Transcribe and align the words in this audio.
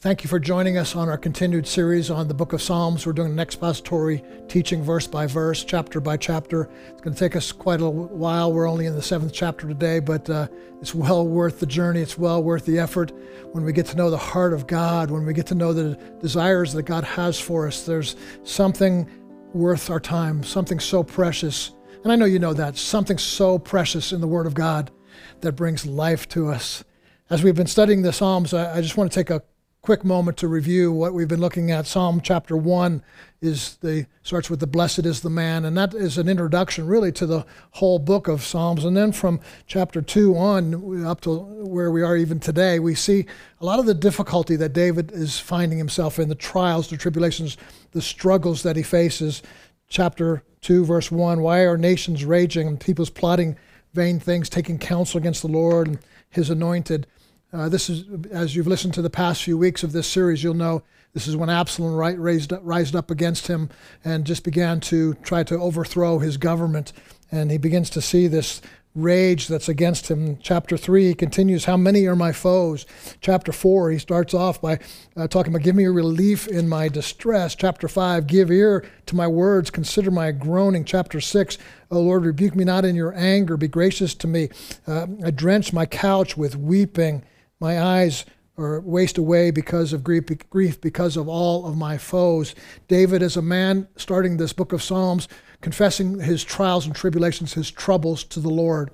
Thank 0.00 0.22
you 0.22 0.28
for 0.28 0.38
joining 0.38 0.78
us 0.78 0.94
on 0.94 1.08
our 1.08 1.18
continued 1.18 1.66
series 1.66 2.08
on 2.08 2.28
the 2.28 2.34
book 2.34 2.52
of 2.52 2.62
Psalms. 2.62 3.04
We're 3.04 3.12
doing 3.12 3.32
an 3.32 3.40
expository 3.40 4.22
teaching 4.46 4.80
verse 4.80 5.08
by 5.08 5.26
verse, 5.26 5.64
chapter 5.64 5.98
by 5.98 6.16
chapter. 6.16 6.70
It's 6.90 7.00
going 7.00 7.14
to 7.14 7.18
take 7.18 7.34
us 7.34 7.50
quite 7.50 7.80
a 7.80 7.90
while. 7.90 8.52
We're 8.52 8.70
only 8.70 8.86
in 8.86 8.94
the 8.94 9.02
seventh 9.02 9.32
chapter 9.32 9.66
today, 9.66 9.98
but 9.98 10.30
uh, 10.30 10.46
it's 10.80 10.94
well 10.94 11.26
worth 11.26 11.58
the 11.58 11.66
journey. 11.66 12.00
It's 12.00 12.16
well 12.16 12.40
worth 12.44 12.64
the 12.64 12.78
effort 12.78 13.10
when 13.50 13.64
we 13.64 13.72
get 13.72 13.86
to 13.86 13.96
know 13.96 14.08
the 14.08 14.16
heart 14.16 14.52
of 14.52 14.68
God, 14.68 15.10
when 15.10 15.26
we 15.26 15.32
get 15.32 15.48
to 15.48 15.56
know 15.56 15.72
the 15.72 15.98
desires 16.20 16.72
that 16.74 16.84
God 16.84 17.02
has 17.02 17.40
for 17.40 17.66
us. 17.66 17.84
There's 17.84 18.14
something 18.44 19.10
worth 19.52 19.90
our 19.90 19.98
time, 19.98 20.44
something 20.44 20.78
so 20.78 21.02
precious. 21.02 21.72
And 22.04 22.12
I 22.12 22.14
know 22.14 22.24
you 22.24 22.38
know 22.38 22.54
that, 22.54 22.76
something 22.76 23.18
so 23.18 23.58
precious 23.58 24.12
in 24.12 24.20
the 24.20 24.28
Word 24.28 24.46
of 24.46 24.54
God 24.54 24.92
that 25.40 25.54
brings 25.54 25.84
life 25.86 26.28
to 26.28 26.52
us. 26.52 26.84
As 27.30 27.42
we've 27.42 27.56
been 27.56 27.66
studying 27.66 28.02
the 28.02 28.12
Psalms, 28.12 28.54
I, 28.54 28.76
I 28.76 28.80
just 28.80 28.96
want 28.96 29.10
to 29.10 29.18
take 29.18 29.30
a 29.30 29.42
quick 29.88 30.04
moment 30.04 30.36
to 30.36 30.46
review 30.46 30.92
what 30.92 31.14
we've 31.14 31.28
been 31.28 31.40
looking 31.40 31.70
at. 31.70 31.86
Psalm 31.86 32.20
chapter 32.20 32.54
1 32.54 33.02
is 33.40 33.76
the 33.76 34.04
starts 34.22 34.50
with 34.50 34.60
the 34.60 34.66
blessed 34.66 35.06
is 35.06 35.22
the 35.22 35.30
man 35.30 35.64
and 35.64 35.78
that 35.78 35.94
is 35.94 36.18
an 36.18 36.28
introduction 36.28 36.86
really 36.86 37.10
to 37.10 37.24
the 37.24 37.46
whole 37.70 37.98
book 37.98 38.28
of 38.28 38.42
Psalms. 38.42 38.84
And 38.84 38.94
then 38.94 39.12
from 39.12 39.40
chapter 39.66 40.02
2 40.02 40.36
on 40.36 41.06
up 41.06 41.22
to 41.22 41.38
where 41.38 41.90
we 41.90 42.02
are 42.02 42.18
even 42.18 42.38
today 42.38 42.78
we 42.78 42.94
see 42.94 43.24
a 43.62 43.64
lot 43.64 43.78
of 43.78 43.86
the 43.86 43.94
difficulty 43.94 44.56
that 44.56 44.74
David 44.74 45.10
is 45.10 45.40
finding 45.40 45.78
himself 45.78 46.18
in 46.18 46.28
the 46.28 46.34
trials 46.34 46.90
the 46.90 46.98
tribulations 46.98 47.56
the 47.92 48.02
struggles 48.02 48.62
that 48.64 48.76
he 48.76 48.82
faces. 48.82 49.40
Chapter 49.88 50.42
2 50.60 50.84
verse 50.84 51.10
1 51.10 51.40
why 51.40 51.60
are 51.60 51.78
nations 51.78 52.26
raging 52.26 52.68
and 52.68 52.78
people's 52.78 53.08
plotting 53.08 53.56
vain 53.94 54.20
things 54.20 54.50
taking 54.50 54.78
counsel 54.78 55.16
against 55.16 55.40
the 55.40 55.48
Lord 55.48 55.88
and 55.88 55.98
his 56.28 56.50
anointed 56.50 57.06
uh, 57.52 57.68
this 57.68 57.88
is, 57.88 58.04
as 58.30 58.54
you've 58.54 58.66
listened 58.66 58.94
to 58.94 59.02
the 59.02 59.10
past 59.10 59.42
few 59.42 59.56
weeks 59.56 59.82
of 59.82 59.92
this 59.92 60.06
series, 60.06 60.42
you'll 60.42 60.54
know 60.54 60.82
this 61.14 61.26
is 61.26 61.36
when 61.36 61.48
Absalom 61.48 61.94
right, 61.94 62.18
raised, 62.18 62.52
up 62.52 63.10
against 63.10 63.46
him 63.46 63.70
and 64.04 64.26
just 64.26 64.44
began 64.44 64.80
to 64.80 65.14
try 65.14 65.42
to 65.44 65.58
overthrow 65.58 66.18
his 66.18 66.36
government. 66.36 66.92
And 67.32 67.50
he 67.50 67.58
begins 67.58 67.90
to 67.90 68.02
see 68.02 68.26
this 68.26 68.60
rage 68.94 69.48
that's 69.48 69.68
against 69.68 70.10
him. 70.10 70.38
Chapter 70.42 70.76
3, 70.76 71.08
he 71.08 71.14
continues, 71.14 71.64
How 71.64 71.76
many 71.76 72.06
are 72.06 72.16
my 72.16 72.32
foes? 72.32 72.84
Chapter 73.20 73.52
4, 73.52 73.90
he 73.92 73.98
starts 73.98 74.34
off 74.34 74.60
by 74.60 74.78
uh, 75.16 75.28
talking 75.28 75.52
about, 75.52 75.64
Give 75.64 75.76
me 75.76 75.86
relief 75.86 76.48
in 76.48 76.68
my 76.68 76.88
distress. 76.88 77.54
Chapter 77.54 77.88
5, 77.88 78.26
Give 78.26 78.50
ear 78.50 78.84
to 79.06 79.16
my 79.16 79.26
words, 79.26 79.70
consider 79.70 80.10
my 80.10 80.32
groaning. 80.32 80.84
Chapter 80.84 81.20
6, 81.20 81.58
O 81.90 82.00
Lord, 82.00 82.24
rebuke 82.24 82.54
me 82.54 82.64
not 82.64 82.84
in 82.84 82.94
your 82.94 83.14
anger, 83.14 83.56
be 83.56 83.68
gracious 83.68 84.14
to 84.16 84.26
me. 84.26 84.50
Uh, 84.86 85.06
I 85.24 85.30
drench 85.30 85.72
my 85.72 85.86
couch 85.86 86.36
with 86.36 86.56
weeping. 86.56 87.24
My 87.60 87.80
eyes 87.80 88.24
are 88.56 88.80
waste 88.80 89.18
away 89.18 89.50
because 89.50 89.92
of 89.92 90.04
grief, 90.04 90.24
grief 90.50 90.80
because 90.80 91.16
of 91.16 91.28
all 91.28 91.66
of 91.66 91.76
my 91.76 91.98
foes. 91.98 92.54
David 92.88 93.22
is 93.22 93.36
a 93.36 93.42
man 93.42 93.88
starting 93.96 94.36
this 94.36 94.52
book 94.52 94.72
of 94.72 94.82
Psalms, 94.82 95.28
confessing 95.60 96.20
his 96.20 96.44
trials 96.44 96.86
and 96.86 96.94
tribulations, 96.94 97.54
his 97.54 97.70
troubles 97.70 98.24
to 98.24 98.40
the 98.40 98.48
Lord. 98.48 98.90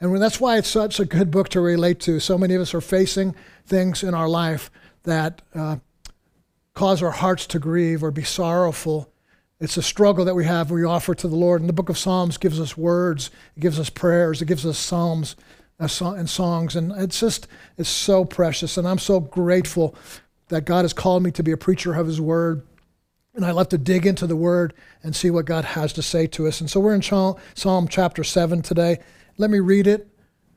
And 0.00 0.20
that's 0.20 0.40
why 0.40 0.58
it's 0.58 0.68
such 0.68 1.00
a 1.00 1.04
good 1.04 1.30
book 1.30 1.48
to 1.50 1.60
relate 1.60 2.00
to. 2.00 2.20
So 2.20 2.36
many 2.36 2.54
of 2.54 2.60
us 2.62 2.74
are 2.74 2.80
facing 2.80 3.34
things 3.64 4.02
in 4.02 4.14
our 4.14 4.28
life 4.28 4.70
that 5.04 5.42
uh, 5.54 5.76
cause 6.74 7.02
our 7.02 7.10
hearts 7.10 7.46
to 7.48 7.58
grieve 7.58 8.04
or 8.04 8.10
be 8.10 8.22
sorrowful. 8.22 9.10
It's 9.58 9.76
a 9.76 9.82
struggle 9.82 10.24
that 10.26 10.34
we 10.34 10.44
have, 10.44 10.70
we 10.70 10.84
offer 10.84 11.14
to 11.14 11.28
the 11.28 11.36
Lord. 11.36 11.60
And 11.60 11.68
the 11.68 11.72
book 11.72 11.88
of 11.88 11.96
Psalms 11.96 12.36
gives 12.36 12.60
us 12.60 12.76
words, 12.76 13.30
it 13.56 13.60
gives 13.60 13.80
us 13.80 13.88
prayers, 13.88 14.42
it 14.42 14.46
gives 14.46 14.66
us 14.66 14.78
psalms 14.78 15.34
and 15.78 16.28
songs. 16.28 16.76
And 16.76 16.92
it's 16.92 17.20
just, 17.20 17.46
it's 17.76 17.88
so 17.88 18.24
precious. 18.24 18.76
And 18.76 18.86
I'm 18.86 18.98
so 18.98 19.20
grateful 19.20 19.94
that 20.48 20.64
God 20.64 20.82
has 20.82 20.92
called 20.92 21.22
me 21.22 21.30
to 21.32 21.42
be 21.42 21.52
a 21.52 21.56
preacher 21.56 21.94
of 21.94 22.06
His 22.06 22.20
Word. 22.20 22.62
And 23.34 23.44
I 23.44 23.50
love 23.50 23.68
to 23.70 23.78
dig 23.78 24.06
into 24.06 24.26
the 24.26 24.36
Word 24.36 24.72
and 25.02 25.14
see 25.14 25.30
what 25.30 25.44
God 25.44 25.64
has 25.64 25.92
to 25.94 26.02
say 26.02 26.26
to 26.28 26.46
us. 26.46 26.60
And 26.60 26.70
so 26.70 26.80
we're 26.80 26.94
in 26.94 27.02
Psalm 27.02 27.88
chapter 27.88 28.24
7 28.24 28.62
today. 28.62 28.98
Let 29.36 29.50
me 29.50 29.60
read 29.60 29.86
it, 29.86 30.08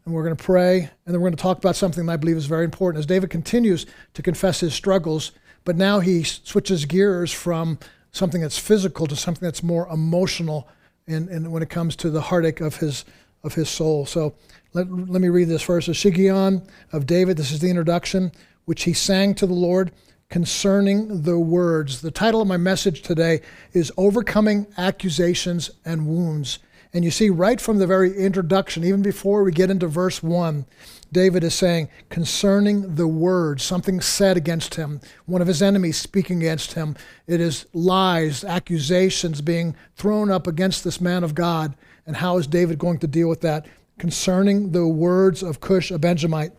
and 0.05 0.13
we're 0.13 0.23
going 0.23 0.35
to 0.35 0.43
pray, 0.43 0.79
and 0.79 1.13
then 1.13 1.15
we're 1.15 1.29
going 1.29 1.35
to 1.35 1.43
talk 1.43 1.57
about 1.57 1.75
something 1.75 2.05
that 2.05 2.13
I 2.13 2.17
believe 2.17 2.37
is 2.37 2.45
very 2.45 2.63
important. 2.63 2.99
As 2.99 3.05
David 3.05 3.29
continues 3.29 3.85
to 4.13 4.21
confess 4.21 4.61
his 4.61 4.73
struggles, 4.73 5.33
but 5.65 5.75
now 5.75 5.99
he 5.99 6.23
switches 6.23 6.85
gears 6.85 7.33
from 7.33 7.77
something 8.11 8.39
that's 8.41 8.57
physical 8.57 9.05
to 9.07 9.15
something 9.17 9.45
that's 9.45 9.61
more 9.61 9.87
emotional 9.89 10.67
in, 11.05 11.27
in 11.27 11.51
when 11.51 11.61
it 11.61 11.69
comes 11.69 11.95
to 11.97 12.09
the 12.09 12.21
heartache 12.21 12.61
of 12.61 12.77
his, 12.77 13.03
of 13.43 13.55
his 13.55 13.69
soul. 13.69 14.05
So 14.05 14.35
let, 14.73 14.91
let 14.91 15.21
me 15.21 15.29
read 15.29 15.47
this 15.47 15.63
verse. 15.63 15.87
A 15.87 15.91
Shiggaion 15.91 16.67
of 16.91 17.05
David, 17.05 17.37
this 17.37 17.51
is 17.51 17.59
the 17.59 17.69
introduction, 17.69 18.31
which 18.65 18.83
he 18.83 18.93
sang 18.93 19.33
to 19.35 19.47
the 19.47 19.53
Lord 19.53 19.91
concerning 20.29 21.23
the 21.23 21.39
words. 21.39 22.01
The 22.01 22.11
title 22.11 22.41
of 22.41 22.47
my 22.47 22.57
message 22.57 23.01
today 23.01 23.41
is 23.73 23.91
Overcoming 23.97 24.67
Accusations 24.77 25.71
and 25.83 26.07
Wounds. 26.07 26.59
And 26.93 27.03
you 27.03 27.11
see, 27.11 27.29
right 27.29 27.59
from 27.61 27.77
the 27.77 27.87
very 27.87 28.15
introduction, 28.15 28.83
even 28.83 29.01
before 29.01 29.43
we 29.43 29.51
get 29.51 29.69
into 29.69 29.87
verse 29.87 30.23
1, 30.23 30.65
David 31.11 31.43
is 31.43 31.55
saying, 31.55 31.89
concerning 32.09 32.95
the 32.95 33.07
words, 33.07 33.63
something 33.63 34.01
said 34.01 34.37
against 34.37 34.75
him, 34.75 35.01
one 35.25 35.41
of 35.41 35.47
his 35.47 35.61
enemies 35.61 35.97
speaking 35.97 36.37
against 36.37 36.73
him. 36.73 36.95
It 37.25 37.41
is 37.41 37.65
lies, 37.73 38.43
accusations 38.43 39.41
being 39.41 39.75
thrown 39.95 40.31
up 40.31 40.45
against 40.45 40.83
this 40.83 41.01
man 41.01 41.23
of 41.23 41.33
God. 41.33 41.75
And 42.05 42.17
how 42.17 42.37
is 42.37 42.47
David 42.47 42.79
going 42.79 42.99
to 42.99 43.07
deal 43.07 43.29
with 43.29 43.41
that? 43.41 43.65
Concerning 43.99 44.71
the 44.71 44.87
words 44.87 45.43
of 45.43 45.59
Cush, 45.59 45.91
a 45.91 45.99
Benjamite. 45.99 46.53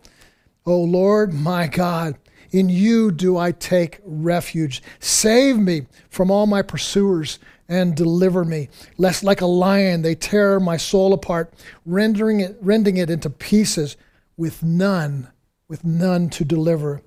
O 0.65 0.79
Lord 0.79 1.33
my 1.33 1.67
God, 1.67 2.15
in 2.51 2.69
you 2.69 3.11
do 3.11 3.37
I 3.37 3.51
take 3.51 3.99
refuge. 4.05 4.81
Save 4.99 5.57
me 5.57 5.87
from 6.09 6.29
all 6.29 6.45
my 6.45 6.61
pursuers 6.61 7.39
and 7.67 7.95
deliver 7.95 8.45
me, 8.45 8.69
lest 8.97 9.23
like 9.23 9.41
a 9.41 9.45
lion 9.45 10.01
they 10.01 10.15
tear 10.15 10.59
my 10.59 10.77
soul 10.77 11.13
apart, 11.13 11.53
rendering 11.85 12.41
it, 12.41 12.57
rending 12.61 12.97
it 12.97 13.09
into 13.09 13.29
pieces 13.29 13.97
with 14.37 14.61
none, 14.61 15.29
with 15.67 15.83
none 15.83 16.29
to 16.29 16.45
deliver. 16.45 17.01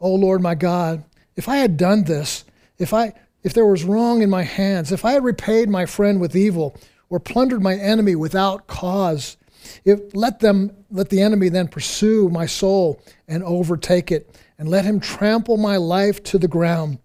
O 0.00 0.14
Lord 0.14 0.42
my 0.42 0.54
God, 0.54 1.04
if 1.36 1.48
I 1.48 1.56
had 1.56 1.76
done 1.76 2.04
this, 2.04 2.44
if 2.78 2.92
I 2.92 3.12
if 3.42 3.54
there 3.54 3.66
was 3.66 3.84
wrong 3.84 4.20
in 4.20 4.28
my 4.28 4.42
hands, 4.42 4.92
if 4.92 5.04
I 5.04 5.12
had 5.12 5.24
repaid 5.24 5.70
my 5.70 5.86
friend 5.86 6.20
with 6.20 6.36
evil, 6.36 6.76
or 7.08 7.18
plundered 7.18 7.62
my 7.62 7.74
enemy 7.74 8.14
without 8.14 8.66
cause, 8.66 9.36
if, 9.84 10.00
let 10.14 10.40
them 10.40 10.72
let 10.90 11.08
the 11.08 11.22
enemy 11.22 11.48
then 11.48 11.68
pursue 11.68 12.28
my 12.28 12.46
soul 12.46 13.00
and 13.28 13.42
overtake 13.42 14.10
it, 14.10 14.38
and 14.58 14.68
let 14.68 14.84
him 14.84 15.00
trample 15.00 15.56
my 15.56 15.76
life 15.76 16.22
to 16.24 16.38
the 16.38 16.48
ground 16.48 16.98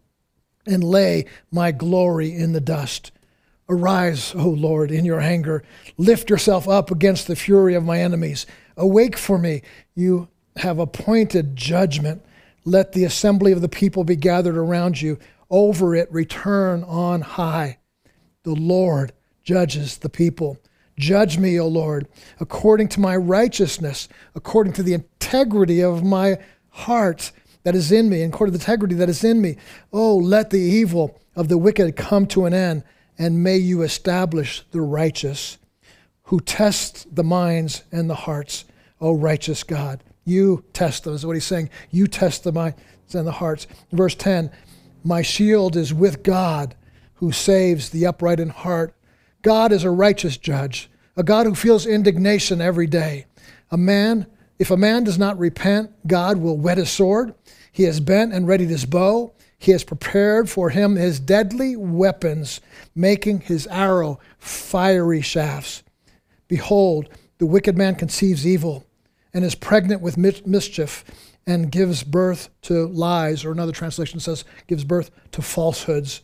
and 0.66 0.84
lay 0.84 1.26
my 1.52 1.72
glory 1.72 2.34
in 2.34 2.54
the 2.54 2.62
dust. 2.62 3.12
Arise, 3.68 4.34
O 4.36 4.50
Lord, 4.50 4.92
in 4.92 5.06
your 5.06 5.20
anger. 5.20 5.64
Lift 5.98 6.30
yourself 6.30 6.68
up 6.68 6.92
against 6.92 7.28
the 7.28 7.36
fury 7.36 7.74
of 7.74 7.84
my 7.84 8.00
enemies. 8.00 8.46
Awake 8.78 9.18
for 9.18 9.38
me. 9.38 9.62
You 9.96 10.28
have 10.58 10.80
appointed 10.80 11.56
judgment. 11.56 12.24
Let 12.64 12.92
the 12.92 13.06
assembly 13.06 13.52
of 13.52 13.62
the 13.62 13.70
people 13.70 14.04
be 14.04 14.16
gathered 14.16 14.58
around 14.58 15.02
you. 15.02 15.18
Over 15.50 15.96
it, 15.96 16.12
return 16.12 16.84
on 16.84 17.22
high. 17.22 17.80
The 18.44 18.56
Lord 18.56 19.14
judges 19.44 19.98
the 19.98 20.10
people. 20.10 20.58
Judge 20.98 21.38
me, 21.38 21.60
O 21.60 21.68
Lord, 21.68 22.08
according 22.40 22.88
to 22.90 23.00
my 23.00 23.16
righteousness, 23.16 24.08
according 24.34 24.74
to 24.74 24.84
the 24.84 24.94
integrity 24.94 25.82
of 25.82 26.04
my 26.04 26.38
heart 26.70 27.32
that 27.64 27.76
is 27.76 27.92
in 27.92 28.10
me, 28.10 28.22
and 28.22 28.34
according 28.34 28.54
to 28.54 28.58
the 28.58 28.64
integrity 28.64 28.96
that 28.96 29.10
is 29.10 29.24
in 29.24 29.42
me. 29.42 29.58
Oh, 29.92 30.16
let 30.16 30.52
the 30.52 30.60
evil 30.60 31.20
of 31.36 31.50
the 31.50 31.58
wicked 31.58 31.96
come 31.96 32.28
to 32.28 32.46
an 32.46 32.54
end, 32.54 32.84
and 33.18 33.44
may 33.44 33.58
you 33.58 33.82
establish 33.82 34.64
the 34.72 34.82
righteous, 34.82 35.58
who 36.24 36.40
test 36.40 37.14
the 37.16 37.24
minds 37.24 37.84
and 37.92 38.10
the 38.10 38.16
hearts, 38.16 38.66
O 39.02 39.14
righteous 39.14 39.64
God. 39.64 40.04
You 40.24 40.64
test 40.74 41.04
them, 41.04 41.14
is 41.14 41.26
what 41.26 41.36
he's 41.36 41.46
saying. 41.46 41.70
You 41.92 42.08
test 42.08 42.44
the 42.44 42.52
minds 42.52 42.78
and 43.14 43.28
the 43.28 43.32
hearts. 43.32 43.68
Verse 43.92 44.16
10 44.16 44.52
My 45.04 45.22
shield 45.22 45.76
is 45.76 45.94
with 45.94 46.24
God, 46.24 46.76
who 47.16 47.32
saves 47.32 47.90
the 47.90 48.06
upright 48.06 48.40
in 48.40 48.50
heart. 48.50 48.94
God 49.42 49.72
is 49.72 49.84
a 49.84 49.92
righteous 49.92 50.38
judge, 50.38 50.90
a 51.18 51.24
God 51.24 51.46
who 51.46 51.56
feels 51.56 51.86
indignation 51.86 52.62
every 52.62 52.88
day. 52.88 53.26
A 53.72 53.78
man, 53.78 54.28
if 54.60 54.72
a 54.72 54.78
man 54.78 55.04
does 55.04 55.18
not 55.18 55.40
repent, 55.40 55.92
God 56.08 56.38
will 56.38 56.58
whet 56.58 56.78
his 56.78 56.90
sword. 56.90 57.34
He 57.72 57.84
has 57.84 58.00
bent 58.00 58.34
and 58.34 58.48
readied 58.48 58.70
his 58.70 58.86
bow. 58.86 59.34
He 59.58 59.72
has 59.72 59.84
prepared 59.84 60.50
for 60.50 60.70
him 60.70 60.96
his 60.96 61.20
deadly 61.20 61.76
weapons, 61.76 62.62
making 62.94 63.42
his 63.42 63.68
arrow 63.68 64.20
fiery 64.38 65.22
shafts. 65.22 65.84
Behold, 66.48 67.10
the 67.38 67.46
wicked 67.46 67.78
man 67.78 67.96
conceives 67.96 68.46
evil 68.46 68.86
and 69.34 69.44
is 69.44 69.56
pregnant 69.56 70.02
with 70.02 70.18
mischief 70.18 71.04
and 71.48 71.72
gives 71.72 72.04
birth 72.04 72.50
to 72.64 72.88
lies, 72.88 73.46
or 73.46 73.52
another 73.52 73.72
translation 73.72 74.20
says, 74.20 74.46
gives 74.68 74.84
birth 74.84 75.12
to 75.32 75.42
falsehoods. 75.42 76.22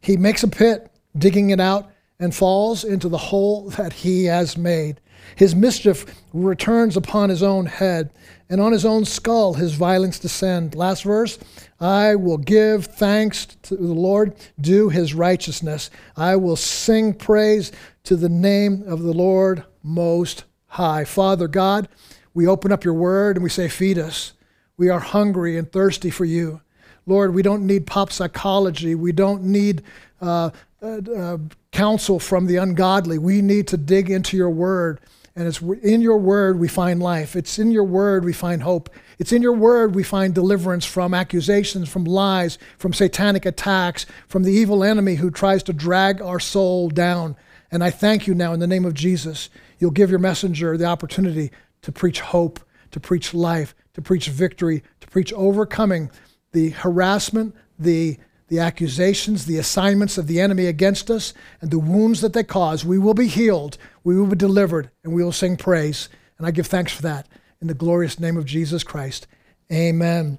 He 0.00 0.16
makes 0.16 0.42
a 0.42 0.48
pit, 0.48 0.90
digging 1.16 1.50
it 1.50 1.60
out, 1.60 1.90
and 2.18 2.34
falls 2.34 2.84
into 2.84 3.08
the 3.08 3.18
hole 3.18 3.70
that 3.70 3.92
he 3.92 4.24
has 4.24 4.56
made. 4.56 5.00
His 5.34 5.54
mischief 5.54 6.06
returns 6.32 6.96
upon 6.96 7.30
his 7.30 7.42
own 7.42 7.66
head, 7.66 8.10
and 8.48 8.60
on 8.60 8.72
his 8.72 8.84
own 8.84 9.04
skull 9.04 9.54
his 9.54 9.74
violence 9.74 10.18
descend. 10.18 10.74
Last 10.74 11.02
verse 11.02 11.38
I 11.80 12.14
will 12.14 12.38
give 12.38 12.86
thanks 12.86 13.46
to 13.62 13.76
the 13.76 13.92
Lord, 13.92 14.34
do 14.60 14.88
his 14.88 15.14
righteousness. 15.14 15.90
I 16.16 16.36
will 16.36 16.56
sing 16.56 17.12
praise 17.12 17.72
to 18.04 18.16
the 18.16 18.28
name 18.28 18.84
of 18.86 19.02
the 19.02 19.12
Lord 19.12 19.64
Most 19.82 20.44
High. 20.68 21.04
Father 21.04 21.48
God, 21.48 21.88
we 22.34 22.46
open 22.46 22.70
up 22.70 22.84
your 22.84 22.94
word 22.94 23.36
and 23.36 23.42
we 23.42 23.50
say, 23.50 23.68
Feed 23.68 23.98
us. 23.98 24.32
We 24.76 24.90
are 24.90 25.00
hungry 25.00 25.56
and 25.56 25.70
thirsty 25.70 26.10
for 26.10 26.24
you. 26.24 26.60
Lord, 27.06 27.34
we 27.34 27.42
don't 27.42 27.66
need 27.66 27.86
pop 27.86 28.12
psychology. 28.12 28.94
We 28.94 29.12
don't 29.12 29.44
need 29.44 29.82
uh, 30.20 30.50
uh, 30.82 31.00
uh, 31.16 31.38
counsel 31.76 32.18
from 32.18 32.46
the 32.46 32.56
ungodly. 32.56 33.18
We 33.18 33.42
need 33.42 33.68
to 33.68 33.76
dig 33.76 34.10
into 34.10 34.34
your 34.34 34.48
word. 34.48 34.98
And 35.36 35.46
it's 35.46 35.60
in 35.60 36.00
your 36.00 36.16
word 36.16 36.58
we 36.58 36.68
find 36.68 37.02
life. 37.02 37.36
It's 37.36 37.58
in 37.58 37.70
your 37.70 37.84
word 37.84 38.24
we 38.24 38.32
find 38.32 38.62
hope. 38.62 38.88
It's 39.18 39.30
in 39.30 39.42
your 39.42 39.52
word 39.52 39.94
we 39.94 40.02
find 40.02 40.34
deliverance 40.34 40.86
from 40.86 41.12
accusations, 41.12 41.90
from 41.90 42.04
lies, 42.04 42.56
from 42.78 42.94
satanic 42.94 43.44
attacks, 43.44 44.06
from 44.26 44.44
the 44.44 44.52
evil 44.52 44.82
enemy 44.82 45.16
who 45.16 45.30
tries 45.30 45.62
to 45.64 45.74
drag 45.74 46.22
our 46.22 46.40
soul 46.40 46.88
down. 46.88 47.36
And 47.70 47.84
I 47.84 47.90
thank 47.90 48.26
you 48.26 48.34
now 48.34 48.54
in 48.54 48.60
the 48.60 48.66
name 48.66 48.86
of 48.86 48.94
Jesus. 48.94 49.50
You'll 49.78 49.90
give 49.90 50.08
your 50.08 50.18
messenger 50.18 50.78
the 50.78 50.86
opportunity 50.86 51.50
to 51.82 51.92
preach 51.92 52.20
hope, 52.20 52.58
to 52.92 53.00
preach 53.00 53.34
life, 53.34 53.74
to 53.92 54.00
preach 54.00 54.28
victory, 54.28 54.82
to 55.02 55.08
preach 55.08 55.30
overcoming 55.34 56.10
the 56.52 56.70
harassment, 56.70 57.54
the, 57.78 58.16
the 58.48 58.58
accusations, 58.60 59.46
the 59.46 59.58
assignments 59.58 60.18
of 60.18 60.26
the 60.26 60.40
enemy 60.40 60.66
against 60.66 61.10
us, 61.10 61.34
and 61.60 61.70
the 61.70 61.78
wounds 61.78 62.20
that 62.20 62.32
they 62.32 62.44
cause. 62.44 62.84
We 62.84 62.98
will 62.98 63.14
be 63.14 63.26
healed, 63.26 63.78
we 64.04 64.18
will 64.18 64.28
be 64.28 64.36
delivered, 64.36 64.90
and 65.02 65.12
we 65.12 65.24
will 65.24 65.32
sing 65.32 65.56
praise. 65.56 66.08
And 66.38 66.46
I 66.46 66.50
give 66.50 66.66
thanks 66.66 66.92
for 66.92 67.02
that 67.02 67.26
in 67.60 67.66
the 67.66 67.74
glorious 67.74 68.20
name 68.20 68.36
of 68.36 68.44
Jesus 68.44 68.84
Christ. 68.84 69.26
Amen. 69.72 70.38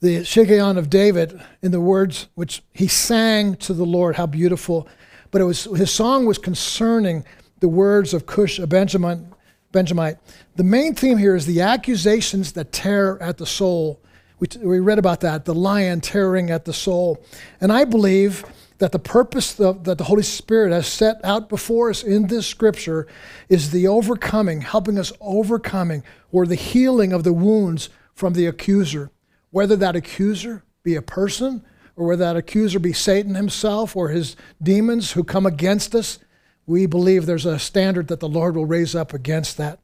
The 0.00 0.20
Shiggaion 0.20 0.78
of 0.78 0.88
David, 0.88 1.40
in 1.62 1.72
the 1.72 1.80
words 1.80 2.28
which 2.34 2.62
he 2.72 2.88
sang 2.88 3.56
to 3.56 3.74
the 3.74 3.84
Lord, 3.84 4.16
how 4.16 4.26
beautiful. 4.26 4.88
But 5.30 5.42
it 5.42 5.44
was 5.44 5.64
his 5.64 5.90
song 5.90 6.24
was 6.24 6.38
concerning 6.38 7.24
the 7.60 7.68
words 7.68 8.14
of 8.14 8.26
Cush, 8.26 8.58
a 8.58 8.66
Benjamin, 8.66 9.34
Benjamite. 9.72 10.16
The 10.56 10.64
main 10.64 10.94
theme 10.94 11.18
here 11.18 11.34
is 11.34 11.46
the 11.46 11.60
accusations 11.60 12.52
that 12.52 12.72
tear 12.72 13.22
at 13.22 13.36
the 13.38 13.46
soul. 13.46 14.00
We, 14.40 14.48
we 14.60 14.80
read 14.80 14.98
about 14.98 15.20
that, 15.20 15.44
the 15.44 15.54
lion 15.54 16.00
tearing 16.00 16.50
at 16.50 16.64
the 16.64 16.72
soul. 16.72 17.22
And 17.60 17.70
I 17.70 17.84
believe 17.84 18.44
that 18.78 18.92
the 18.92 18.98
purpose 18.98 19.52
that 19.52 19.84
the 19.84 20.04
Holy 20.04 20.22
Spirit 20.22 20.72
has 20.72 20.86
set 20.86 21.22
out 21.22 21.50
before 21.50 21.90
us 21.90 22.02
in 22.02 22.28
this 22.28 22.46
scripture 22.46 23.06
is 23.50 23.70
the 23.70 23.86
overcoming, 23.86 24.62
helping 24.62 24.98
us 24.98 25.12
overcoming, 25.20 26.02
or 26.32 26.46
the 26.46 26.54
healing 26.54 27.12
of 27.12 27.22
the 27.22 27.34
wounds 27.34 27.90
from 28.14 28.32
the 28.32 28.46
accuser. 28.46 29.10
Whether 29.50 29.76
that 29.76 29.96
accuser 29.96 30.64
be 30.82 30.96
a 30.96 31.02
person, 31.02 31.62
or 31.94 32.06
whether 32.06 32.24
that 32.24 32.36
accuser 32.36 32.78
be 32.78 32.94
Satan 32.94 33.34
himself 33.34 33.94
or 33.94 34.08
his 34.08 34.34
demons 34.62 35.12
who 35.12 35.22
come 35.22 35.44
against 35.44 35.94
us, 35.94 36.18
we 36.64 36.86
believe 36.86 37.26
there's 37.26 37.44
a 37.44 37.58
standard 37.58 38.08
that 38.08 38.20
the 38.20 38.28
Lord 38.28 38.56
will 38.56 38.64
raise 38.64 38.94
up 38.94 39.12
against 39.12 39.58
that. 39.58 39.80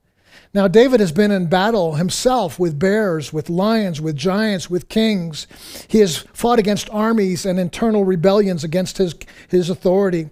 Now, 0.57 0.69
David 0.69 1.01
has 1.01 1.13
been 1.13 1.31
in 1.31 1.49
battle 1.49 1.97
himself 1.97 2.59
with 2.59 2.79
bears, 2.79 3.31
with 3.31 3.51
lions, 3.51 4.01
with 4.01 4.17
giants, 4.17 4.71
with 4.71 4.89
kings. 4.89 5.47
He 5.87 5.99
has 5.99 6.17
fought 6.17 6.59
against 6.59 6.89
armies 6.89 7.45
and 7.45 7.61
internal 7.61 8.07
rebellions 8.07 8.65
against 8.65 8.97
his, 8.97 9.15
his 9.51 9.69
authority. 9.69 10.31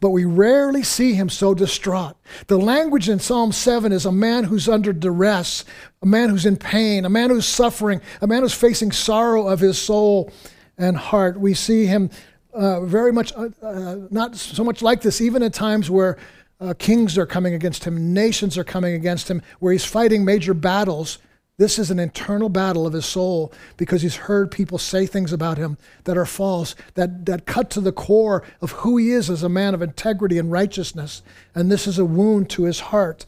But 0.00 0.12
we 0.12 0.24
rarely 0.24 0.82
see 0.82 1.12
him 1.12 1.28
so 1.28 1.52
distraught. 1.52 2.16
The 2.46 2.56
language 2.56 3.10
in 3.10 3.18
Psalm 3.18 3.52
7 3.52 3.92
is 3.92 4.06
a 4.06 4.12
man 4.12 4.44
who's 4.44 4.66
under 4.66 4.94
duress, 4.94 5.66
a 6.00 6.06
man 6.06 6.30
who's 6.30 6.46
in 6.46 6.56
pain, 6.56 7.04
a 7.04 7.10
man 7.10 7.28
who's 7.28 7.44
suffering, 7.44 8.00
a 8.22 8.26
man 8.26 8.40
who's 8.40 8.54
facing 8.54 8.92
sorrow 8.92 9.46
of 9.46 9.60
his 9.60 9.76
soul 9.76 10.32
and 10.78 10.96
heart. 10.96 11.38
We 11.38 11.52
see 11.52 11.84
him 11.84 12.08
uh, 12.54 12.80
very 12.80 13.12
much, 13.12 13.30
uh, 13.34 13.50
uh, 13.60 13.96
not 14.10 14.36
so 14.36 14.64
much 14.64 14.80
like 14.80 15.02
this, 15.02 15.20
even 15.20 15.42
at 15.42 15.52
times 15.52 15.90
where 15.90 16.16
uh, 16.60 16.74
kings 16.78 17.18
are 17.18 17.26
coming 17.26 17.54
against 17.54 17.84
him, 17.84 18.12
nations 18.14 18.56
are 18.56 18.64
coming 18.64 18.94
against 18.94 19.30
him, 19.30 19.42
where 19.58 19.72
he's 19.72 19.84
fighting 19.84 20.24
major 20.24 20.54
battles. 20.54 21.18
This 21.58 21.78
is 21.78 21.90
an 21.90 21.98
internal 21.98 22.50
battle 22.50 22.86
of 22.86 22.92
his 22.92 23.06
soul 23.06 23.52
because 23.78 24.02
he's 24.02 24.16
heard 24.16 24.50
people 24.50 24.76
say 24.76 25.06
things 25.06 25.32
about 25.32 25.56
him 25.56 25.78
that 26.04 26.18
are 26.18 26.26
false, 26.26 26.74
that, 26.94 27.24
that 27.24 27.46
cut 27.46 27.70
to 27.70 27.80
the 27.80 27.92
core 27.92 28.42
of 28.60 28.72
who 28.72 28.98
he 28.98 29.10
is 29.10 29.30
as 29.30 29.42
a 29.42 29.48
man 29.48 29.72
of 29.74 29.80
integrity 29.80 30.38
and 30.38 30.52
righteousness. 30.52 31.22
And 31.54 31.70
this 31.70 31.86
is 31.86 31.98
a 31.98 32.04
wound 32.04 32.50
to 32.50 32.64
his 32.64 32.80
heart. 32.80 33.24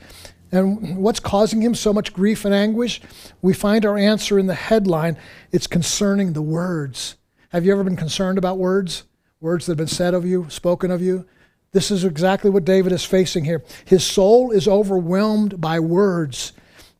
And 0.52 0.98
what's 0.98 1.20
causing 1.20 1.62
him 1.62 1.74
so 1.74 1.92
much 1.92 2.12
grief 2.12 2.44
and 2.44 2.54
anguish? 2.54 3.00
We 3.40 3.54
find 3.54 3.84
our 3.84 3.96
answer 3.96 4.38
in 4.38 4.46
the 4.46 4.54
headline. 4.54 5.16
It's 5.52 5.66
concerning 5.66 6.32
the 6.32 6.42
words. 6.42 7.16
Have 7.50 7.64
you 7.64 7.72
ever 7.72 7.84
been 7.84 7.96
concerned 7.96 8.36
about 8.36 8.58
words? 8.58 9.04
Words 9.40 9.66
that 9.66 9.72
have 9.72 9.78
been 9.78 9.86
said 9.86 10.14
of 10.14 10.26
you, 10.26 10.46
spoken 10.50 10.90
of 10.90 11.00
you? 11.00 11.26
This 11.72 11.90
is 11.90 12.04
exactly 12.04 12.50
what 12.50 12.64
David 12.64 12.92
is 12.92 13.04
facing 13.04 13.44
here. 13.44 13.62
His 13.84 14.04
soul 14.04 14.50
is 14.50 14.66
overwhelmed 14.66 15.60
by 15.60 15.80
words, 15.80 16.52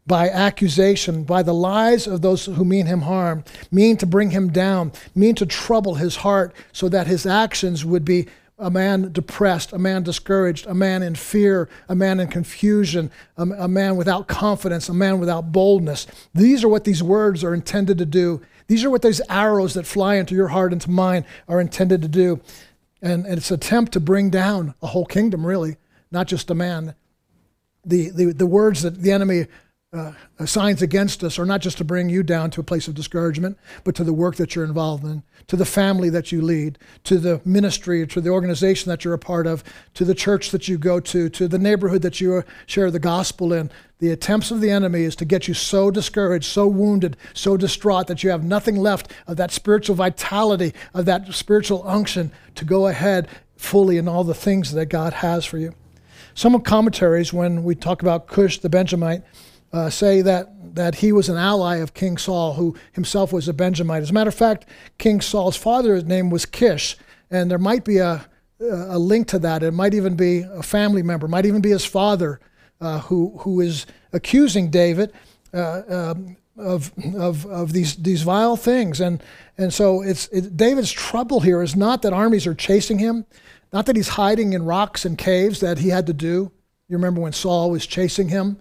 by 0.06 0.29
accusation, 0.29 1.25
by 1.25 1.43
the 1.43 1.55
lies 1.55 2.06
of 2.06 2.23
those 2.23 2.47
who 2.47 2.65
mean 2.65 2.87
him 2.87 3.03
harm, 3.03 3.44
mean 3.70 3.97
to 3.99 4.06
bring 4.06 4.31
him 4.31 4.50
down, 4.50 4.93
mean 5.15 5.35
to 5.37 5.47
trouble 5.47 5.94
his 5.94 6.17
heart 6.17 6.55
so 6.73 6.88
that 6.88 7.06
his 7.06 7.26
actions 7.26 7.85
would 7.85 8.05
be 8.05 8.26
a 8.59 8.70
man 8.70 9.12
depressed, 9.12 9.73
a 9.73 9.79
man 9.79 10.03
discouraged, 10.03 10.67
a 10.67 10.75
man 10.75 11.03
in 11.03 11.15
fear, 11.15 11.69
a 11.88 11.94
man 11.94 12.19
in 12.19 12.26
confusion, 12.26 13.11
a, 13.37 13.43
a, 13.43 13.69
man 13.69 13.97
without 13.97 14.26
confidence, 14.26 14.88
a 14.88 14.94
man 14.94 15.20
without 15.20 15.53
boldness. 15.53 16.09
These 16.35 16.65
are 16.65 16.69
what 16.69 16.85
these 16.85 17.03
words 17.03 17.44
are 17.44 17.55
intended 17.55 17.99
to 17.99 18.06
do. 18.06 18.43
These 18.67 18.85
are 18.85 18.91
what 18.91 19.03
these 19.03 19.20
arrows 19.31 19.75
that 19.75 19.87
fly 19.87 20.17
into 20.17 20.35
your 20.35 20.49
heart, 20.49 20.73
into 20.73 20.91
mine, 20.91 21.25
are 21.47 21.61
intended 21.61 22.03
to 22.03 22.09
do. 22.09 22.41
And, 23.00 23.26
and 23.26 23.38
it's 23.38 23.50
attempt 23.50 23.92
to 23.92 24.00
bring 24.00 24.30
down 24.30 24.74
a 24.82 24.88
whole 24.88 25.06
kingdom, 25.06 25.46
really, 25.46 25.76
not 26.10 26.26
just 26.26 26.50
a 26.50 26.54
man. 26.54 26.94
The, 27.84 28.10
the, 28.10 28.32
the 28.32 28.46
words 28.46 28.82
that 28.82 29.00
the 29.00 29.12
enemy 29.12 29.46
uh, 29.90 30.12
assigns 30.38 30.82
against 30.82 31.25
us 31.25 31.38
are 31.38 31.46
not 31.46 31.62
just 31.62 31.79
to 31.79 31.85
bring 31.85 32.11
you 32.11 32.23
down 32.23 32.50
to 32.50 32.61
a 32.61 32.64
place 32.64 32.88
of 32.88 32.94
discouragement, 32.94 33.56
but 33.85 33.94
to 33.94 34.05
the 34.05 34.12
work 34.12 34.37
that 34.37 34.55
you're 34.55 34.64
involved 34.64 35.02
in, 35.02 35.23
to 35.46 35.56
the 35.56 35.64
family 35.64 36.11
that 36.11 36.31
you 36.31 36.43
lead, 36.43 36.79
to 37.05 37.17
the 37.17 37.40
ministry, 37.43 38.06
to 38.06 38.20
the 38.20 38.29
organization 38.29 38.90
that 38.90 39.02
you're 39.02 39.14
a 39.14 39.19
part 39.19 39.46
of, 39.46 39.64
to 39.94 40.05
the 40.05 40.14
church 40.14 40.50
that 40.50 40.69
you 40.69 40.76
go 40.76 41.00
to, 41.00 41.31
to 41.31 41.49
the 41.49 41.58
neighborhood 41.58 42.02
that 42.02 42.20
you 42.20 42.44
share 42.67 42.90
the 42.90 42.99
gospel 42.99 43.50
in. 43.50 43.70
The 43.99 44.11
attempts 44.11 44.50
of 44.50 44.61
the 44.61 44.70
enemy 44.70 45.05
is 45.05 45.17
to 45.17 45.25
get 45.25 45.49
you 45.49 45.55
so 45.55 45.91
discouraged, 45.91 46.44
so 46.44 46.67
wounded, 46.67 47.17
so 47.32 47.56
distraught 47.56 48.08
that 48.08 48.23
you 48.23 48.29
have 48.29 48.44
nothing 48.44 48.76
left 48.76 49.11
of 49.26 49.38
that 49.38 49.52
spiritual 49.52 49.96
vitality, 49.96 50.75
of 50.93 51.06
that 51.06 51.32
spiritual 51.32 51.82
unction 51.89 52.31
to 52.56 52.67
go 52.67 52.89
ahead 52.89 53.27
fully 53.56 53.96
in 53.96 54.06
all 54.06 54.22
the 54.22 54.34
things 54.34 54.72
that 54.72 54.86
God 54.86 55.15
has 55.15 55.46
for 55.46 55.56
you. 55.56 55.74
Some 56.34 56.60
commentaries, 56.60 57.32
when 57.32 57.65
we 57.65 57.74
talk 57.74 58.03
about 58.03 58.29
Cush 58.29 58.58
the 58.58 58.69
Benjamite, 58.69 59.22
uh, 59.72 59.91
say 59.91 60.22
that, 60.22 60.75
that 60.75 60.96
he 60.96 61.13
was 61.13 61.29
an 61.29 61.37
ally 61.37 61.77
of 61.77 61.94
King 61.94 62.17
Saul, 62.17 62.55
who 62.55 62.77
himself 62.93 63.32
was 63.32 63.48
a 63.48 63.53
Benjamite. 63.53 64.03
As 64.03 64.10
a 64.10 64.15
matter 64.15 64.29
of 64.29 64.34
fact, 64.34 64.67
King 64.98 65.20
Saul's 65.20 65.56
father's 65.56 66.05
name 66.05 66.31
was 66.31 66.46
Kish, 66.46 66.96
and 67.31 67.51
there 67.51 67.58
might 67.58 67.84
be 67.84 67.98
a, 67.98 68.27
a 68.60 68.98
link 68.98 69.29
to 69.29 69.39
that. 69.41 69.63
It 69.63 69.72
might 69.72 69.94
even 69.94 70.17
be 70.17 70.41
a 70.41 70.63
family 70.63 71.03
member, 71.03 71.29
might 71.29 71.46
even 71.46 71.60
be 71.60 71.70
his 71.70 71.84
father 71.84 72.41
uh, 72.81 73.01
who, 73.01 73.37
who 73.41 73.60
is 73.60 73.87
accusing 74.13 74.70
David 74.70 75.13
uh, 75.53 75.82
um, 75.89 76.37
of, 76.56 76.93
of, 77.17 77.46
of 77.46 77.72
these, 77.72 77.96
these 77.96 78.22
vile 78.22 78.56
things. 78.56 79.01
And, 79.01 79.22
and 79.56 79.72
so 79.72 80.03
it's, 80.03 80.29
it, 80.29 80.56
David's 80.56 80.93
trouble 80.93 81.41
here 81.41 81.63
is 81.63 81.77
not 81.77 82.03
that 82.03 82.13
armies 82.13 82.46
are 82.46 82.55
chasing 82.55 82.98
him, 82.98 83.27
not 83.72 83.87
that 83.87 83.96
he's 83.96 84.08
hiding 84.08 84.55
in 84.55 84.65
rocks 84.65 85.05
and 85.05 85.19
caves 85.19 85.60
that 85.60 85.79
he 85.79 85.91
had 85.91 86.06
to 86.06 86.13
do. 86.13 86.51
You 86.89 86.96
remember 86.96 87.20
when 87.20 87.32
Saul 87.32 87.70
was 87.70 87.87
chasing 87.87 88.29
him? 88.29 88.58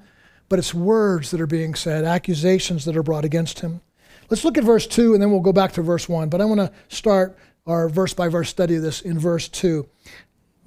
But 0.50 0.60
it's 0.60 0.74
words 0.74 1.32
that 1.32 1.42
are 1.42 1.48
being 1.48 1.76
said, 1.76 2.06
accusations 2.06 2.86
that 2.86 2.98
are 2.98 3.04
brought 3.04 3.26
against 3.26 3.60
him. 3.60 3.82
Let's 4.30 4.44
look 4.44 4.58
at 4.58 4.64
verse 4.64 4.88
2 4.88 5.14
and 5.14 5.22
then 5.22 5.32
we'll 5.32 5.40
go 5.42 5.54
back 5.54 5.74
to 5.74 5.82
verse 5.82 6.10
1. 6.10 6.30
But 6.30 6.42
I 6.42 6.46
want 6.46 6.60
to 6.60 6.72
start 6.90 7.38
our 7.66 7.90
verse 7.90 8.14
by 8.14 8.28
verse 8.28 8.50
study 8.50 8.76
of 8.76 8.82
this 8.82 9.02
in 9.02 9.20
verse 9.20 9.48
2 9.50 9.88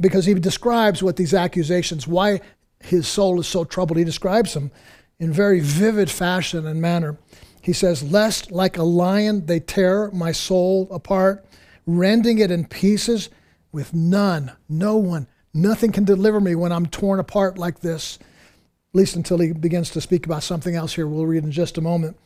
because 0.00 0.24
he 0.24 0.34
describes 0.34 1.02
what 1.02 1.16
these 1.16 1.34
accusations, 1.34 2.06
why 2.06 2.40
his 2.80 3.06
soul 3.06 3.38
is 3.38 3.46
so 3.46 3.64
troubled. 3.64 3.98
He 3.98 4.04
describes 4.04 4.54
them 4.54 4.70
in 5.18 5.32
very 5.32 5.60
vivid 5.60 6.10
fashion 6.10 6.66
and 6.66 6.80
manner. 6.80 7.18
He 7.62 7.74
says, 7.74 8.02
Lest 8.02 8.50
like 8.50 8.78
a 8.78 8.82
lion 8.82 9.44
they 9.44 9.60
tear 9.60 10.10
my 10.12 10.32
soul 10.32 10.88
apart, 10.90 11.44
rending 11.86 12.38
it 12.38 12.50
in 12.50 12.64
pieces, 12.64 13.28
with 13.72 13.94
none, 13.94 14.52
no 14.68 14.96
one, 14.96 15.28
nothing 15.54 15.92
can 15.92 16.04
deliver 16.04 16.40
me 16.40 16.54
when 16.54 16.72
I'm 16.72 16.86
torn 16.86 17.20
apart 17.20 17.58
like 17.58 17.80
this 17.80 18.18
at 18.92 18.98
least 18.98 19.14
until 19.14 19.38
he 19.38 19.52
begins 19.52 19.90
to 19.90 20.00
speak 20.00 20.26
about 20.26 20.42
something 20.42 20.74
else 20.74 20.94
here 20.94 21.06
we'll 21.06 21.26
read 21.26 21.44
in 21.44 21.52
just 21.52 21.78
a 21.78 21.80
moment. 21.80 22.16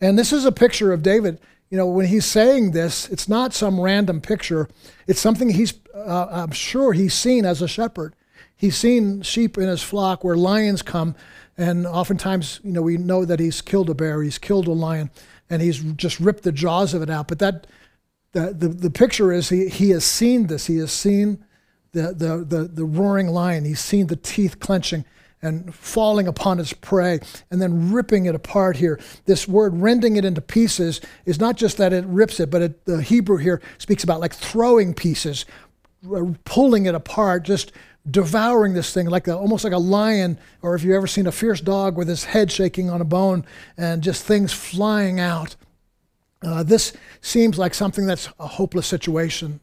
And 0.00 0.18
this 0.18 0.32
is 0.32 0.44
a 0.44 0.52
picture 0.52 0.92
of 0.92 1.02
David. 1.02 1.40
You 1.70 1.78
know, 1.78 1.88
when 1.88 2.06
he's 2.06 2.24
saying 2.24 2.70
this, 2.70 3.08
it's 3.08 3.28
not 3.28 3.52
some 3.52 3.80
random 3.80 4.20
picture. 4.20 4.68
It's 5.08 5.18
something 5.18 5.50
he's, 5.50 5.74
uh, 5.92 6.28
I'm 6.30 6.52
sure 6.52 6.92
he's 6.92 7.14
seen 7.14 7.44
as 7.44 7.62
a 7.62 7.68
shepherd. 7.68 8.14
he's 8.56 8.76
seen 8.76 9.22
sheep 9.22 9.58
in 9.58 9.68
his 9.68 9.82
flock 9.82 10.22
where 10.22 10.36
lions 10.36 10.82
come, 10.82 11.16
and 11.56 11.86
oftentimes, 11.86 12.60
you 12.62 12.72
know, 12.72 12.82
we 12.82 12.96
know 12.96 13.24
that 13.24 13.40
he's 13.40 13.60
killed 13.60 13.90
a 13.90 13.94
bear, 13.94 14.22
he's 14.22 14.38
killed 14.38 14.68
a 14.68 14.72
lion, 14.72 15.10
and 15.50 15.62
he's 15.62 15.80
just 15.94 16.20
ripped 16.20 16.44
the 16.44 16.52
jaws 16.52 16.94
of 16.94 17.02
it 17.02 17.10
out. 17.10 17.28
But 17.28 17.40
that, 17.40 17.66
the, 18.32 18.52
the, 18.52 18.68
the 18.68 18.90
picture 18.90 19.32
is 19.32 19.48
he, 19.48 19.68
he 19.68 19.90
has 19.90 20.04
seen 20.04 20.46
this. 20.46 20.66
He 20.66 20.78
has 20.78 20.92
seen 20.92 21.44
the, 21.92 22.12
the, 22.12 22.44
the, 22.44 22.68
the 22.68 22.84
roaring 22.84 23.28
lion. 23.28 23.64
He's 23.64 23.80
seen 23.80 24.06
the 24.06 24.16
teeth 24.16 24.60
clenching 24.60 25.04
and 25.44 25.74
falling 25.74 26.26
upon 26.26 26.58
its 26.58 26.72
prey 26.72 27.20
and 27.50 27.60
then 27.60 27.92
ripping 27.92 28.26
it 28.26 28.34
apart 28.34 28.76
here. 28.76 28.98
This 29.26 29.46
word 29.46 29.76
rending 29.76 30.16
it 30.16 30.24
into 30.24 30.40
pieces 30.40 31.00
is 31.26 31.38
not 31.38 31.56
just 31.56 31.76
that 31.76 31.92
it 31.92 32.04
rips 32.06 32.40
it, 32.40 32.50
but 32.50 32.62
it, 32.62 32.84
the 32.86 33.02
Hebrew 33.02 33.36
here 33.36 33.60
speaks 33.78 34.02
about 34.02 34.20
like 34.20 34.34
throwing 34.34 34.94
pieces, 34.94 35.44
pulling 36.44 36.86
it 36.86 36.94
apart, 36.94 37.44
just 37.44 37.72
devouring 38.10 38.74
this 38.74 38.92
thing 38.92 39.06
like 39.06 39.28
a, 39.28 39.36
almost 39.36 39.64
like 39.64 39.72
a 39.72 39.78
lion, 39.78 40.38
or 40.62 40.74
if 40.74 40.82
you've 40.82 40.94
ever 40.94 41.06
seen 41.06 41.26
a 41.26 41.32
fierce 41.32 41.60
dog 41.60 41.96
with 41.96 42.08
his 42.08 42.24
head 42.24 42.50
shaking 42.50 42.90
on 42.90 43.00
a 43.00 43.04
bone 43.04 43.44
and 43.76 44.02
just 44.02 44.24
things 44.24 44.52
flying 44.52 45.20
out. 45.20 45.56
Uh, 46.42 46.62
this 46.62 46.92
seems 47.20 47.58
like 47.58 47.74
something 47.74 48.06
that's 48.06 48.28
a 48.38 48.46
hopeless 48.46 48.86
situation. 48.86 49.60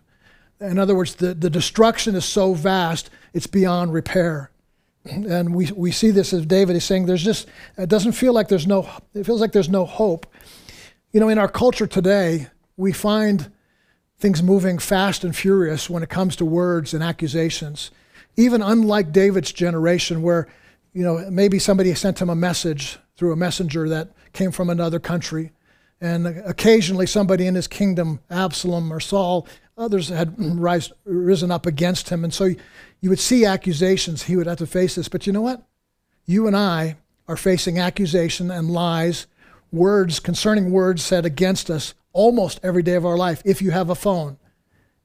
In 0.59 0.77
other 0.77 0.95
words, 0.95 1.15
the, 1.15 1.33
the 1.33 1.49
destruction 1.49 2.15
is 2.15 2.25
so 2.25 2.53
vast, 2.53 3.09
it's 3.33 3.47
beyond 3.47 3.93
repair. 3.93 4.50
And 5.05 5.55
we, 5.55 5.71
we 5.71 5.91
see 5.91 6.11
this 6.11 6.31
as 6.31 6.45
David 6.45 6.75
is 6.75 6.83
saying, 6.85 7.07
there's 7.07 7.23
just, 7.23 7.47
it 7.77 7.89
doesn't 7.89 8.11
feel 8.11 8.33
like 8.33 8.49
there's 8.49 8.67
no, 8.67 8.87
it 9.15 9.25
feels 9.25 9.41
like 9.41 9.51
there's 9.51 9.69
no 9.69 9.85
hope. 9.85 10.27
You 11.11 11.19
know, 11.19 11.29
in 11.29 11.39
our 11.39 11.47
culture 11.47 11.87
today, 11.87 12.47
we 12.77 12.93
find 12.93 13.51
things 14.19 14.43
moving 14.43 14.77
fast 14.77 15.23
and 15.23 15.35
furious 15.35 15.89
when 15.89 16.03
it 16.03 16.09
comes 16.09 16.35
to 16.35 16.45
words 16.45 16.93
and 16.93 17.03
accusations 17.03 17.89
even 18.35 18.61
unlike 18.61 19.11
David's 19.11 19.51
generation, 19.51 20.21
where 20.21 20.47
you 20.93 21.03
know 21.03 21.29
maybe 21.29 21.59
somebody 21.59 21.93
sent 21.93 22.21
him 22.21 22.29
a 22.29 22.35
message 22.35 22.97
through 23.15 23.33
a 23.33 23.37
messenger 23.37 23.87
that 23.89 24.11
came 24.33 24.51
from 24.51 24.69
another 24.69 24.99
country, 24.99 25.51
and 25.99 26.27
occasionally 26.27 27.05
somebody 27.05 27.47
in 27.47 27.55
his 27.55 27.67
kingdom, 27.67 28.19
Absalom 28.29 28.91
or 28.91 28.99
Saul, 28.99 29.47
others 29.81 30.09
had 30.09 30.35
rise, 30.37 30.91
risen 31.03 31.51
up 31.51 31.65
against 31.65 32.09
him, 32.09 32.23
and 32.23 32.33
so 32.33 32.45
you 33.01 33.09
would 33.09 33.19
see 33.19 33.45
accusations. 33.45 34.23
He 34.23 34.35
would 34.35 34.47
have 34.47 34.59
to 34.59 34.67
face 34.67 34.95
this, 34.95 35.09
but 35.09 35.27
you 35.27 35.33
know 35.33 35.41
what? 35.41 35.63
You 36.25 36.47
and 36.47 36.55
I 36.55 36.97
are 37.27 37.37
facing 37.37 37.79
accusation 37.79 38.51
and 38.51 38.71
lies, 38.71 39.27
words 39.71 40.19
concerning 40.19 40.71
words 40.71 41.03
said 41.03 41.25
against 41.25 41.69
us 41.69 41.93
almost 42.13 42.59
every 42.63 42.83
day 42.83 42.95
of 42.95 43.05
our 43.05 43.17
life. 43.17 43.41
If 43.45 43.61
you 43.61 43.71
have 43.71 43.89
a 43.89 43.95
phone, 43.95 44.37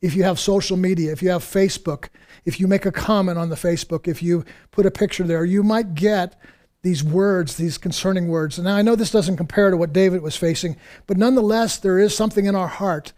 if 0.02 0.14
you 0.14 0.25
have 0.25 0.38
social 0.38 0.76
media, 0.76 1.12
if 1.12 1.23
you 1.23 1.30
have 1.30 1.42
Facebook, 1.42 2.09
if 2.45 2.61
you 2.61 2.66
make 2.66 2.85
a 2.87 2.92
comment 2.92 3.38
on 3.38 3.49
the 3.49 3.56
Facebook, 3.56 4.06
if 4.06 4.23
you 4.23 4.45
put 4.71 4.87
a 4.87 4.90
picture 4.90 5.25
there, 5.25 5.45
you 5.45 5.62
might 5.62 5.95
get 5.95 6.38
these 6.83 7.02
words, 7.02 7.56
these 7.56 7.78
concerning 7.78 8.28
words. 8.28 8.59
Now, 8.59 8.76
I 8.76 8.83
know 8.83 8.95
this 8.95 9.11
doesn't 9.11 9.37
compare 9.37 9.71
to 9.71 9.76
what 9.76 9.92
David 9.92 10.23
was 10.23 10.37
facing, 10.37 10.76
but 11.06 11.16
nonetheless, 11.16 11.78
there 11.78 11.99
is 11.99 12.16
something 12.16 12.47
in 12.47 12.54
our 12.54 12.68
heart. 12.68 13.12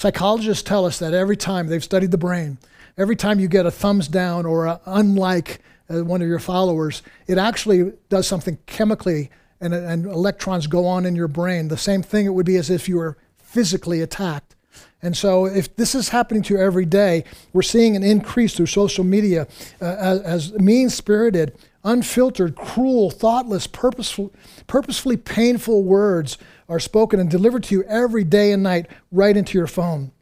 Psychologists 0.00 0.62
tell 0.62 0.86
us 0.86 0.98
that 0.98 1.12
every 1.12 1.36
time 1.36 1.66
they've 1.66 1.84
studied 1.84 2.10
the 2.10 2.16
brain, 2.16 2.56
every 2.96 3.14
time 3.14 3.38
you 3.38 3.46
get 3.46 3.66
a 3.66 3.70
thumbs 3.70 4.08
down 4.08 4.46
or 4.46 4.64
a 4.64 4.80
unlike 4.86 5.60
uh, 5.90 6.02
one 6.02 6.22
of 6.22 6.26
your 6.26 6.38
followers, 6.38 7.02
it 7.26 7.36
actually 7.36 7.92
does 8.08 8.26
something 8.26 8.56
chemically, 8.64 9.28
and, 9.60 9.74
and 9.74 10.06
electrons 10.06 10.66
go 10.66 10.86
on 10.86 11.04
in 11.04 11.14
your 11.14 11.28
brain. 11.28 11.68
The 11.68 11.76
same 11.76 12.02
thing 12.02 12.24
it 12.24 12.30
would 12.30 12.46
be 12.46 12.56
as 12.56 12.70
if 12.70 12.88
you 12.88 12.96
were 12.96 13.18
physically 13.36 14.00
attacked. 14.00 14.56
And 15.02 15.14
so, 15.14 15.44
if 15.44 15.76
this 15.76 15.94
is 15.94 16.08
happening 16.08 16.42
to 16.44 16.54
you 16.54 16.60
every 16.60 16.86
day, 16.86 17.24
we're 17.52 17.60
seeing 17.60 17.94
an 17.94 18.02
increase 18.02 18.56
through 18.56 18.66
social 18.66 19.04
media 19.04 19.48
uh, 19.82 19.84
as, 19.84 20.20
as 20.22 20.52
mean 20.54 20.88
spirited, 20.88 21.58
unfiltered, 21.84 22.56
cruel, 22.56 23.10
thoughtless, 23.10 23.66
purposeful, 23.66 24.32
purposefully 24.66 25.18
painful 25.18 25.82
words 25.82 26.38
are 26.70 26.80
spoken 26.80 27.18
and 27.18 27.28
delivered 27.28 27.64
to 27.64 27.74
you 27.74 27.82
every 27.82 28.22
day 28.22 28.52
and 28.52 28.62
night 28.62 28.86
right 29.10 29.36
into 29.36 29.58
your 29.58 29.66
phone. 29.66 30.12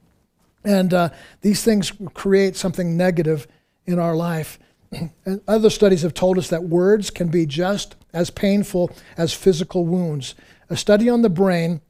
And 0.64 0.92
uh, 0.92 1.10
these 1.42 1.62
things 1.62 1.92
create 2.14 2.56
something 2.56 2.96
negative 2.96 3.46
in 3.86 3.98
our 4.00 4.16
life. 4.16 4.58
And 5.26 5.42
other 5.46 5.68
studies 5.68 6.00
have 6.00 6.14
told 6.14 6.38
us 6.38 6.48
that 6.48 6.64
words 6.64 7.10
can 7.10 7.28
be 7.28 7.44
just 7.44 7.94
as 8.14 8.30
painful 8.30 8.90
as 9.18 9.34
physical 9.34 9.84
wounds. 9.84 10.34
A 10.70 10.76
study 10.78 11.10
on 11.10 11.20
the 11.20 11.28
brain 11.28 11.82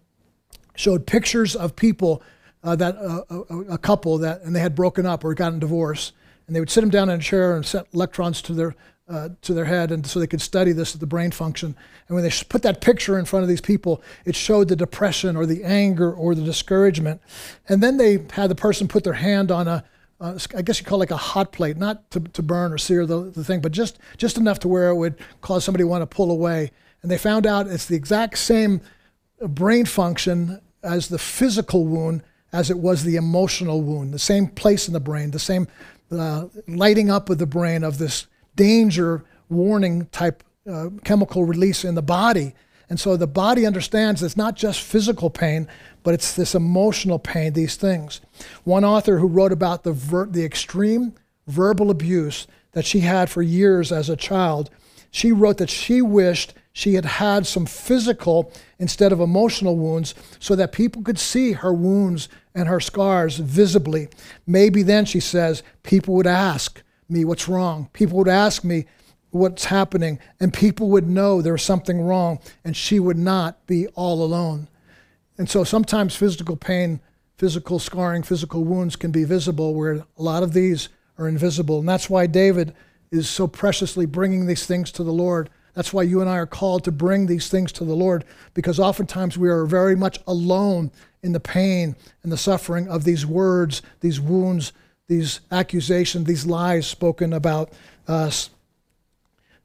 showed 0.74 1.06
pictures 1.06 1.54
of 1.54 1.76
people 1.76 2.20
uh, 2.64 2.74
that 2.74 2.96
uh, 2.96 3.22
a, 3.30 3.74
a, 3.74 3.78
couple 3.78 4.18
that 4.18 4.42
and 4.42 4.54
they 4.54 4.60
had 4.60 4.74
broken 4.74 5.06
up 5.06 5.24
or 5.24 5.32
gotten 5.34 5.60
divorced, 5.60 6.12
and 6.48 6.56
they 6.56 6.60
would 6.60 6.70
sit 6.70 6.80
them 6.80 6.90
down 6.90 7.08
in 7.08 7.20
a 7.20 7.22
chair 7.22 7.54
and 7.54 7.64
set 7.64 7.86
electrons 7.94 8.42
to 8.42 8.52
their 8.52 8.74
uh, 9.08 9.30
to 9.42 9.54
their 9.54 9.64
head, 9.64 9.90
and 9.90 10.06
so 10.06 10.20
they 10.20 10.26
could 10.26 10.42
study 10.42 10.72
this 10.72 10.92
the 10.92 11.06
brain 11.06 11.30
function. 11.30 11.74
And 12.06 12.14
when 12.14 12.24
they 12.24 12.32
put 12.48 12.62
that 12.62 12.80
picture 12.80 13.18
in 13.18 13.24
front 13.24 13.42
of 13.42 13.48
these 13.48 13.60
people, 13.60 14.02
it 14.24 14.36
showed 14.36 14.68
the 14.68 14.76
depression 14.76 15.36
or 15.36 15.46
the 15.46 15.64
anger 15.64 16.12
or 16.12 16.34
the 16.34 16.42
discouragement. 16.42 17.20
And 17.68 17.82
then 17.82 17.96
they 17.96 18.24
had 18.32 18.50
the 18.50 18.54
person 18.54 18.88
put 18.88 19.04
their 19.04 19.14
hand 19.14 19.50
on 19.50 19.68
a 19.68 19.84
uh, 20.20 20.38
I 20.56 20.62
guess 20.62 20.80
you 20.80 20.84
call 20.84 20.98
it 20.98 21.00
like 21.00 21.10
a 21.12 21.16
hot 21.16 21.52
plate, 21.52 21.76
not 21.76 22.10
to, 22.10 22.20
to 22.20 22.42
burn 22.42 22.72
or 22.72 22.78
sear 22.78 23.06
the, 23.06 23.30
the 23.30 23.44
thing, 23.44 23.60
but 23.60 23.70
just, 23.70 23.98
just 24.16 24.36
enough 24.36 24.58
to 24.60 24.68
where 24.68 24.88
it 24.88 24.96
would 24.96 25.14
cause 25.42 25.64
somebody 25.64 25.84
to 25.84 25.88
want 25.88 26.02
to 26.02 26.06
pull 26.06 26.32
away. 26.32 26.72
And 27.02 27.10
they 27.10 27.18
found 27.18 27.46
out 27.46 27.68
it's 27.68 27.86
the 27.86 27.94
exact 27.94 28.38
same 28.38 28.80
brain 29.40 29.84
function 29.84 30.60
as 30.82 31.08
the 31.08 31.18
physical 31.18 31.86
wound 31.86 32.22
as 32.52 32.70
it 32.70 32.78
was 32.78 33.04
the 33.04 33.16
emotional 33.16 33.82
wound, 33.82 34.12
the 34.12 34.18
same 34.18 34.48
place 34.48 34.88
in 34.88 34.94
the 34.94 35.00
brain, 35.00 35.30
the 35.30 35.38
same 35.38 35.68
uh, 36.10 36.46
lighting 36.66 37.10
up 37.10 37.30
of 37.30 37.38
the 37.38 37.46
brain 37.46 37.84
of 37.84 37.98
this 37.98 38.26
danger 38.58 39.24
warning 39.48 40.06
type 40.06 40.44
uh, 40.70 40.90
chemical 41.04 41.44
release 41.44 41.84
in 41.84 41.94
the 41.94 42.02
body. 42.02 42.54
And 42.90 43.00
so 43.00 43.16
the 43.16 43.26
body 43.26 43.64
understands 43.64 44.22
it's 44.22 44.36
not 44.36 44.56
just 44.56 44.82
physical 44.82 45.30
pain, 45.30 45.68
but 46.02 46.12
it's 46.12 46.34
this 46.34 46.54
emotional 46.54 47.18
pain, 47.18 47.52
these 47.52 47.76
things. 47.76 48.20
One 48.64 48.84
author 48.84 49.18
who 49.18 49.26
wrote 49.26 49.52
about 49.52 49.84
the, 49.84 49.92
ver- 49.92 50.26
the 50.26 50.44
extreme 50.44 51.14
verbal 51.46 51.90
abuse 51.90 52.46
that 52.72 52.84
she 52.84 53.00
had 53.00 53.30
for 53.30 53.42
years 53.42 53.92
as 53.92 54.10
a 54.10 54.16
child, 54.16 54.70
she 55.10 55.32
wrote 55.32 55.58
that 55.58 55.70
she 55.70 56.02
wished 56.02 56.54
she 56.72 56.94
had 56.94 57.04
had 57.04 57.46
some 57.46 57.66
physical 57.66 58.52
instead 58.78 59.12
of 59.12 59.20
emotional 59.20 59.76
wounds 59.76 60.14
so 60.38 60.54
that 60.54 60.72
people 60.72 61.02
could 61.02 61.18
see 61.18 61.52
her 61.52 61.72
wounds 61.72 62.28
and 62.54 62.68
her 62.68 62.80
scars 62.80 63.38
visibly. 63.38 64.08
Maybe 64.46 64.82
then, 64.82 65.04
she 65.04 65.20
says, 65.20 65.62
people 65.82 66.14
would 66.14 66.26
ask 66.26 66.82
me 67.08 67.24
what's 67.24 67.48
wrong. 67.48 67.88
People 67.92 68.18
would 68.18 68.28
ask 68.28 68.64
me 68.64 68.86
what's 69.30 69.66
happening, 69.66 70.18
and 70.40 70.52
people 70.52 70.88
would 70.90 71.08
know 71.08 71.40
there 71.40 71.52
was 71.52 71.62
something 71.62 72.00
wrong, 72.00 72.38
and 72.64 72.76
she 72.76 72.98
would 72.98 73.18
not 73.18 73.66
be 73.66 73.86
all 73.88 74.22
alone. 74.22 74.68
And 75.36 75.48
so 75.48 75.64
sometimes 75.64 76.16
physical 76.16 76.56
pain, 76.56 77.00
physical 77.36 77.78
scarring, 77.78 78.22
physical 78.22 78.64
wounds 78.64 78.96
can 78.96 79.10
be 79.10 79.24
visible, 79.24 79.74
where 79.74 79.92
a 79.92 80.06
lot 80.16 80.42
of 80.42 80.52
these 80.52 80.88
are 81.18 81.28
invisible. 81.28 81.80
And 81.80 81.88
that's 81.88 82.10
why 82.10 82.26
David 82.26 82.74
is 83.10 83.28
so 83.28 83.46
preciously 83.46 84.06
bringing 84.06 84.46
these 84.46 84.66
things 84.66 84.90
to 84.92 85.04
the 85.04 85.12
Lord 85.12 85.50
that's 85.78 85.92
why 85.92 86.02
you 86.02 86.20
and 86.20 86.28
I 86.28 86.38
are 86.38 86.44
called 86.44 86.82
to 86.84 86.90
bring 86.90 87.26
these 87.26 87.48
things 87.48 87.70
to 87.74 87.84
the 87.84 87.94
Lord, 87.94 88.24
because 88.52 88.80
oftentimes 88.80 89.38
we 89.38 89.48
are 89.48 89.64
very 89.64 89.94
much 89.94 90.18
alone 90.26 90.90
in 91.22 91.30
the 91.30 91.38
pain 91.38 91.94
and 92.24 92.32
the 92.32 92.36
suffering 92.36 92.88
of 92.88 93.04
these 93.04 93.24
words, 93.24 93.80
these 94.00 94.18
wounds, 94.18 94.72
these 95.08 95.40
accusations, 95.50 96.26
these 96.26 96.46
lies 96.46 96.86
spoken 96.86 97.32
about 97.32 97.72
us. 98.06 98.50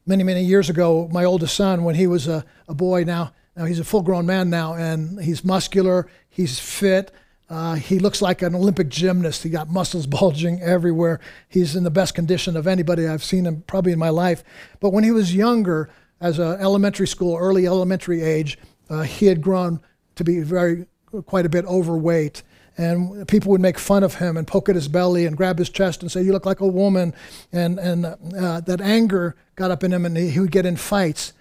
Many, 0.06 0.24
many 0.24 0.44
years 0.44 0.70
ago, 0.70 1.08
my 1.12 1.24
oldest 1.24 1.56
son, 1.56 1.84
when 1.84 1.96
he 1.96 2.08
was 2.08 2.28
a, 2.28 2.46
a 2.68 2.74
boy, 2.74 3.04
now, 3.04 3.34
now 3.56 3.66
he's 3.66 3.80
a 3.80 3.84
full 3.84 4.02
grown 4.02 4.26
man 4.26 4.50
now, 4.50 4.74
and 4.74 5.22
he's 5.22 5.44
muscular, 5.46 6.08
he's 6.30 6.60
fit, 6.60 7.12
uh, 7.50 7.76
he 7.76 8.00
looks 8.00 8.22
like 8.22 8.42
an 8.42 8.56
Olympic 8.56 8.90
gymnast. 8.90 9.44
He 9.44 9.50
got 9.50 9.70
muscles 9.70 10.08
bulging 10.20 10.62
everywhere. 10.62 11.20
He's 11.48 11.76
in 11.76 11.84
the 11.84 11.92
best 11.92 12.16
condition 12.16 12.58
of 12.58 12.66
anybody 12.66 13.08
I've 13.08 13.24
seen 13.24 13.46
him 13.46 13.64
probably 13.68 13.92
in 13.92 14.00
my 14.00 14.10
life. 14.10 14.44
But 14.80 14.92
when 14.92 15.04
he 15.04 15.12
was 15.12 15.36
younger, 15.36 15.90
as 16.20 16.40
an 16.40 16.60
elementary 16.60 17.08
school, 17.08 17.38
early 17.38 17.68
elementary 17.68 18.22
age, 18.24 18.58
uh, 18.90 19.02
he 19.02 19.26
had 19.28 19.42
grown 19.42 19.82
to 20.16 20.24
be 20.24 20.40
very, 20.40 20.88
quite 21.26 21.46
a 21.46 21.50
bit 21.50 21.66
overweight. 21.66 22.42
And 22.78 23.28
people 23.28 23.52
would 23.52 23.62
make 23.62 23.78
fun 23.78 24.04
of 24.04 24.16
him 24.16 24.36
and 24.36 24.48
poke 24.48 24.68
at 24.68 24.76
his 24.76 24.88
belly 24.88 25.26
and 25.26 25.38
grab 25.38 25.60
his 25.60 25.70
chest 25.70 26.02
and 26.02 26.12
say, 26.12 26.24
You 26.24 26.32
look 26.32 26.46
like 26.46 26.60
a 26.60 26.68
woman. 26.68 27.14
And, 27.52 27.78
and 27.78 28.06
uh, 28.06 28.62
that 28.62 28.82
anger 28.82 29.36
got 29.56 29.72
up 29.72 29.84
in 29.84 29.94
him 29.94 30.06
and 30.06 30.18
he, 30.18 30.30
he 30.30 30.40
would 30.40 30.52
get 30.52 30.66
in 30.66 30.76
fights. 30.76 31.34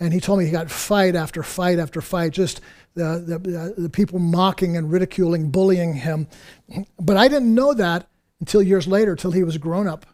And 0.00 0.12
he 0.12 0.20
told 0.20 0.38
me 0.38 0.46
he 0.46 0.50
got 0.50 0.70
fight 0.70 1.14
after 1.14 1.42
fight 1.42 1.78
after 1.78 2.00
fight, 2.00 2.32
just 2.32 2.60
the, 2.94 3.22
the, 3.24 3.74
the 3.82 3.90
people 3.90 4.18
mocking 4.18 4.76
and 4.76 4.90
ridiculing, 4.90 5.50
bullying 5.50 5.94
him. 5.94 6.26
But 6.98 7.16
I 7.16 7.28
didn't 7.28 7.54
know 7.54 7.74
that 7.74 8.08
until 8.40 8.62
years 8.62 8.88
later, 8.88 9.14
till 9.14 9.30
he 9.30 9.44
was 9.44 9.58
grown 9.58 9.86
up. 9.86 10.06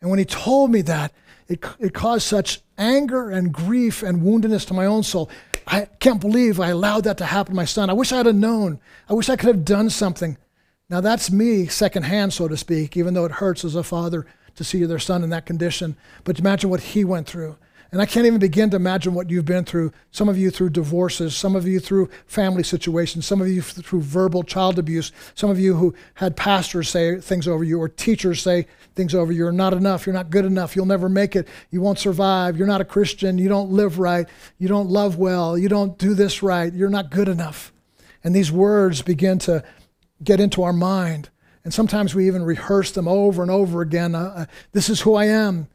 And 0.00 0.10
when 0.10 0.18
he 0.18 0.24
told 0.24 0.70
me 0.70 0.82
that, 0.82 1.12
it, 1.48 1.64
it 1.78 1.94
caused 1.94 2.26
such 2.26 2.60
anger 2.76 3.30
and 3.30 3.52
grief 3.52 4.02
and 4.02 4.22
woundedness 4.22 4.66
to 4.68 4.74
my 4.74 4.86
own 4.86 5.02
soul. 5.02 5.30
I 5.66 5.86
can't 5.98 6.20
believe 6.20 6.60
I 6.60 6.68
allowed 6.68 7.04
that 7.04 7.18
to 7.18 7.26
happen 7.26 7.52
to 7.52 7.56
my 7.56 7.64
son. 7.64 7.90
I 7.90 7.94
wish 7.94 8.12
I'd 8.12 8.26
have 8.26 8.36
known. 8.36 8.78
I 9.08 9.14
wish 9.14 9.28
I 9.28 9.36
could 9.36 9.48
have 9.48 9.64
done 9.64 9.90
something. 9.90 10.38
Now, 10.88 11.00
that's 11.00 11.30
me 11.30 11.66
secondhand, 11.66 12.32
so 12.32 12.46
to 12.46 12.56
speak, 12.56 12.96
even 12.96 13.14
though 13.14 13.24
it 13.24 13.32
hurts 13.32 13.64
as 13.64 13.74
a 13.74 13.82
father 13.82 14.26
to 14.54 14.64
see 14.64 14.84
their 14.84 15.00
son 15.00 15.24
in 15.24 15.30
that 15.30 15.46
condition. 15.46 15.96
But 16.22 16.38
imagine 16.38 16.70
what 16.70 16.80
he 16.80 17.04
went 17.04 17.26
through. 17.26 17.56
And 17.92 18.02
I 18.02 18.06
can't 18.06 18.26
even 18.26 18.40
begin 18.40 18.70
to 18.70 18.76
imagine 18.76 19.14
what 19.14 19.30
you've 19.30 19.44
been 19.44 19.64
through. 19.64 19.92
Some 20.10 20.28
of 20.28 20.36
you 20.36 20.50
through 20.50 20.70
divorces, 20.70 21.36
some 21.36 21.54
of 21.54 21.66
you 21.66 21.78
through 21.78 22.10
family 22.26 22.64
situations, 22.64 23.26
some 23.26 23.40
of 23.40 23.48
you 23.48 23.62
through 23.62 24.02
verbal 24.02 24.42
child 24.42 24.78
abuse, 24.78 25.12
some 25.34 25.50
of 25.50 25.60
you 25.60 25.76
who 25.76 25.94
had 26.14 26.36
pastors 26.36 26.88
say 26.88 27.20
things 27.20 27.46
over 27.46 27.62
you 27.62 27.80
or 27.80 27.88
teachers 27.88 28.42
say 28.42 28.66
things 28.96 29.14
over 29.14 29.30
you. 29.30 29.38
You're 29.38 29.52
not 29.52 29.72
enough. 29.72 30.04
You're 30.04 30.14
not 30.14 30.30
good 30.30 30.44
enough. 30.44 30.74
You'll 30.74 30.86
never 30.86 31.08
make 31.08 31.36
it. 31.36 31.46
You 31.70 31.80
won't 31.80 32.00
survive. 32.00 32.56
You're 32.56 32.66
not 32.66 32.80
a 32.80 32.84
Christian. 32.84 33.38
You 33.38 33.48
don't 33.48 33.70
live 33.70 34.00
right. 34.00 34.28
You 34.58 34.66
don't 34.66 34.88
love 34.88 35.16
well. 35.16 35.56
You 35.56 35.68
don't 35.68 35.96
do 35.96 36.14
this 36.14 36.42
right. 36.42 36.72
You're 36.72 36.90
not 36.90 37.10
good 37.10 37.28
enough. 37.28 37.72
And 38.24 38.34
these 38.34 38.50
words 38.50 39.02
begin 39.02 39.38
to 39.40 39.62
get 40.24 40.40
into 40.40 40.64
our 40.64 40.72
mind. 40.72 41.30
And 41.62 41.72
sometimes 41.72 42.14
we 42.14 42.26
even 42.26 42.42
rehearse 42.42 42.90
them 42.90 43.06
over 43.06 43.42
and 43.42 43.50
over 43.50 43.80
again. 43.80 44.16
Uh, 44.16 44.32
uh 44.36 44.46
this 44.72 44.88
is 44.88 45.02
who 45.02 45.14
I 45.14 45.26
am 45.26 45.68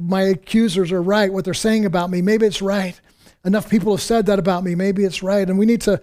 my 0.00 0.22
accusers 0.22 0.92
are 0.92 1.02
right, 1.02 1.32
what 1.32 1.44
they're 1.44 1.54
saying 1.54 1.84
about 1.84 2.10
me, 2.10 2.22
maybe 2.22 2.46
it's 2.46 2.62
right. 2.62 3.00
Enough 3.44 3.70
people 3.70 3.92
have 3.92 4.02
said 4.02 4.26
that 4.26 4.38
about 4.38 4.64
me, 4.64 4.74
maybe 4.74 5.04
it's 5.04 5.22
right. 5.22 5.48
And 5.48 5.58
we 5.58 5.66
need 5.66 5.80
to 5.82 6.00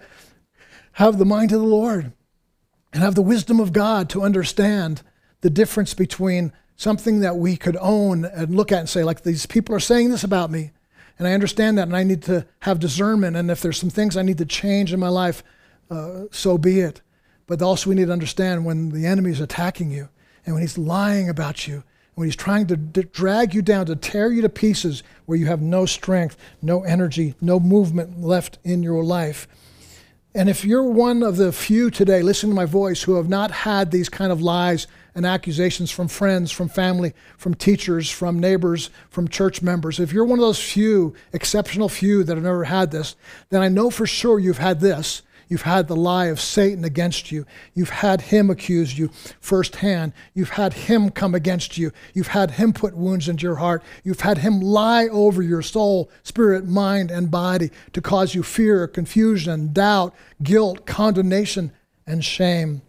have 0.92 1.18
the 1.18 1.24
mind 1.24 1.52
of 1.52 1.60
the 1.60 1.66
Lord 1.66 2.12
and 2.92 3.02
have 3.02 3.14
the 3.14 3.22
wisdom 3.22 3.60
of 3.60 3.72
God 3.72 4.08
to 4.10 4.22
understand 4.22 5.02
the 5.40 5.50
difference 5.50 5.94
between 5.94 6.52
something 6.76 7.20
that 7.20 7.36
we 7.36 7.56
could 7.56 7.76
own 7.80 8.24
and 8.24 8.54
look 8.54 8.72
at 8.72 8.80
and 8.80 8.88
say, 8.88 9.04
like, 9.04 9.22
these 9.22 9.46
people 9.46 9.74
are 9.74 9.80
saying 9.80 10.10
this 10.10 10.24
about 10.24 10.50
me. 10.50 10.72
And 11.18 11.26
I 11.26 11.32
understand 11.32 11.78
that, 11.78 11.88
and 11.88 11.96
I 11.96 12.04
need 12.04 12.22
to 12.24 12.46
have 12.60 12.78
discernment. 12.78 13.36
And 13.36 13.50
if 13.50 13.60
there's 13.60 13.78
some 13.78 13.90
things 13.90 14.16
I 14.16 14.22
need 14.22 14.38
to 14.38 14.46
change 14.46 14.92
in 14.92 15.00
my 15.00 15.08
life, 15.08 15.42
uh, 15.90 16.24
so 16.30 16.56
be 16.56 16.80
it. 16.80 17.00
But 17.46 17.62
also, 17.62 17.90
we 17.90 17.96
need 17.96 18.06
to 18.06 18.12
understand 18.12 18.64
when 18.64 18.90
the 18.90 19.06
enemy 19.06 19.30
is 19.30 19.40
attacking 19.40 19.90
you 19.90 20.08
and 20.46 20.54
when 20.54 20.62
he's 20.62 20.78
lying 20.78 21.28
about 21.28 21.66
you 21.66 21.82
when 22.18 22.26
he's 22.26 22.34
trying 22.34 22.66
to 22.66 22.76
d- 22.76 23.04
drag 23.12 23.54
you 23.54 23.62
down, 23.62 23.86
to 23.86 23.94
tear 23.94 24.32
you 24.32 24.42
to 24.42 24.48
pieces 24.48 25.04
where 25.26 25.38
you 25.38 25.46
have 25.46 25.62
no 25.62 25.86
strength, 25.86 26.36
no 26.60 26.82
energy, 26.82 27.36
no 27.40 27.60
movement 27.60 28.20
left 28.20 28.58
in 28.64 28.82
your 28.82 29.04
life. 29.04 29.46
And 30.34 30.48
if 30.48 30.64
you're 30.64 30.82
one 30.82 31.22
of 31.22 31.36
the 31.36 31.52
few 31.52 31.90
today, 31.90 32.22
listen 32.22 32.48
to 32.48 32.56
my 32.56 32.64
voice, 32.64 33.04
who 33.04 33.14
have 33.14 33.28
not 33.28 33.52
had 33.52 33.92
these 33.92 34.08
kind 34.08 34.32
of 34.32 34.42
lies 34.42 34.88
and 35.14 35.24
accusations 35.24 35.92
from 35.92 36.08
friends, 36.08 36.50
from 36.50 36.68
family, 36.68 37.14
from 37.36 37.54
teachers, 37.54 38.10
from 38.10 38.40
neighbors, 38.40 38.90
from 39.10 39.28
church 39.28 39.62
members, 39.62 40.00
if 40.00 40.12
you're 40.12 40.24
one 40.24 40.40
of 40.40 40.44
those 40.44 40.60
few, 40.60 41.14
exceptional 41.32 41.88
few 41.88 42.24
that 42.24 42.36
have 42.36 42.42
never 42.42 42.64
had 42.64 42.90
this, 42.90 43.14
then 43.50 43.62
I 43.62 43.68
know 43.68 43.90
for 43.90 44.08
sure 44.08 44.40
you've 44.40 44.58
had 44.58 44.80
this 44.80 45.22
You've 45.48 45.62
had 45.62 45.88
the 45.88 45.96
lie 45.96 46.26
of 46.26 46.40
Satan 46.40 46.84
against 46.84 47.32
you. 47.32 47.46
You've 47.74 47.90
had 47.90 48.20
him 48.20 48.50
accuse 48.50 48.98
you 48.98 49.08
firsthand. 49.40 50.12
You've 50.34 50.50
had 50.50 50.74
him 50.74 51.10
come 51.10 51.34
against 51.34 51.78
you. 51.78 51.90
You've 52.12 52.28
had 52.28 52.52
him 52.52 52.72
put 52.72 52.96
wounds 52.96 53.28
into 53.28 53.44
your 53.44 53.56
heart. 53.56 53.82
You've 54.04 54.20
had 54.20 54.38
him 54.38 54.60
lie 54.60 55.08
over 55.08 55.42
your 55.42 55.62
soul, 55.62 56.10
spirit, 56.22 56.66
mind, 56.66 57.10
and 57.10 57.30
body 57.30 57.70
to 57.94 58.02
cause 58.02 58.34
you 58.34 58.42
fear, 58.42 58.86
confusion, 58.86 59.72
doubt, 59.72 60.14
guilt, 60.42 60.84
condemnation, 60.84 61.72
and 62.06 62.24
shame. 62.24 62.82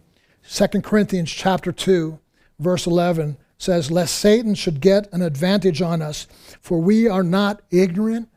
2 0.48 0.66
Corinthians 0.82 1.30
chapter 1.30 1.72
2, 1.72 2.18
verse 2.58 2.86
11 2.86 3.38
says, 3.56 3.90
Lest 3.90 4.16
Satan 4.16 4.54
should 4.54 4.80
get 4.80 5.10
an 5.12 5.22
advantage 5.22 5.80
on 5.80 6.02
us, 6.02 6.26
for 6.60 6.78
we 6.78 7.08
are 7.08 7.22
not 7.22 7.62
ignorant 7.70 8.28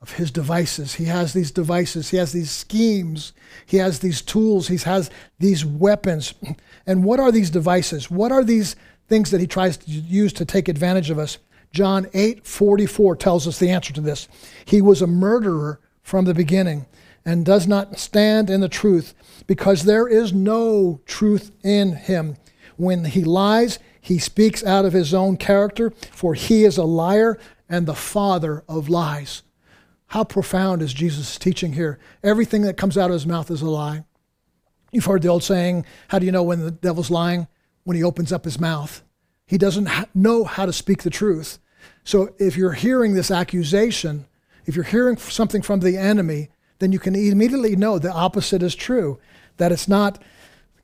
of 0.00 0.12
his 0.12 0.30
devices. 0.30 0.94
He 0.94 1.04
has 1.04 1.32
these 1.32 1.50
devices, 1.50 2.10
he 2.10 2.16
has 2.18 2.32
these 2.32 2.50
schemes, 2.50 3.32
he 3.64 3.78
has 3.78 4.00
these 4.00 4.20
tools, 4.20 4.68
he 4.68 4.76
has 4.78 5.10
these 5.38 5.64
weapons. 5.64 6.34
And 6.88 7.02
what 7.02 7.18
are 7.18 7.32
these 7.32 7.50
devices? 7.50 8.12
What 8.12 8.30
are 8.30 8.44
these 8.44 8.76
things 9.08 9.32
that 9.32 9.40
he 9.40 9.48
tries 9.48 9.76
to 9.78 9.90
use 9.90 10.32
to 10.34 10.44
take 10.44 10.68
advantage 10.68 11.10
of 11.10 11.18
us? 11.18 11.38
John 11.72 12.06
8 12.14 12.46
44 12.46 13.16
tells 13.16 13.48
us 13.48 13.58
the 13.58 13.70
answer 13.70 13.92
to 13.92 14.00
this. 14.00 14.28
He 14.64 14.80
was 14.80 15.02
a 15.02 15.08
murderer 15.08 15.80
from 16.02 16.26
the 16.26 16.32
beginning 16.32 16.86
and 17.24 17.44
does 17.44 17.66
not 17.66 17.98
stand 17.98 18.48
in 18.48 18.60
the 18.60 18.68
truth 18.68 19.14
because 19.48 19.82
there 19.82 20.06
is 20.06 20.32
no 20.32 21.00
truth 21.06 21.50
in 21.64 21.96
him. 21.96 22.36
When 22.76 23.04
he 23.04 23.24
lies, 23.24 23.80
he 24.00 24.20
speaks 24.20 24.64
out 24.64 24.84
of 24.84 24.92
his 24.92 25.12
own 25.12 25.36
character, 25.36 25.90
for 26.12 26.34
he 26.34 26.64
is 26.64 26.78
a 26.78 26.84
liar 26.84 27.36
and 27.68 27.86
the 27.86 27.94
father 27.96 28.62
of 28.68 28.88
lies. 28.88 29.42
How 30.16 30.24
profound 30.24 30.80
is 30.80 30.94
Jesus' 30.94 31.36
teaching 31.36 31.74
here? 31.74 31.98
Everything 32.22 32.62
that 32.62 32.78
comes 32.78 32.96
out 32.96 33.10
of 33.10 33.12
his 33.12 33.26
mouth 33.26 33.50
is 33.50 33.60
a 33.60 33.68
lie. 33.68 34.06
You've 34.90 35.04
heard 35.04 35.20
the 35.20 35.28
old 35.28 35.42
saying, 35.42 35.84
How 36.08 36.18
do 36.18 36.24
you 36.24 36.32
know 36.32 36.42
when 36.42 36.60
the 36.60 36.70
devil's 36.70 37.10
lying? 37.10 37.48
When 37.84 37.98
he 37.98 38.02
opens 38.02 38.32
up 38.32 38.46
his 38.46 38.58
mouth. 38.58 39.02
He 39.46 39.58
doesn't 39.58 39.84
ha- 39.84 40.06
know 40.14 40.44
how 40.44 40.64
to 40.64 40.72
speak 40.72 41.02
the 41.02 41.10
truth. 41.10 41.58
So 42.02 42.34
if 42.38 42.56
you're 42.56 42.72
hearing 42.72 43.12
this 43.12 43.30
accusation, 43.30 44.24
if 44.64 44.74
you're 44.74 44.86
hearing 44.86 45.18
something 45.18 45.60
from 45.60 45.80
the 45.80 45.98
enemy, 45.98 46.48
then 46.78 46.92
you 46.92 46.98
can 46.98 47.14
immediately 47.14 47.76
know 47.76 47.98
the 47.98 48.10
opposite 48.10 48.62
is 48.62 48.74
true, 48.74 49.20
that 49.58 49.70
it's 49.70 49.86
not 49.86 50.22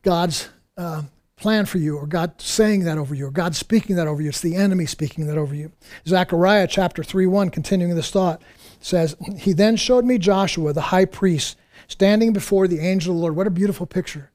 God's 0.02 0.50
uh, 0.76 1.04
plan 1.36 1.64
for 1.64 1.78
you 1.78 1.96
or 1.96 2.06
God 2.06 2.38
saying 2.38 2.84
that 2.84 2.98
over 2.98 3.14
you 3.14 3.28
or 3.28 3.30
God 3.30 3.56
speaking 3.56 3.96
that 3.96 4.06
over 4.06 4.20
you. 4.20 4.28
It's 4.28 4.42
the 4.42 4.56
enemy 4.56 4.84
speaking 4.84 5.26
that 5.28 5.38
over 5.38 5.54
you. 5.54 5.72
Zechariah 6.06 6.66
chapter 6.66 7.02
3 7.02 7.26
1, 7.26 7.48
continuing 7.48 7.96
this 7.96 8.10
thought 8.10 8.42
says, 8.84 9.16
He 9.38 9.52
then 9.52 9.76
showed 9.76 10.04
me 10.04 10.18
Joshua, 10.18 10.72
the 10.72 10.80
high 10.80 11.04
priest, 11.04 11.56
standing 11.88 12.32
before 12.32 12.68
the 12.68 12.80
angel 12.80 13.12
of 13.12 13.16
the 13.16 13.22
Lord. 13.22 13.36
What 13.36 13.46
a 13.46 13.50
beautiful 13.50 13.86
picture. 13.86 14.30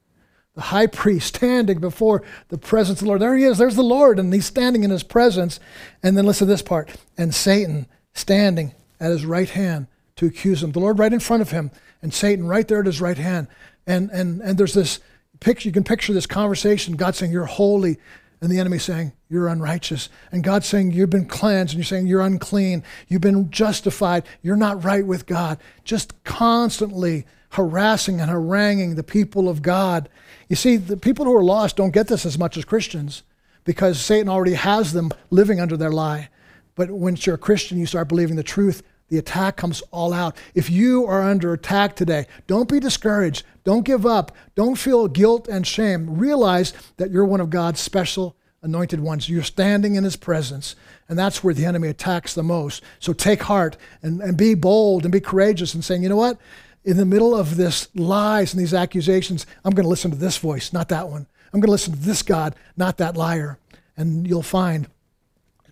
The 0.56 0.62
high 0.62 0.88
priest 0.88 1.36
standing 1.36 1.80
before 1.80 2.24
the 2.50 2.58
presence 2.58 3.00
of 3.00 3.06
the 3.06 3.10
Lord. 3.10 3.22
There 3.22 3.36
he 3.36 3.44
is, 3.44 3.58
there's 3.58 3.76
the 3.76 3.84
Lord, 3.84 4.20
and 4.20 4.34
he's 4.34 4.46
standing 4.46 4.84
in 4.84 4.92
his 4.92 5.04
presence. 5.04 5.60
And 6.02 6.18
then 6.18 6.26
listen 6.26 6.48
to 6.48 6.54
this 6.54 6.62
part. 6.62 6.90
And 7.18 7.34
Satan 7.34 7.88
standing 8.14 8.74
at 9.00 9.12
his 9.12 9.26
right 9.26 9.50
hand 9.50 9.88
to 10.16 10.26
accuse 10.26 10.64
him. 10.64 10.72
The 10.72 10.80
Lord 10.80 11.00
right 11.00 11.14
in 11.14 11.20
front 11.20 11.42
of 11.42 11.52
him, 11.52 11.72
and 12.02 12.14
Satan 12.14 12.48
right 12.48 12.68
there 12.68 12.80
at 12.80 12.86
his 12.86 13.02
right 13.02 13.18
hand. 13.18 13.48
And 13.86 14.10
and 14.10 14.42
and 14.42 14.58
there's 14.58 14.74
this 14.74 15.00
picture, 15.40 15.70
you 15.70 15.74
can 15.74 15.84
picture 15.84 16.14
this 16.14 16.26
conversation, 16.26 16.96
God 16.96 17.16
saying, 17.16 17.32
You're 17.32 17.46
holy, 17.46 17.98
and 18.42 18.52
the 18.52 18.60
enemy 18.60 18.78
saying, 18.78 19.14
You're 19.30 19.48
unrighteous. 19.48 20.10
And 20.32 20.44
God 20.44 20.64
saying, 20.64 20.92
You've 20.92 21.10
been 21.10 21.26
cleansed. 21.26 21.74
And 21.74 21.80
you're 21.80 21.86
saying, 21.86 22.08
You're 22.08 22.22
unclean. 22.22 22.84
You've 23.08 23.22
been 23.22 23.50
justified. 23.50 24.26
You're 24.42 24.56
not 24.56 24.84
right 24.84 25.06
with 25.06 25.26
God. 25.26 25.60
Just 25.84 26.24
constantly 26.24 27.26
harassing 27.52 28.20
and 28.20 28.30
haranguing 28.30 28.96
the 28.96 29.04
people 29.04 29.50
of 29.50 29.62
God. 29.62 30.10
You 30.50 30.56
see, 30.56 30.78
the 30.78 30.98
people 30.98 31.26
who 31.26 31.36
are 31.36 31.44
lost 31.44 31.78
don't 31.78 31.94
get 31.94 32.08
this 32.08 32.26
as 32.26 32.38
much 32.38 32.58
as 32.58 32.66
Christians 32.66 33.24
because 33.64 34.00
Satan 34.00 34.30
already 34.30 34.54
has 34.54 34.94
them 34.94 35.12
living 35.30 35.60
under 35.60 35.76
their 35.76 35.92
lie. 35.92 36.30
But 36.76 36.92
once 36.92 37.26
you're 37.26 37.36
a 37.36 37.40
Christian, 37.40 37.78
you 37.78 37.86
start 37.86 38.08
believing 38.08 38.36
the 38.36 38.44
truth. 38.44 38.84
The 39.10 39.18
attack 39.18 39.56
comes 39.56 39.82
all 39.92 40.14
out. 40.14 40.38
If 40.54 40.70
you 40.70 41.06
are 41.06 41.22
under 41.22 41.54
attack 41.54 41.96
today, 41.96 42.28
don't 42.46 42.70
be 42.70 42.80
discouraged. 42.80 43.44
Don't 43.68 43.84
give 43.84 44.06
up. 44.06 44.32
Don't 44.56 44.78
feel 44.78 45.10
guilt 45.10 45.50
and 45.50 45.68
shame. 45.68 46.18
Realize 46.18 46.72
that 46.96 47.12
you're 47.12 47.26
one 47.26 47.42
of 47.42 47.50
God's 47.50 47.82
special 47.82 48.34
anointed 48.62 49.02
ones. 49.02 49.28
You're 49.28 49.44
standing 49.44 49.96
in 49.96 50.06
his 50.06 50.16
presence, 50.16 50.78
and 51.10 51.20
that's 51.20 51.44
where 51.44 51.54
the 51.54 51.66
enemy 51.66 51.90
attacks 51.90 52.34
the 52.34 52.44
most. 52.44 52.82
So 53.00 53.12
take 53.12 53.42
heart 53.42 53.76
and, 54.02 54.22
and 54.22 54.38
be 54.38 54.54
bold 54.54 55.04
and 55.04 55.12
be 55.12 55.20
courageous 55.20 55.74
and 55.74 55.84
saying, 55.84 56.02
you 56.02 56.08
know 56.08 56.16
what? 56.16 56.38
In 56.86 56.96
the 56.96 57.06
middle 57.06 57.36
of 57.36 57.58
this 57.58 57.90
lies 57.94 58.54
and 58.54 58.62
these 58.62 58.74
accusations, 58.74 59.46
I'm 59.66 59.74
going 59.74 59.84
to 59.84 59.90
listen 59.90 60.12
to 60.12 60.18
this 60.18 60.38
voice, 60.38 60.72
not 60.72 60.88
that 60.88 61.10
one. 61.10 61.28
I'm 61.52 61.60
going 61.60 61.68
to 61.68 61.72
listen 61.72 61.92
to 61.92 62.00
this 62.00 62.22
God, 62.22 62.56
not 62.78 62.96
that 63.00 63.18
liar. 63.18 63.60
And 63.98 64.26
you'll 64.26 64.44
find 64.44 64.88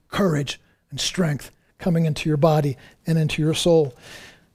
courage 0.09 0.59
and 0.91 0.99
strength 0.99 1.49
coming 1.77 2.05
into 2.05 2.27
your 2.27 2.35
body 2.35 2.75
and 3.07 3.17
into 3.17 3.41
your 3.41 3.53
soul. 3.53 3.93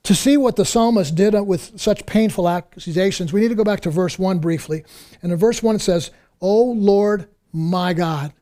To 0.04 0.14
see 0.14 0.36
what 0.36 0.56
the 0.56 0.64
psalmist 0.64 1.14
did 1.14 1.34
with 1.34 1.78
such 1.78 2.06
painful 2.06 2.48
accusations, 2.48 3.32
we 3.32 3.40
need 3.40 3.48
to 3.48 3.54
go 3.54 3.64
back 3.64 3.80
to 3.80 3.90
verse 3.90 4.18
1 4.18 4.38
briefly. 4.38 4.84
And 5.22 5.30
in 5.30 5.38
verse 5.38 5.62
1 5.62 5.76
it 5.76 5.80
says, 5.80 6.10
O 6.40 6.64
Lord 6.64 7.28
my 7.52 7.92
God. 7.92 8.32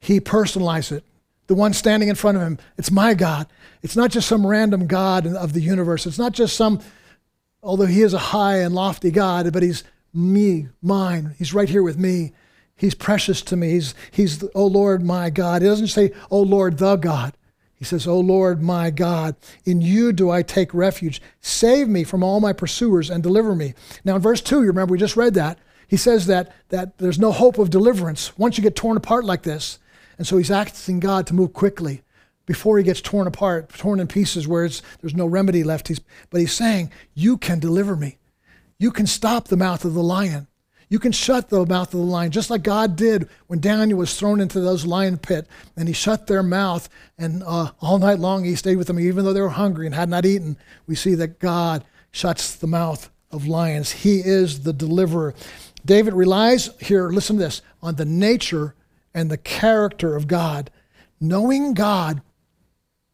He 0.00 0.20
personalized 0.20 0.92
it. 0.92 1.04
The 1.46 1.54
one 1.54 1.72
standing 1.72 2.08
in 2.08 2.14
front 2.14 2.36
of 2.36 2.42
him, 2.42 2.58
it's 2.76 2.90
my 2.90 3.14
God. 3.14 3.46
It's 3.82 3.96
not 3.96 4.10
just 4.10 4.28
some 4.28 4.46
random 4.46 4.86
God 4.86 5.26
of 5.26 5.54
the 5.54 5.60
universe. 5.60 6.06
It's 6.06 6.18
not 6.18 6.32
just 6.32 6.56
some, 6.56 6.80
although 7.62 7.86
he 7.86 8.02
is 8.02 8.12
a 8.12 8.18
high 8.18 8.58
and 8.58 8.74
lofty 8.74 9.10
God, 9.10 9.50
but 9.52 9.62
he's 9.62 9.82
me, 10.12 10.68
mine. 10.82 11.34
He's 11.38 11.54
right 11.54 11.68
here 11.68 11.82
with 11.82 11.98
me. 11.98 12.32
He's 12.76 12.94
precious 12.94 13.42
to 13.42 13.56
me. 13.56 13.70
He's, 13.70 13.94
he's 14.10 14.44
oh 14.54 14.66
Lord, 14.66 15.02
my 15.02 15.30
God. 15.30 15.62
He 15.62 15.68
doesn't 15.68 15.88
say, 15.88 16.12
oh 16.30 16.42
Lord, 16.42 16.78
the 16.78 16.96
God. 16.96 17.34
He 17.78 17.84
says, 17.84 18.06
O 18.06 18.18
Lord 18.18 18.60
my 18.60 18.90
God, 18.90 19.36
in 19.64 19.80
you 19.80 20.12
do 20.12 20.30
I 20.30 20.42
take 20.42 20.74
refuge. 20.74 21.22
Save 21.40 21.88
me 21.88 22.02
from 22.02 22.24
all 22.24 22.40
my 22.40 22.52
pursuers 22.52 23.08
and 23.08 23.22
deliver 23.22 23.54
me. 23.54 23.74
Now, 24.04 24.16
in 24.16 24.22
verse 24.22 24.40
2, 24.40 24.62
you 24.62 24.66
remember 24.66 24.92
we 24.92 24.98
just 24.98 25.16
read 25.16 25.34
that. 25.34 25.58
He 25.86 25.96
says 25.96 26.26
that, 26.26 26.52
that 26.70 26.98
there's 26.98 27.18
no 27.18 27.32
hope 27.32 27.56
of 27.58 27.70
deliverance 27.70 28.36
once 28.36 28.58
you 28.58 28.62
get 28.62 28.76
torn 28.76 28.96
apart 28.96 29.24
like 29.24 29.42
this. 29.42 29.78
And 30.18 30.26
so 30.26 30.36
he's 30.36 30.50
asking 30.50 31.00
God 31.00 31.26
to 31.28 31.34
move 31.34 31.52
quickly 31.52 32.02
before 32.46 32.78
he 32.78 32.84
gets 32.84 33.00
torn 33.00 33.26
apart, 33.26 33.68
torn 33.70 34.00
in 34.00 34.08
pieces 34.08 34.48
where 34.48 34.68
there's 35.00 35.14
no 35.14 35.26
remedy 35.26 35.62
left. 35.62 35.88
He's, 35.88 36.00
but 36.30 36.40
he's 36.40 36.52
saying, 36.52 36.90
You 37.14 37.38
can 37.38 37.60
deliver 37.60 37.94
me. 37.94 38.18
You 38.78 38.90
can 38.90 39.06
stop 39.06 39.48
the 39.48 39.56
mouth 39.56 39.84
of 39.84 39.94
the 39.94 40.02
lion. 40.02 40.48
You 40.88 40.98
can 40.98 41.12
shut 41.12 41.50
the 41.50 41.66
mouth 41.66 41.92
of 41.92 42.00
the 42.00 42.06
lion, 42.06 42.30
just 42.30 42.48
like 42.48 42.62
God 42.62 42.96
did 42.96 43.28
when 43.46 43.60
Daniel 43.60 43.98
was 43.98 44.18
thrown 44.18 44.40
into 44.40 44.60
those 44.60 44.86
lion 44.86 45.18
pit, 45.18 45.46
and 45.76 45.86
he 45.86 45.94
shut 45.94 46.26
their 46.26 46.42
mouth, 46.42 46.88
and 47.18 47.42
uh, 47.44 47.72
all 47.80 47.98
night 47.98 48.18
long 48.18 48.44
he 48.44 48.54
stayed 48.54 48.76
with 48.76 48.86
them, 48.86 48.98
even 48.98 49.24
though 49.24 49.34
they 49.34 49.40
were 49.40 49.50
hungry 49.50 49.86
and 49.86 49.94
had 49.94 50.08
not 50.08 50.24
eaten. 50.24 50.56
We 50.86 50.94
see 50.94 51.14
that 51.16 51.40
God 51.40 51.84
shuts 52.10 52.54
the 52.54 52.66
mouth 52.66 53.10
of 53.30 53.46
lions. 53.46 53.92
He 53.92 54.20
is 54.20 54.62
the 54.62 54.72
deliverer. 54.72 55.34
David 55.84 56.14
relies 56.14 56.70
here, 56.80 57.10
listen 57.10 57.36
to 57.36 57.42
this, 57.42 57.62
on 57.82 57.96
the 57.96 58.04
nature 58.04 58.74
and 59.14 59.30
the 59.30 59.36
character 59.36 60.16
of 60.16 60.26
God. 60.26 60.70
Knowing 61.20 61.74
God, 61.74 62.22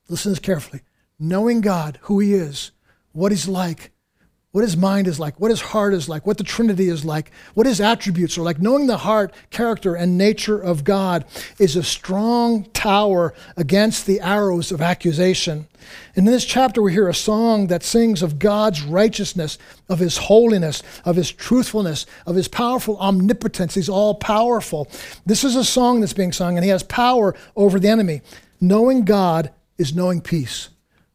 listen 0.09 0.31
to 0.31 0.35
this 0.35 0.39
carefully, 0.39 0.83
knowing 1.19 1.61
God, 1.61 1.99
who 2.03 2.21
He 2.21 2.35
is, 2.35 2.71
what 3.13 3.33
He's 3.33 3.49
like, 3.49 3.91
what 4.55 4.63
his 4.63 4.77
mind 4.77 5.09
is 5.09 5.19
like, 5.19 5.41
what 5.41 5.51
his 5.51 5.61
heart 5.61 5.93
is 5.93 6.09
like, 6.09 6.25
what 6.25 6.39
the 6.39 6.45
Trinity 6.45 6.89
is 6.89 7.05
like, 7.05 7.33
what 7.55 7.67
his 7.67 7.81
attributes 7.81 8.39
are 8.39 8.43
like. 8.43 8.63
Knowing 8.63 8.87
the 8.87 8.99
heart, 8.99 9.35
character, 9.51 9.97
and 9.97 10.17
nature 10.17 10.61
of 10.61 10.85
God 10.85 11.25
is 11.59 11.75
a 11.75 11.83
strong 11.83 12.63
tower 12.67 13.35
against 13.57 14.07
the 14.07 14.21
arrows 14.21 14.71
of 14.71 14.81
accusation. 14.81 15.67
And 16.15 16.25
in 16.29 16.33
this 16.33 16.45
chapter, 16.45 16.81
we 16.81 16.93
hear 16.93 17.09
a 17.09 17.15
song 17.15 17.67
that 17.67 17.83
sings 17.83 18.23
of 18.23 18.39
God's 18.39 18.85
righteousness, 18.85 19.59
of 19.89 19.99
his 19.99 20.19
holiness, 20.19 20.85
of 21.05 21.17
his 21.17 21.33
truthfulness, 21.33 22.07
of 22.25 22.37
his 22.37 22.47
powerful 22.47 22.97
omnipotence. 22.99 23.75
He's 23.75 23.89
all 23.89 24.15
powerful. 24.15 24.87
This 25.27 25.43
is 25.43 25.57
a 25.57 25.65
song 25.65 25.99
that's 26.01 26.13
being 26.13 26.31
sung, 26.31 26.57
and 26.57 26.63
he 26.63 26.71
has 26.71 26.85
power 26.85 27.35
over 27.57 27.81
the 27.81 27.89
enemy. 27.89 28.23
Knowing 28.61 29.05
God 29.05 29.51
is 29.79 29.97
knowing 29.97 30.21
peace, 30.21 30.69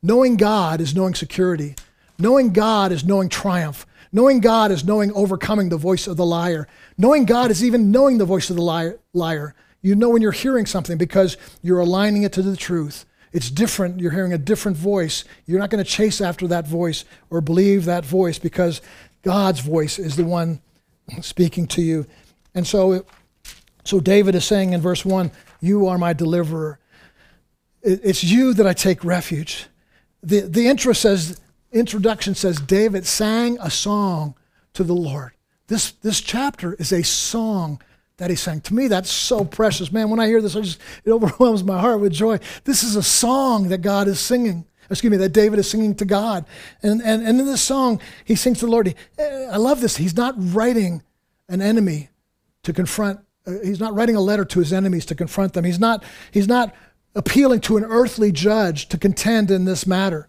knowing 0.03 0.35
God 0.35 0.81
is 0.81 0.93
knowing 0.93 1.15
security. 1.15 1.75
Knowing 2.19 2.53
God 2.53 2.91
is 2.91 3.03
knowing 3.03 3.29
triumph. 3.29 3.85
Knowing 4.11 4.39
God 4.39 4.71
is 4.71 4.83
knowing 4.83 5.11
overcoming 5.13 5.69
the 5.69 5.77
voice 5.77 6.05
of 6.05 6.17
the 6.17 6.25
liar. 6.25 6.67
Knowing 6.97 7.25
God 7.25 7.51
is 7.51 7.63
even 7.63 7.91
knowing 7.91 8.17
the 8.17 8.25
voice 8.25 8.49
of 8.49 8.55
the 8.55 8.61
liar. 8.61 8.99
liar. 9.13 9.55
You 9.81 9.95
know 9.95 10.09
when 10.09 10.21
you're 10.21 10.31
hearing 10.31 10.65
something 10.65 10.97
because 10.97 11.37
you're 11.61 11.79
aligning 11.79 12.23
it 12.23 12.33
to 12.33 12.41
the 12.41 12.57
truth. 12.57 13.05
It's 13.31 13.49
different. 13.49 13.99
You're 13.99 14.11
hearing 14.11 14.33
a 14.33 14.37
different 14.37 14.77
voice. 14.77 15.23
You're 15.45 15.59
not 15.59 15.69
going 15.69 15.83
to 15.83 15.89
chase 15.89 16.19
after 16.19 16.47
that 16.47 16.67
voice 16.67 17.05
or 17.29 17.41
believe 17.41 17.85
that 17.85 18.03
voice 18.03 18.39
because 18.39 18.81
God's 19.21 19.59
voice 19.59 19.99
is 19.99 20.15
the 20.15 20.25
one 20.25 20.61
speaking 21.21 21.67
to 21.67 21.81
you. 21.81 22.05
And 22.55 22.65
so, 22.65 23.05
so 23.83 23.99
David 23.99 24.35
is 24.35 24.45
saying 24.45 24.73
in 24.73 24.81
verse 24.81 25.05
1, 25.05 25.31
You 25.61 25.87
are 25.87 25.97
my 25.97 26.13
deliverer. 26.13 26.79
It's 27.81 28.23
you 28.23 28.53
that 28.55 28.67
I 28.67 28.73
take 28.73 29.05
refuge. 29.05 29.67
The, 30.21 30.41
the 30.41 30.67
intro 30.67 30.93
says, 30.93 31.39
introduction 31.71 32.35
says 32.35 32.59
David 32.59 33.05
sang 33.05 33.57
a 33.61 33.69
song 33.69 34.35
to 34.73 34.83
the 34.83 34.93
Lord. 34.93 35.31
This, 35.67 35.91
this 35.91 36.21
chapter 36.21 36.73
is 36.75 36.91
a 36.91 37.03
song 37.03 37.81
that 38.17 38.29
he 38.29 38.35
sang. 38.35 38.61
To 38.61 38.73
me, 38.73 38.87
that's 38.87 39.09
so 39.09 39.45
precious. 39.45 39.91
Man, 39.91 40.09
when 40.09 40.19
I 40.19 40.27
hear 40.27 40.41
this, 40.41 40.55
I 40.55 40.61
just, 40.61 40.79
it 41.05 41.11
overwhelms 41.11 41.63
my 41.63 41.79
heart 41.79 41.99
with 42.01 42.11
joy. 42.11 42.39
This 42.63 42.83
is 42.83 42.95
a 42.95 43.03
song 43.03 43.69
that 43.69 43.79
God 43.79 44.07
is 44.07 44.19
singing. 44.19 44.65
Excuse 44.89 45.11
me, 45.11 45.17
that 45.17 45.29
David 45.29 45.59
is 45.59 45.69
singing 45.69 45.95
to 45.95 46.05
God. 46.05 46.45
And, 46.81 47.01
and, 47.01 47.25
and 47.25 47.39
in 47.39 47.45
this 47.45 47.61
song, 47.61 48.01
he 48.25 48.35
sings 48.35 48.59
to 48.59 48.65
the 48.65 48.71
Lord. 48.71 48.87
He, 48.87 48.95
I 49.23 49.57
love 49.57 49.81
this. 49.81 49.97
He's 49.97 50.17
not 50.17 50.33
writing 50.37 51.03
an 51.47 51.61
enemy 51.61 52.09
to 52.63 52.73
confront, 52.73 53.19
uh, 53.45 53.53
he's 53.63 53.79
not 53.79 53.93
writing 53.93 54.15
a 54.15 54.21
letter 54.21 54.45
to 54.45 54.59
his 54.59 54.73
enemies 54.73 55.05
to 55.05 55.15
confront 55.15 55.53
them. 55.53 55.63
He's 55.63 55.79
not, 55.79 56.03
he's 56.31 56.47
not 56.47 56.73
appealing 57.15 57.61
to 57.61 57.77
an 57.77 57.85
earthly 57.85 58.31
judge 58.31 58.89
to 58.89 58.97
contend 58.97 59.51
in 59.51 59.65
this 59.65 59.85
matter. 59.85 60.27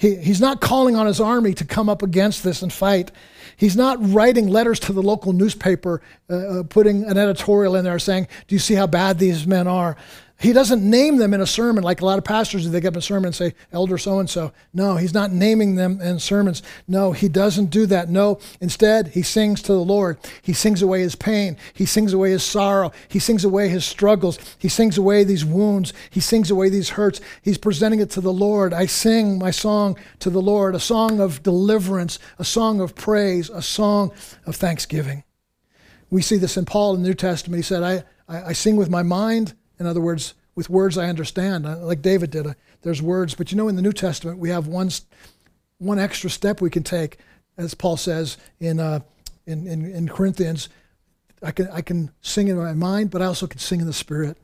He, 0.00 0.16
he's 0.16 0.40
not 0.40 0.62
calling 0.62 0.96
on 0.96 1.06
his 1.06 1.20
army 1.20 1.52
to 1.52 1.64
come 1.66 1.90
up 1.90 2.02
against 2.02 2.42
this 2.42 2.62
and 2.62 2.72
fight. 2.72 3.12
He's 3.58 3.76
not 3.76 3.98
writing 4.00 4.48
letters 4.48 4.80
to 4.80 4.94
the 4.94 5.02
local 5.02 5.34
newspaper, 5.34 6.00
uh, 6.30 6.36
uh, 6.36 6.62
putting 6.62 7.04
an 7.04 7.18
editorial 7.18 7.76
in 7.76 7.84
there 7.84 7.98
saying, 7.98 8.26
Do 8.48 8.54
you 8.54 8.58
see 8.60 8.72
how 8.72 8.86
bad 8.86 9.18
these 9.18 9.46
men 9.46 9.68
are? 9.68 9.98
He 10.40 10.54
doesn't 10.54 10.82
name 10.82 11.18
them 11.18 11.34
in 11.34 11.42
a 11.42 11.46
sermon 11.46 11.84
like 11.84 12.00
a 12.00 12.06
lot 12.06 12.16
of 12.16 12.24
pastors 12.24 12.64
do. 12.64 12.70
They 12.70 12.80
get 12.80 12.94
up 12.94 12.96
a 12.96 13.02
sermon 13.02 13.26
and 13.26 13.34
say, 13.34 13.52
Elder 13.72 13.98
so 13.98 14.20
and 14.20 14.30
so. 14.30 14.52
No, 14.72 14.96
he's 14.96 15.12
not 15.12 15.32
naming 15.32 15.74
them 15.74 16.00
in 16.00 16.18
sermons. 16.18 16.62
No, 16.88 17.12
he 17.12 17.28
doesn't 17.28 17.66
do 17.66 17.84
that. 17.86 18.08
No, 18.08 18.40
instead, 18.58 19.08
he 19.08 19.20
sings 19.20 19.60
to 19.62 19.72
the 19.74 19.84
Lord. 19.84 20.16
He 20.40 20.54
sings 20.54 20.80
away 20.80 21.00
his 21.00 21.14
pain. 21.14 21.58
He 21.74 21.84
sings 21.84 22.14
away 22.14 22.30
his 22.30 22.42
sorrow. 22.42 22.90
He 23.08 23.18
sings 23.18 23.44
away 23.44 23.68
his 23.68 23.84
struggles. 23.84 24.38
He 24.58 24.70
sings 24.70 24.96
away 24.96 25.24
these 25.24 25.44
wounds. 25.44 25.92
He 26.08 26.20
sings 26.20 26.50
away 26.50 26.70
these 26.70 26.88
hurts. 26.88 27.20
He's 27.42 27.58
presenting 27.58 28.00
it 28.00 28.08
to 28.12 28.22
the 28.22 28.32
Lord. 28.32 28.72
I 28.72 28.86
sing 28.86 29.38
my 29.38 29.50
song 29.50 29.98
to 30.20 30.30
the 30.30 30.40
Lord, 30.40 30.74
a 30.74 30.80
song 30.80 31.20
of 31.20 31.42
deliverance, 31.42 32.18
a 32.38 32.44
song 32.46 32.80
of 32.80 32.94
praise, 32.94 33.50
a 33.50 33.60
song 33.60 34.10
of 34.46 34.56
thanksgiving. 34.56 35.22
We 36.08 36.22
see 36.22 36.38
this 36.38 36.56
in 36.56 36.64
Paul 36.64 36.94
in 36.94 37.02
the 37.02 37.08
New 37.08 37.14
Testament. 37.14 37.58
He 37.58 37.62
said, 37.62 37.82
I, 37.82 38.04
I, 38.26 38.42
I 38.48 38.52
sing 38.54 38.76
with 38.76 38.88
my 38.88 39.02
mind 39.02 39.54
in 39.80 39.86
other 39.86 40.00
words, 40.00 40.34
with 40.54 40.68
words 40.68 40.98
I 40.98 41.08
understand, 41.08 41.64
like 41.64 42.02
David 42.02 42.30
did. 42.30 42.54
There's 42.82 43.00
words, 43.00 43.34
but 43.34 43.50
you 43.50 43.56
know, 43.56 43.66
in 43.66 43.76
the 43.76 43.82
New 43.82 43.92
Testament, 43.92 44.38
we 44.38 44.50
have 44.50 44.66
one, 44.66 44.90
one 45.78 45.98
extra 45.98 46.28
step 46.28 46.60
we 46.60 46.70
can 46.70 46.82
take, 46.82 47.16
as 47.56 47.74
Paul 47.74 47.96
says 47.96 48.36
in, 48.60 48.78
uh, 48.78 49.00
in, 49.46 49.66
in, 49.66 49.90
in 49.90 50.08
Corinthians. 50.08 50.68
I 51.42 51.50
can, 51.50 51.68
I 51.68 51.80
can 51.80 52.10
sing 52.20 52.48
in 52.48 52.58
my 52.58 52.74
mind, 52.74 53.10
but 53.10 53.22
I 53.22 53.24
also 53.24 53.46
can 53.46 53.58
sing 53.58 53.80
in 53.80 53.86
the 53.86 53.92
Spirit. 53.94 54.36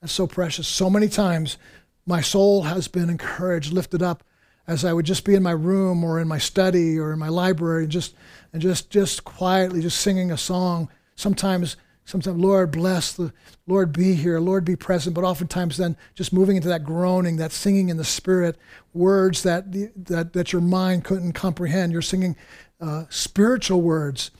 That's 0.00 0.12
so 0.12 0.26
precious. 0.26 0.66
So 0.66 0.90
many 0.90 1.08
times, 1.08 1.56
my 2.04 2.20
soul 2.20 2.62
has 2.62 2.88
been 2.88 3.08
encouraged, 3.08 3.72
lifted 3.72 4.02
up, 4.02 4.24
as 4.66 4.84
I 4.84 4.92
would 4.92 5.06
just 5.06 5.24
be 5.24 5.34
in 5.34 5.42
my 5.42 5.52
room 5.52 6.02
or 6.02 6.18
in 6.20 6.26
my 6.26 6.38
study 6.38 6.98
or 6.98 7.12
in 7.12 7.18
my 7.18 7.28
library, 7.28 7.84
and 7.84 7.92
just 7.92 8.14
and 8.52 8.60
just 8.60 8.90
just 8.90 9.24
quietly 9.24 9.82
just 9.82 10.00
singing 10.00 10.32
a 10.32 10.36
song. 10.36 10.88
Sometimes 11.14 11.76
Sometimes, 12.10 12.42
Lord, 12.42 12.72
bless 12.72 13.12
the 13.12 13.32
Lord, 13.68 13.92
be 13.92 14.14
here, 14.14 14.40
Lord, 14.40 14.64
be 14.64 14.74
present. 14.74 15.14
But 15.14 15.22
oftentimes, 15.22 15.76
then 15.76 15.96
just 16.16 16.32
moving 16.32 16.56
into 16.56 16.66
that 16.66 16.82
groaning, 16.82 17.36
that 17.36 17.52
singing 17.52 17.88
in 17.88 17.98
the 17.98 18.04
spirit, 18.04 18.58
words 18.92 19.44
that 19.44 19.70
that 20.06 20.32
that 20.32 20.52
your 20.52 20.60
mind 20.60 21.04
couldn't 21.04 21.34
comprehend. 21.34 21.92
You're 21.92 22.02
singing 22.02 22.34
uh, 22.80 23.04
spiritual 23.10 23.80
words 23.80 24.32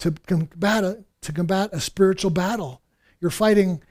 to 0.00 0.10
combat 0.26 0.82
a, 0.82 1.04
to 1.20 1.32
combat 1.32 1.70
a 1.72 1.78
spiritual 1.78 2.32
battle. 2.32 2.82
You're 3.20 3.30
fighting 3.30 3.82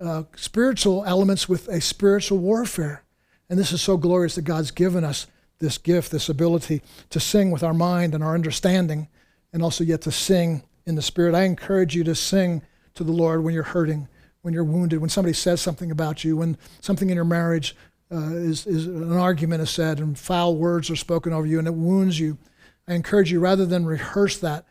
uh, 0.00 0.22
spiritual 0.36 1.04
elements 1.06 1.48
with 1.48 1.66
a 1.66 1.80
spiritual 1.80 2.38
warfare, 2.38 3.02
and 3.50 3.58
this 3.58 3.72
is 3.72 3.82
so 3.82 3.96
glorious 3.96 4.36
that 4.36 4.42
God's 4.42 4.70
given 4.70 5.02
us 5.02 5.26
this 5.58 5.76
gift, 5.76 6.12
this 6.12 6.28
ability 6.28 6.82
to 7.10 7.18
sing 7.18 7.50
with 7.50 7.64
our 7.64 7.74
mind 7.74 8.14
and 8.14 8.22
our 8.22 8.34
understanding, 8.34 9.08
and 9.52 9.60
also 9.60 9.82
yet 9.82 10.02
to 10.02 10.12
sing 10.12 10.62
in 10.84 10.94
the 10.94 11.02
spirit. 11.02 11.34
I 11.34 11.42
encourage 11.42 11.96
you 11.96 12.04
to 12.04 12.14
sing 12.14 12.62
to 12.96 13.04
the 13.04 13.12
Lord 13.12 13.42
when 13.42 13.54
you're 13.54 13.62
hurting, 13.62 14.08
when 14.42 14.52
you're 14.52 14.64
wounded, 14.64 15.00
when 15.00 15.10
somebody 15.10 15.32
says 15.32 15.60
something 15.60 15.90
about 15.90 16.24
you, 16.24 16.36
when 16.36 16.56
something 16.80 17.08
in 17.10 17.16
your 17.16 17.24
marriage 17.24 17.76
uh, 18.10 18.30
is, 18.34 18.66
is 18.66 18.86
an 18.86 19.16
argument 19.16 19.62
is 19.62 19.70
said 19.70 19.98
and 19.98 20.18
foul 20.18 20.56
words 20.56 20.90
are 20.90 20.96
spoken 20.96 21.32
over 21.32 21.46
you 21.46 21.58
and 21.58 21.68
it 21.68 21.74
wounds 21.74 22.18
you. 22.18 22.38
I 22.88 22.94
encourage 22.94 23.32
you, 23.32 23.40
rather 23.40 23.66
than 23.66 23.84
rehearse 23.84 24.38
that, 24.38 24.64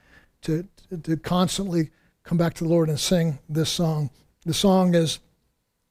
to, 0.43 0.67
to 1.03 1.17
constantly 1.17 1.89
come 2.23 2.37
back 2.37 2.53
to 2.55 2.63
the 2.63 2.69
Lord 2.69 2.87
and 2.87 2.99
sing 2.99 3.39
this 3.49 3.69
song. 3.69 4.09
The 4.45 4.53
song 4.53 4.95
is 4.95 5.19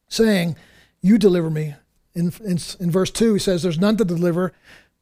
saying, 0.08 0.56
You 1.02 1.18
deliver 1.18 1.50
me. 1.50 1.74
In, 2.14 2.32
in, 2.44 2.58
in 2.80 2.90
verse 2.90 3.10
2, 3.10 3.34
he 3.34 3.40
says, 3.40 3.62
There's 3.62 3.78
none 3.78 3.96
to 3.98 4.04
deliver, 4.04 4.52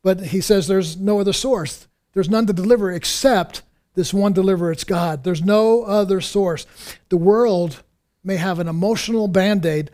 but 0.02 0.20
he 0.26 0.40
says 0.40 0.66
there's 0.66 0.96
no 0.96 1.20
other 1.20 1.32
source. 1.32 1.86
There's 2.12 2.30
none 2.30 2.46
to 2.46 2.52
deliver 2.52 2.90
except 2.90 3.62
this 3.94 4.14
one 4.14 4.32
deliverer, 4.32 4.72
it's 4.72 4.84
God. 4.84 5.24
There's 5.24 5.42
no 5.42 5.82
other 5.82 6.20
source. 6.20 6.66
The 7.08 7.16
world 7.16 7.82
may 8.24 8.36
have 8.36 8.58
an 8.58 8.68
emotional 8.68 9.28
band 9.28 9.66
aid 9.66 9.90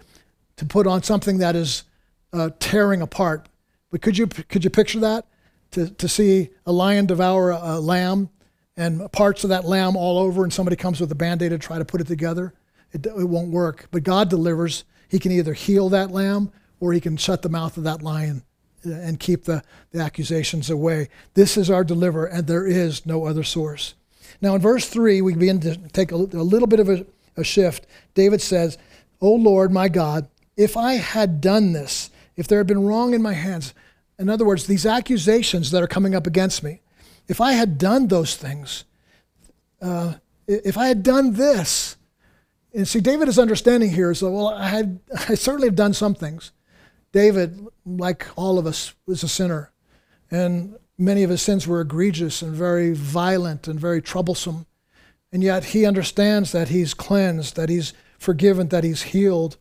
to 0.57 0.65
put 0.65 0.87
on 0.87 1.03
something 1.03 1.39
that 1.39 1.57
is 1.57 1.85
uh, 2.33 2.51
tearing 2.61 3.03
apart. 3.03 3.49
But 3.91 4.03
could 4.03 4.19
you, 4.19 4.27
could 4.27 4.65
you 4.65 4.71
picture 4.71 5.01
that? 5.01 5.27
To, 5.73 5.91
to 5.91 6.09
see 6.09 6.51
a 6.65 6.73
lion 6.73 7.07
devour 7.07 7.51
a, 7.51 7.61
a 7.63 7.81
lamb 7.81 8.31
and 8.77 9.11
parts 9.13 9.45
of 9.45 9.51
that 9.51 9.65
lamb 9.65 9.97
all 9.97 10.19
over, 10.19 10.45
and 10.45 10.53
somebody 10.53 10.77
comes 10.77 11.01
with 11.01 11.11
a 11.11 11.17
band 11.17 11.43
aid 11.43 11.51
to 11.51 11.59
try 11.59 11.79
to 11.79 11.85
put 11.85 12.01
it 12.01 12.07
together? 12.07 12.55
It, 12.93 13.05
it 13.05 13.29
won't 13.29 13.51
work. 13.51 13.89
But 13.91 14.03
God 14.03 14.31
delivers. 14.31 14.85
He 15.09 15.19
can 15.19 15.33
either 15.33 15.55
heal 15.55 15.89
that 15.89 16.11
lamb 16.11 16.53
or 16.81 16.93
he 16.93 17.01
can 17.01 17.17
shut 17.17 17.43
the 17.43 17.49
mouth 17.49 17.77
of 17.77 17.85
that 17.85 18.03
lion 18.03 18.45
and 18.85 19.19
keep 19.19 19.45
the, 19.45 19.63
the 19.93 20.01
accusations 20.01 20.71
away. 20.71 21.09
This 21.35 21.57
is 21.57 21.71
our 21.71 21.85
deliverer, 21.85 22.27
and 22.27 22.47
there 22.47 22.67
is 22.67 23.05
no 23.07 23.27
other 23.27 23.43
source. 23.43 23.95
Now, 24.41 24.55
in 24.55 24.61
verse 24.61 24.89
3, 24.89 25.21
we 25.23 25.35
begin 25.35 25.61
to 25.61 25.77
take 25.89 26.13
a, 26.13 26.17
a 26.17 26.17
little 26.17 26.69
bit 26.69 26.81
of 26.81 26.89
a, 26.89 27.07
a 27.37 27.45
shift. 27.45 27.87
David 28.15 28.41
says, 28.41 28.79
O 29.21 29.33
Lord, 29.33 29.73
my 29.73 29.89
God, 29.89 30.29
if 30.57 30.77
I 30.77 30.95
had 30.95 31.41
done 31.41 31.73
this, 31.73 32.11
if 32.37 32.47
there 32.47 32.59
had 32.59 32.67
been 32.67 32.85
wrong 32.85 33.15
in 33.15 33.23
my 33.23 33.33
hands, 33.33 33.75
in 34.19 34.29
other 34.29 34.45
words, 34.45 34.67
these 34.67 34.87
accusations 34.87 35.71
that 35.71 35.83
are 35.83 35.89
coming 35.89 36.15
up 36.15 36.27
against 36.27 36.63
me, 36.63 36.81
if 37.27 37.41
I 37.41 37.53
had 37.53 37.79
done 37.79 38.09
those 38.09 38.37
things, 38.37 38.85
uh, 39.81 40.15
if 40.47 40.77
I 40.77 40.89
had 40.89 41.03
done 41.03 41.35
this, 41.35 41.97
and 42.75 42.87
see, 42.87 43.01
David 43.01 43.29
is 43.29 43.39
understanding 43.39 43.91
here 43.91 44.11
is 44.11 44.21
that, 44.21 44.31
well, 44.31 44.49
I, 44.49 44.69
had, 44.69 45.01
I 45.29 45.35
certainly 45.35 45.69
have 45.69 45.77
done 45.77 45.95
some 45.95 46.15
things. 46.15 46.53
David, 47.19 47.67
like 47.85 48.29
all 48.37 48.61
of 48.61 48.67
us, 48.67 48.95
was 49.05 49.25
a 49.25 49.29
sinner. 49.29 49.73
And 50.31 50.77
many 50.97 51.25
of 51.25 51.31
his 51.31 51.43
sins 51.43 51.67
were 51.67 51.81
egregious 51.81 52.43
and 52.43 52.55
very 52.55 52.93
violent 52.93 53.67
and 53.67 53.81
very 53.81 54.01
troublesome. 54.01 54.67
And 55.33 55.43
yet 55.43 55.65
he 55.65 55.85
understands 55.85 56.53
that 56.53 56.69
he's 56.69 56.95
cleansed, 56.95 57.57
that 57.57 57.71
he's 57.71 57.93
forgiven, 58.21 58.69
that 58.69 58.85
he's 58.85 59.03
healed. 59.03 59.57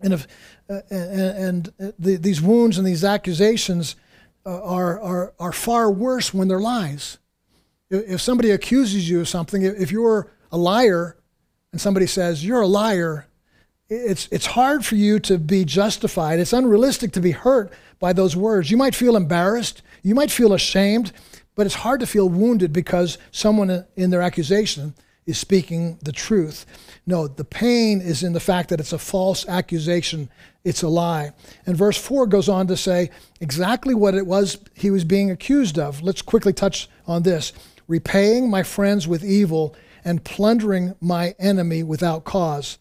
And, 0.00 0.12
if, 0.12 0.28
uh, 0.70 0.82
and, 0.88 1.72
and 1.78 1.94
the, 1.98 2.14
these 2.14 2.40
wounds 2.40 2.78
and 2.78 2.86
these 2.86 3.02
accusations 3.02 3.96
uh, 4.46 4.62
are, 4.62 5.00
are, 5.00 5.34
are 5.40 5.52
far 5.52 5.90
worse 5.90 6.32
when 6.32 6.46
they're 6.46 6.60
lies. 6.60 7.18
If 7.90 8.20
somebody 8.20 8.52
accuses 8.52 9.10
you 9.10 9.18
of 9.18 9.28
something, 9.28 9.62
if 9.62 9.90
you're 9.90 10.30
a 10.52 10.56
liar 10.56 11.16
and 11.72 11.80
somebody 11.80 12.06
says, 12.06 12.44
You're 12.44 12.60
a 12.60 12.68
liar, 12.68 13.26
it's, 13.88 14.28
it's 14.30 14.46
hard 14.46 14.84
for 14.84 14.96
you 14.96 15.18
to 15.20 15.38
be 15.38 15.64
justified. 15.64 16.38
It's 16.38 16.52
unrealistic 16.52 17.12
to 17.12 17.20
be 17.20 17.30
hurt 17.30 17.72
by 17.98 18.12
those 18.12 18.36
words. 18.36 18.70
You 18.70 18.76
might 18.76 18.94
feel 18.94 19.16
embarrassed, 19.16 19.82
you 20.02 20.14
might 20.14 20.30
feel 20.30 20.52
ashamed, 20.52 21.12
but 21.54 21.66
it's 21.66 21.74
hard 21.74 22.00
to 22.00 22.06
feel 22.06 22.28
wounded 22.28 22.72
because 22.72 23.18
someone 23.32 23.84
in 23.96 24.10
their 24.10 24.22
accusation 24.22 24.94
is 25.26 25.38
speaking 25.38 25.98
the 26.02 26.12
truth. 26.12 26.64
No, 27.06 27.28
the 27.28 27.44
pain 27.44 28.00
is 28.00 28.22
in 28.22 28.32
the 28.32 28.40
fact 28.40 28.68
that 28.68 28.80
it's 28.80 28.92
a 28.92 28.98
false 28.98 29.46
accusation, 29.48 30.30
it's 30.64 30.82
a 30.82 30.88
lie. 30.88 31.32
And 31.66 31.76
verse 31.76 31.98
4 31.98 32.26
goes 32.26 32.48
on 32.48 32.66
to 32.68 32.76
say 32.76 33.10
exactly 33.40 33.94
what 33.94 34.14
it 34.14 34.26
was 34.26 34.58
he 34.74 34.90
was 34.90 35.04
being 35.04 35.30
accused 35.30 35.78
of. 35.78 36.02
Let's 36.02 36.22
quickly 36.22 36.52
touch 36.52 36.88
on 37.06 37.22
this 37.22 37.52
repaying 37.86 38.50
my 38.50 38.62
friends 38.62 39.08
with 39.08 39.24
evil 39.24 39.74
and 40.04 40.22
plundering 40.22 40.94
my 41.00 41.34
enemy 41.38 41.82
without 41.82 42.24
cause. 42.24 42.78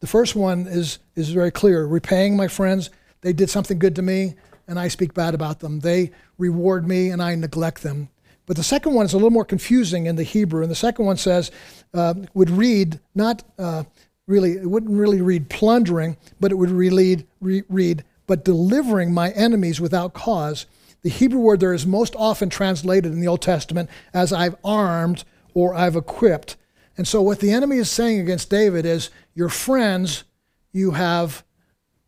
The 0.00 0.06
first 0.06 0.36
one 0.36 0.66
is, 0.66 0.98
is 1.16 1.30
very 1.30 1.50
clear 1.50 1.86
repaying 1.86 2.36
my 2.36 2.48
friends. 2.48 2.90
They 3.20 3.32
did 3.32 3.50
something 3.50 3.78
good 3.78 3.96
to 3.96 4.02
me, 4.02 4.34
and 4.66 4.78
I 4.78 4.88
speak 4.88 5.14
bad 5.14 5.34
about 5.34 5.60
them. 5.60 5.80
They 5.80 6.12
reward 6.36 6.86
me, 6.86 7.10
and 7.10 7.22
I 7.22 7.34
neglect 7.34 7.82
them. 7.82 8.08
But 8.46 8.56
the 8.56 8.62
second 8.62 8.94
one 8.94 9.04
is 9.04 9.12
a 9.12 9.16
little 9.16 9.30
more 9.30 9.44
confusing 9.44 10.06
in 10.06 10.16
the 10.16 10.22
Hebrew. 10.22 10.62
And 10.62 10.70
the 10.70 10.76
second 10.76 11.04
one 11.04 11.18
says, 11.18 11.50
uh, 11.92 12.14
would 12.32 12.48
read, 12.48 12.98
not 13.14 13.42
uh, 13.58 13.84
really, 14.26 14.52
it 14.52 14.70
wouldn't 14.70 14.98
really 14.98 15.20
read 15.20 15.50
plundering, 15.50 16.16
but 16.40 16.50
it 16.50 16.54
would 16.54 16.70
read, 16.70 17.26
read, 17.40 18.04
but 18.26 18.44
delivering 18.44 19.12
my 19.12 19.30
enemies 19.32 19.80
without 19.80 20.14
cause. 20.14 20.66
The 21.02 21.10
Hebrew 21.10 21.40
word 21.40 21.60
there 21.60 21.74
is 21.74 21.86
most 21.86 22.16
often 22.16 22.48
translated 22.48 23.12
in 23.12 23.20
the 23.20 23.28
Old 23.28 23.42
Testament 23.42 23.90
as 24.14 24.32
I've 24.32 24.56
armed 24.64 25.24
or 25.52 25.74
I've 25.74 25.96
equipped. 25.96 26.56
And 26.96 27.06
so, 27.06 27.22
what 27.22 27.40
the 27.40 27.52
enemy 27.52 27.76
is 27.76 27.90
saying 27.90 28.18
against 28.18 28.50
David 28.50 28.84
is, 28.84 29.10
Your 29.38 29.48
friends 29.48 30.24
you 30.72 30.90
have 30.90 31.44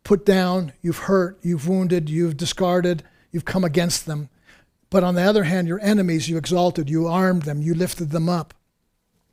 put 0.03 0.25
down, 0.25 0.73
you've 0.81 0.97
hurt, 0.97 1.39
you've 1.41 1.65
wounded, 1.65 2.09
you've 2.09 2.35
discarded, 2.35 3.03
you've 3.31 3.45
come 3.45 3.63
against 3.63 4.05
them. 4.05 4.27
But 4.89 5.05
on 5.05 5.15
the 5.15 5.21
other 5.21 5.45
hand, 5.45 5.65
your 5.65 5.79
enemies 5.79 6.27
you 6.27 6.35
exalted, 6.35 6.89
you 6.89 7.07
armed 7.07 7.43
them, 7.43 7.61
you 7.61 7.73
lifted 7.73 8.09
them 8.09 8.27
up. 8.27 8.53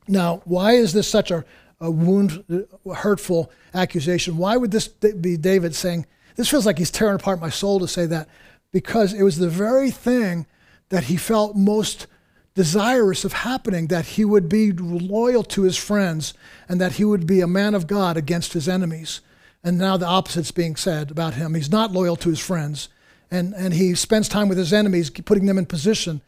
Now, 0.07 0.41
why 0.45 0.75
is 0.75 0.93
this 0.93 1.09
such 1.09 1.29
a, 1.29 1.43
a 1.81 1.91
wound, 1.91 2.41
hurtful 2.89 3.51
accusation? 3.73 4.37
Why 4.37 4.55
would 4.55 4.71
this 4.71 4.87
be 4.87 5.35
David 5.35 5.75
saying, 5.75 6.05
This 6.37 6.47
feels 6.47 6.65
like 6.65 6.77
he's 6.77 6.91
tearing 6.91 7.15
apart 7.15 7.41
my 7.41 7.49
soul 7.49 7.81
to 7.81 7.87
say 7.89 8.05
that? 8.05 8.29
Because 8.71 9.11
it 9.11 9.23
was 9.23 9.39
the 9.39 9.49
very 9.49 9.91
thing 9.91 10.45
that 10.87 11.03
he 11.03 11.17
felt 11.17 11.57
most 11.57 12.07
desirous 12.55 13.23
of 13.23 13.33
happening 13.33 13.87
that 13.87 14.05
he 14.05 14.25
would 14.25 14.49
be 14.49 14.71
loyal 14.71 15.43
to 15.43 15.63
his 15.63 15.77
friends 15.77 16.33
and 16.67 16.81
that 16.81 16.93
he 16.93 17.05
would 17.05 17.25
be 17.25 17.41
a 17.41 17.47
man 17.47 17.73
of 17.73 17.87
God 17.87 18.17
against 18.17 18.53
his 18.53 18.67
enemies. 18.67 19.21
And 19.63 19.77
now 19.77 19.97
the 19.97 20.07
opposite's 20.07 20.51
being 20.51 20.75
said 20.75 21.11
about 21.11 21.35
him. 21.35 21.53
He's 21.53 21.71
not 21.71 21.91
loyal 21.91 22.15
to 22.17 22.29
his 22.29 22.39
friends 22.39 22.89
and, 23.31 23.53
and 23.53 23.73
he 23.73 23.95
spends 23.95 24.27
time 24.27 24.49
with 24.49 24.57
his 24.57 24.73
enemies, 24.73 25.09
putting 25.09 25.45
them 25.45 25.57
in 25.57 25.65
position. 25.65 26.21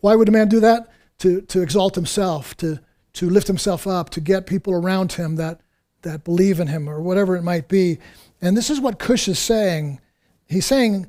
Why 0.00 0.14
would 0.14 0.28
a 0.28 0.32
man 0.32 0.48
do 0.48 0.60
that? 0.60 0.88
To, 1.20 1.40
to 1.42 1.62
exalt 1.62 1.94
himself, 1.94 2.56
to, 2.58 2.78
to 3.14 3.30
lift 3.30 3.46
himself 3.46 3.86
up, 3.86 4.10
to 4.10 4.20
get 4.20 4.46
people 4.46 4.72
around 4.72 5.12
him 5.12 5.36
that, 5.36 5.60
that 6.02 6.24
believe 6.24 6.60
in 6.60 6.68
him 6.68 6.88
or 6.88 7.00
whatever 7.00 7.36
it 7.36 7.42
might 7.42 7.68
be. 7.68 7.98
And 8.40 8.56
this 8.56 8.70
is 8.70 8.80
what 8.80 8.98
Cush 8.98 9.28
is 9.28 9.38
saying. 9.38 10.00
He's 10.46 10.66
saying 10.66 11.06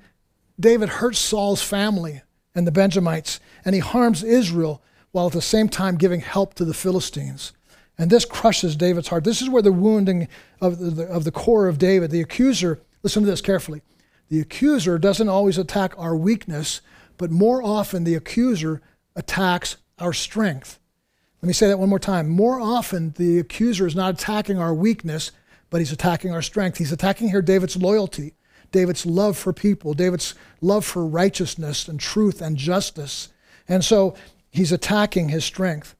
David 0.59 0.89
hurts 0.89 1.19
Saul's 1.19 1.61
family 1.61 2.21
and 2.59 2.67
the 2.67 2.71
Benjamites, 2.73 3.39
and 3.63 3.73
he 3.73 3.79
harms 3.79 4.21
Israel 4.21 4.83
while 5.11 5.27
at 5.27 5.31
the 5.33 5.41
same 5.41 5.69
time 5.69 5.95
giving 5.95 6.19
help 6.19 6.53
to 6.55 6.65
the 6.65 6.73
Philistines. 6.73 7.53
And 7.97 8.09
this 8.09 8.25
crushes 8.25 8.75
David's 8.75 9.07
heart. 9.07 9.23
This 9.23 9.41
is 9.41 9.49
where 9.49 9.61
the 9.61 9.71
wounding 9.71 10.27
of 10.59 10.97
the, 10.97 11.05
of 11.05 11.23
the 11.23 11.31
core 11.31 11.67
of 11.67 11.77
David, 11.77 12.11
the 12.11 12.19
accuser, 12.19 12.81
listen 13.01 13.23
to 13.23 13.29
this 13.29 13.39
carefully. 13.39 13.81
The 14.27 14.41
accuser 14.41 14.99
doesn't 14.99 15.29
always 15.29 15.57
attack 15.57 15.93
our 15.97 16.17
weakness, 16.17 16.81
but 17.17 17.31
more 17.31 17.63
often 17.63 18.03
the 18.03 18.15
accuser 18.15 18.81
attacks 19.15 19.77
our 19.97 20.11
strength. 20.11 20.79
Let 21.41 21.47
me 21.47 21.53
say 21.53 21.69
that 21.69 21.79
one 21.79 21.89
more 21.89 21.97
time. 21.97 22.27
More 22.27 22.59
often, 22.59 23.13
the 23.17 23.39
accuser 23.39 23.87
is 23.87 23.95
not 23.95 24.15
attacking 24.15 24.59
our 24.59 24.73
weakness, 24.73 25.31
but 25.69 25.79
he's 25.79 25.93
attacking 25.93 26.33
our 26.33 26.41
strength. 26.41 26.77
He's 26.77 26.91
attacking 26.91 27.29
here 27.29 27.41
David's 27.41 27.77
loyalty. 27.77 28.33
David's 28.71 29.05
love 29.05 29.37
for 29.37 29.53
people, 29.53 29.93
David's 29.93 30.35
love 30.61 30.85
for 30.85 31.05
righteousness 31.05 31.87
and 31.87 31.99
truth 31.99 32.41
and 32.41 32.57
justice. 32.57 33.29
And 33.67 33.83
so 33.83 34.15
he's 34.51 34.71
attacking 34.71 35.29
his 35.29 35.45
strength. 35.45 35.95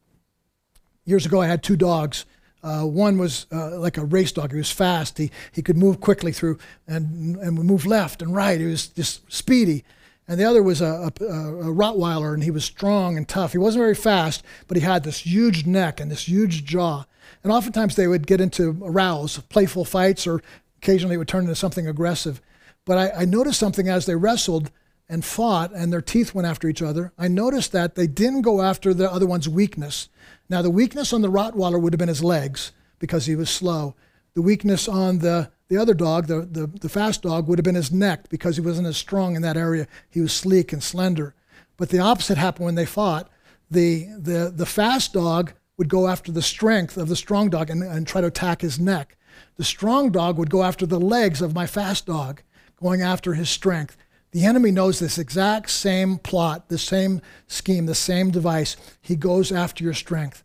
Years 1.06 1.26
ago, 1.26 1.42
I 1.42 1.48
had 1.48 1.64
two 1.64 1.76
dogs. 1.76 2.26
Uh, 2.62 2.84
one 2.84 3.18
was 3.18 3.46
uh, 3.52 3.78
like 3.80 3.98
a 3.98 4.06
race 4.06 4.32
dog. 4.32 4.52
He 4.52 4.58
was 4.58 4.72
fast. 4.72 5.18
He, 5.18 5.32
he 5.52 5.62
could 5.62 5.78
move 5.78 6.02
quickly 6.02 6.32
through 6.32 6.58
and, 6.88 7.38
and 7.38 7.56
move 7.56 7.86
left 7.86 8.22
and 8.22 8.36
right. 8.36 8.60
He 8.60 8.66
was 8.66 8.88
just 8.88 9.32
speedy. 9.32 9.84
And 10.28 10.40
the 10.40 10.46
other 10.46 10.62
was 10.62 10.80
a, 10.80 11.12
a, 11.22 11.24
a, 11.24 11.74
Rottweiler, 11.74 12.36
and 12.36 12.44
he 12.44 12.52
was 12.52 12.64
strong 12.64 13.18
and 13.18 13.28
tough. 13.28 13.52
He 13.52 13.58
wasn't 13.58 13.82
very 13.82 13.96
fast, 13.96 14.44
but 14.68 14.78
he 14.78 14.84
had 14.84 15.04
this 15.04 15.26
huge 15.26 15.66
neck 15.66 16.00
and 16.00 16.12
this 16.12 16.28
huge 16.28 16.66
jaw. 16.66 17.06
And 17.44 17.52
oftentimes 17.52 17.96
they 17.96 18.08
would 18.08 18.28
get 18.28 18.40
into 18.40 18.72
rows, 18.72 19.40
playful 19.50 19.86
fights, 19.86 20.28
or 20.28 20.44
occasionally 20.78 21.16
it 21.16 21.18
would 21.18 21.28
turn 21.28 21.46
into 21.46 21.56
something 21.56 21.88
aggressive. 21.88 22.42
But 22.86 22.98
I, 22.98 23.22
I 23.22 23.26
noticed 23.26 23.60
something 23.60 23.88
as 23.88 24.06
they 24.06 24.16
wrestled 24.16 24.72
and 25.10 25.26
fought 25.26 25.72
and 25.74 25.92
their 25.92 26.02
teeth 26.02 26.36
went 26.36 26.48
after 26.48 26.68
each 26.68 26.82
other. 26.82 27.12
I 27.18 27.28
noticed 27.28 27.72
that 27.72 27.96
they 27.96 28.08
didn't 28.08 28.44
go 28.44 28.62
after 28.62 28.94
the 28.94 29.12
other 29.12 29.26
one's 29.26 29.50
weakness. 29.50 30.08
Now, 30.50 30.62
the 30.62 30.70
weakness 30.70 31.12
on 31.12 31.22
the 31.22 31.32
Rottweiler 31.32 31.82
would 31.82 31.94
have 31.94 32.00
been 32.00 32.08
his 32.08 32.24
legs 32.24 32.72
because 33.00 33.26
he 33.26 33.36
was 33.36 33.50
slow. 33.50 33.96
The 34.36 34.42
weakness 34.42 34.88
on 34.88 35.20
the, 35.20 35.52
the 35.68 35.78
other 35.78 35.96
dog, 35.96 36.28
the, 36.28 36.42
the, 36.42 36.68
the 36.68 36.90
fast 36.90 37.24
dog, 37.24 37.48
would 37.48 37.58
have 37.58 37.64
been 37.64 37.76
his 37.76 37.92
neck 37.92 38.30
because 38.30 38.56
he 38.56 38.62
wasn't 38.62 38.88
as 38.88 38.98
strong 38.98 39.36
in 39.36 39.42
that 39.42 39.58
area. 39.58 39.88
He 40.10 40.22
was 40.22 40.32
sleek 40.32 40.72
and 40.72 40.84
slender. 40.84 41.34
But 41.78 41.90
the 41.90 42.00
opposite 42.00 42.38
happened 42.38 42.66
when 42.66 42.76
they 42.76 42.86
fought. 42.86 43.30
The, 43.72 44.08
the, 44.18 44.52
the 44.56 44.66
fast 44.66 45.14
dog 45.14 45.54
would 45.78 45.90
go 45.90 46.08
after 46.08 46.32
the 46.32 46.42
strength 46.42 46.98
of 46.98 47.08
the 47.08 47.16
strong 47.16 47.50
dog 47.50 47.70
and, 47.70 47.82
and 47.82 48.06
try 48.06 48.22
to 48.22 48.28
attack 48.28 48.62
his 48.62 48.80
neck. 48.80 49.18
The 49.56 49.64
strong 49.64 50.12
dog 50.12 50.38
would 50.38 50.50
go 50.50 50.64
after 50.64 50.86
the 50.86 51.00
legs 51.00 51.42
of 51.42 51.56
my 51.56 51.66
fast 51.66 52.06
dog 52.06 52.42
going 52.82 53.02
after 53.02 53.34
his 53.34 53.50
strength. 53.50 53.98
The 54.32 54.46
enemy 54.46 54.72
knows 54.72 55.00
this 55.00 55.18
exact 55.18 55.72
same 55.72 56.18
plot, 56.18 56.70
the 56.70 56.78
same 56.78 57.22
scheme, 57.48 57.88
the 57.88 57.96
same 57.96 58.30
device. 58.30 58.78
He 59.02 59.16
goes 59.16 59.52
after 59.52 59.84
your 59.84 59.94
strength. 59.94 60.44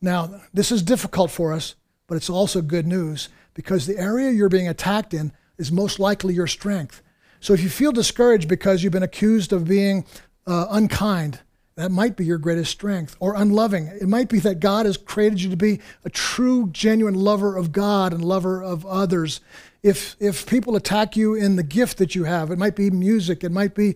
Now, 0.00 0.40
this 0.52 0.70
is 0.70 0.82
difficult 0.82 1.30
for 1.30 1.52
us, 1.52 1.74
but 2.06 2.16
it's 2.16 2.30
also 2.30 2.62
good 2.62 2.86
news 2.86 3.28
because 3.54 3.86
the 3.86 3.98
area 3.98 4.30
you're 4.30 4.48
being 4.48 4.68
attacked 4.68 5.14
in 5.14 5.32
is 5.58 5.72
most 5.72 5.98
likely 5.98 6.34
your 6.34 6.46
strength. 6.46 7.02
So 7.40 7.52
if 7.52 7.62
you 7.62 7.68
feel 7.68 7.92
discouraged 7.92 8.48
because 8.48 8.82
you've 8.82 8.92
been 8.92 9.02
accused 9.02 9.52
of 9.52 9.66
being 9.66 10.04
uh, 10.46 10.66
unkind, 10.70 11.40
that 11.76 11.90
might 11.90 12.16
be 12.16 12.24
your 12.24 12.38
greatest 12.38 12.70
strength. 12.70 13.16
Or 13.18 13.34
unloving. 13.34 13.86
It 14.00 14.08
might 14.08 14.28
be 14.28 14.38
that 14.40 14.60
God 14.60 14.86
has 14.86 14.96
created 14.96 15.42
you 15.42 15.50
to 15.50 15.56
be 15.56 15.80
a 16.04 16.10
true, 16.10 16.68
genuine 16.70 17.14
lover 17.14 17.56
of 17.56 17.72
God 17.72 18.12
and 18.12 18.24
lover 18.24 18.62
of 18.62 18.86
others 18.86 19.40
if 19.84 20.16
if 20.18 20.46
people 20.46 20.74
attack 20.74 21.14
you 21.14 21.34
in 21.34 21.56
the 21.56 21.62
gift 21.62 21.98
that 21.98 22.14
you 22.14 22.24
have, 22.24 22.50
it 22.50 22.58
might 22.58 22.74
be 22.74 22.90
music, 22.90 23.44
it 23.44 23.52
might 23.52 23.74
be 23.74 23.94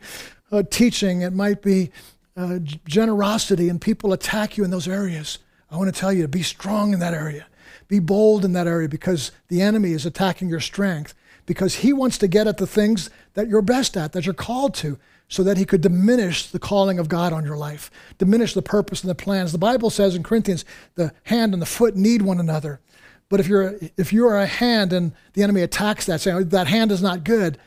uh, 0.53 0.63
teaching, 0.71 1.23
it 1.23 1.33
might 1.33 1.63
be 1.63 1.91
uh, 2.37 2.59
generosity, 2.87 3.69
and 3.69 3.81
people 3.81 4.13
attack 4.13 4.57
you 4.57 4.65
in 4.65 4.71
those 4.71 4.87
areas. 4.87 5.39
I 5.71 5.77
want 5.77 5.93
to 5.93 5.99
tell 5.99 6.13
you 6.13 6.23
to 6.23 6.29
be 6.29 6.43
strong 6.43 6.93
in 6.93 7.01
that 7.01 7.15
area, 7.15 7.47
be 7.89 8.01
bold 8.01 8.45
in 8.45 8.53
that 8.53 8.67
area, 8.67 8.89
because 8.89 9.33
the 9.49 9.63
enemy 9.63 9.93
is 9.93 10.07
attacking 10.07 10.51
your 10.51 10.61
strength, 10.61 11.15
because 11.47 11.77
he 11.77 11.93
wants 11.95 12.19
to 12.19 12.29
get 12.29 12.47
at 12.47 12.59
the 12.59 12.67
things 12.67 13.11
that 13.33 13.49
you're 13.49 13.63
best 13.63 13.97
at, 13.97 14.13
that 14.13 14.27
you're 14.27 14.35
called 14.35 14.75
to, 14.75 14.99
so 15.29 15.43
that 15.43 15.57
he 15.57 15.65
could 15.65 15.81
diminish 15.81 16.47
the 16.47 16.59
calling 16.59 16.99
of 16.99 17.09
God 17.09 17.33
on 17.33 17.45
your 17.45 17.57
life, 17.57 17.91
diminish 18.19 18.55
the 18.55 18.63
purpose 18.63 19.03
and 19.03 19.11
the 19.11 19.15
plans. 19.15 19.53
The 19.53 19.59
Bible 19.59 19.91
says 19.91 20.15
in 20.15 20.23
Corinthians, 20.23 20.65
the 20.95 21.13
hand 21.25 21.53
and 21.53 21.63
the 21.63 21.67
foot 21.67 21.97
need 21.97 22.23
one 22.23 22.41
another. 22.41 22.81
But 23.29 23.41
if 23.41 23.49
you're 23.49 23.79
if 23.97 24.13
you 24.13 24.27
are 24.27 24.39
a 24.39 24.47
hand 24.47 24.93
and 24.93 25.13
the 25.35 25.43
enemy 25.43 25.63
attacks 25.63 26.07
that, 26.07 26.21
saying 26.21 26.37
oh, 26.37 26.45
that 26.45 26.67
hand 26.67 26.93
is 26.93 27.03
not 27.03 27.25
good, 27.25 27.59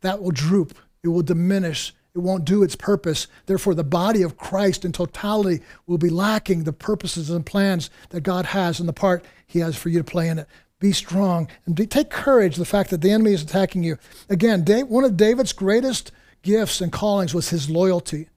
that 0.00 0.22
will 0.22 0.30
droop. 0.30 0.74
It 1.02 1.08
will 1.08 1.22
diminish. 1.22 1.94
It 2.14 2.18
won't 2.18 2.44
do 2.44 2.62
its 2.62 2.76
purpose. 2.76 3.26
Therefore, 3.46 3.74
the 3.74 3.84
body 3.84 4.22
of 4.22 4.36
Christ 4.36 4.84
in 4.84 4.92
totality 4.92 5.62
will 5.86 5.98
be 5.98 6.10
lacking 6.10 6.64
the 6.64 6.72
purposes 6.72 7.30
and 7.30 7.44
plans 7.44 7.90
that 8.10 8.20
God 8.20 8.46
has 8.46 8.80
and 8.80 8.88
the 8.88 8.92
part 8.92 9.24
He 9.46 9.60
has 9.60 9.76
for 9.76 9.88
you 9.88 9.98
to 9.98 10.04
play 10.04 10.28
in 10.28 10.38
it. 10.38 10.46
Be 10.78 10.92
strong 10.92 11.48
and 11.64 11.74
be, 11.74 11.86
take 11.86 12.10
courage. 12.10 12.56
The 12.56 12.64
fact 12.64 12.90
that 12.90 13.00
the 13.00 13.10
enemy 13.10 13.32
is 13.32 13.42
attacking 13.42 13.82
you. 13.82 13.98
Again, 14.28 14.64
Dave, 14.64 14.88
one 14.88 15.04
of 15.04 15.16
David's 15.16 15.52
greatest 15.52 16.12
gifts 16.42 16.80
and 16.80 16.92
callings 16.92 17.32
was 17.32 17.50
his 17.50 17.70
loyalty. 17.70 18.28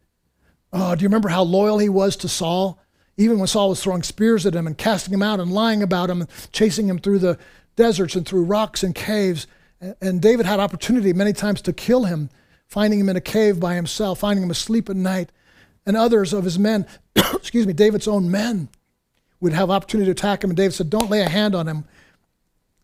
Oh, 0.72 0.96
do 0.96 1.02
you 1.02 1.08
remember 1.08 1.30
how 1.30 1.44
loyal 1.44 1.80
he 1.80 1.90
was 1.90 2.16
to 2.18 2.28
Saul? 2.28 2.80
Even 3.18 3.40
when 3.40 3.48
Saul 3.48 3.70
was 3.70 3.82
throwing 3.82 4.04
spears 4.04 4.46
at 4.46 4.54
him 4.54 4.68
and 4.68 4.78
casting 4.78 5.14
him 5.14 5.22
out 5.22 5.40
and 5.40 5.52
lying 5.52 5.82
about 5.82 6.10
him 6.10 6.22
and 6.22 6.30
chasing 6.52 6.88
him 6.88 7.00
through 7.00 7.20
the 7.20 7.38
deserts 7.76 8.16
and 8.16 8.26
through 8.26 8.44
rocks 8.44 8.84
and 8.84 8.94
caves. 8.94 9.48
And 10.02 10.22
David 10.22 10.46
had 10.46 10.60
opportunity 10.60 11.14
many 11.14 11.34
times 11.34 11.62
to 11.64 11.74
kill 11.74 12.06
him, 12.06 12.30
finding 12.68 13.00
him 13.00 13.10
in 13.10 13.16
a 13.16 13.22
cave 13.22 13.60
by 13.60 13.76
himself, 13.76 14.20
finding 14.20 14.44
him 14.44 14.52
asleep 14.52 14.90
at 14.90 14.96
night. 14.96 15.32
And 15.86 15.96
others 15.96 16.34
of 16.34 16.44
his 16.44 16.58
men, 16.58 16.86
excuse 17.16 17.68
me, 17.68 17.74
David's 17.74 18.08
own 18.08 18.30
men, 18.30 18.70
would 19.40 19.54
have 19.54 19.70
opportunity 19.70 20.08
to 20.08 20.12
attack 20.12 20.44
him. 20.44 20.50
And 20.50 20.58
David 20.58 20.74
said, 20.74 20.90
Don't 20.90 21.10
lay 21.10 21.22
a 21.22 21.30
hand 21.30 21.56
on 21.56 21.68
him. 21.68 21.86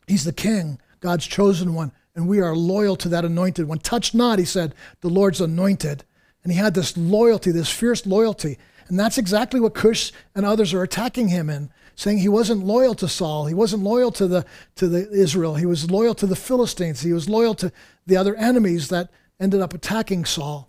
He's 0.08 0.24
the 0.24 0.34
king, 0.34 0.80
God's 1.00 1.26
chosen 1.26 1.74
one, 1.74 1.91
and 2.15 2.28
we 2.28 2.41
are 2.41 2.56
loyal 2.56 2.96
to 2.98 3.10
that 3.10 3.26
anointed 3.26 3.67
one. 3.67 3.80
Touch 3.80 4.13
not, 4.13 4.39
he 4.39 4.46
said, 4.46 4.76
the 5.02 5.10
Lord's 5.10 5.41
anointed. 5.41 6.04
And 6.44 6.52
he 6.52 6.58
had 6.58 6.74
this 6.74 6.98
loyalty, 6.98 7.52
this 7.52 7.70
fierce 7.70 8.06
loyalty. 8.06 8.58
And 8.91 8.99
that's 8.99 9.17
exactly 9.17 9.62
what 9.62 9.73
Cush 9.73 10.12
and 10.36 10.45
others 10.45 10.73
are 10.73 10.84
attacking 10.84 11.30
him 11.30 11.49
in, 11.49 11.69
saying 11.95 12.17
he 12.17 12.27
wasn't 12.27 12.65
loyal 12.65 12.93
to 12.95 13.08
Saul. 13.08 13.45
He 13.45 13.54
wasn't 13.54 13.84
loyal 13.84 14.12
to 14.12 14.27
the 14.27 14.45
to 14.75 14.89
the 14.89 15.10
Israel. 15.10 15.56
He 15.56 15.65
was 15.65 15.89
loyal 15.89 16.13
to 16.15 16.27
the 16.27 16.36
Philistines. 16.36 16.99
He 16.99 17.13
was 17.13 17.30
loyal 17.30 17.56
to 17.56 17.71
the 18.06 18.17
other 18.17 18.36
enemies 18.36 18.89
that 18.89 19.10
ended 19.39 19.62
up 19.62 19.73
attacking 19.73 20.25
Saul. 20.25 20.67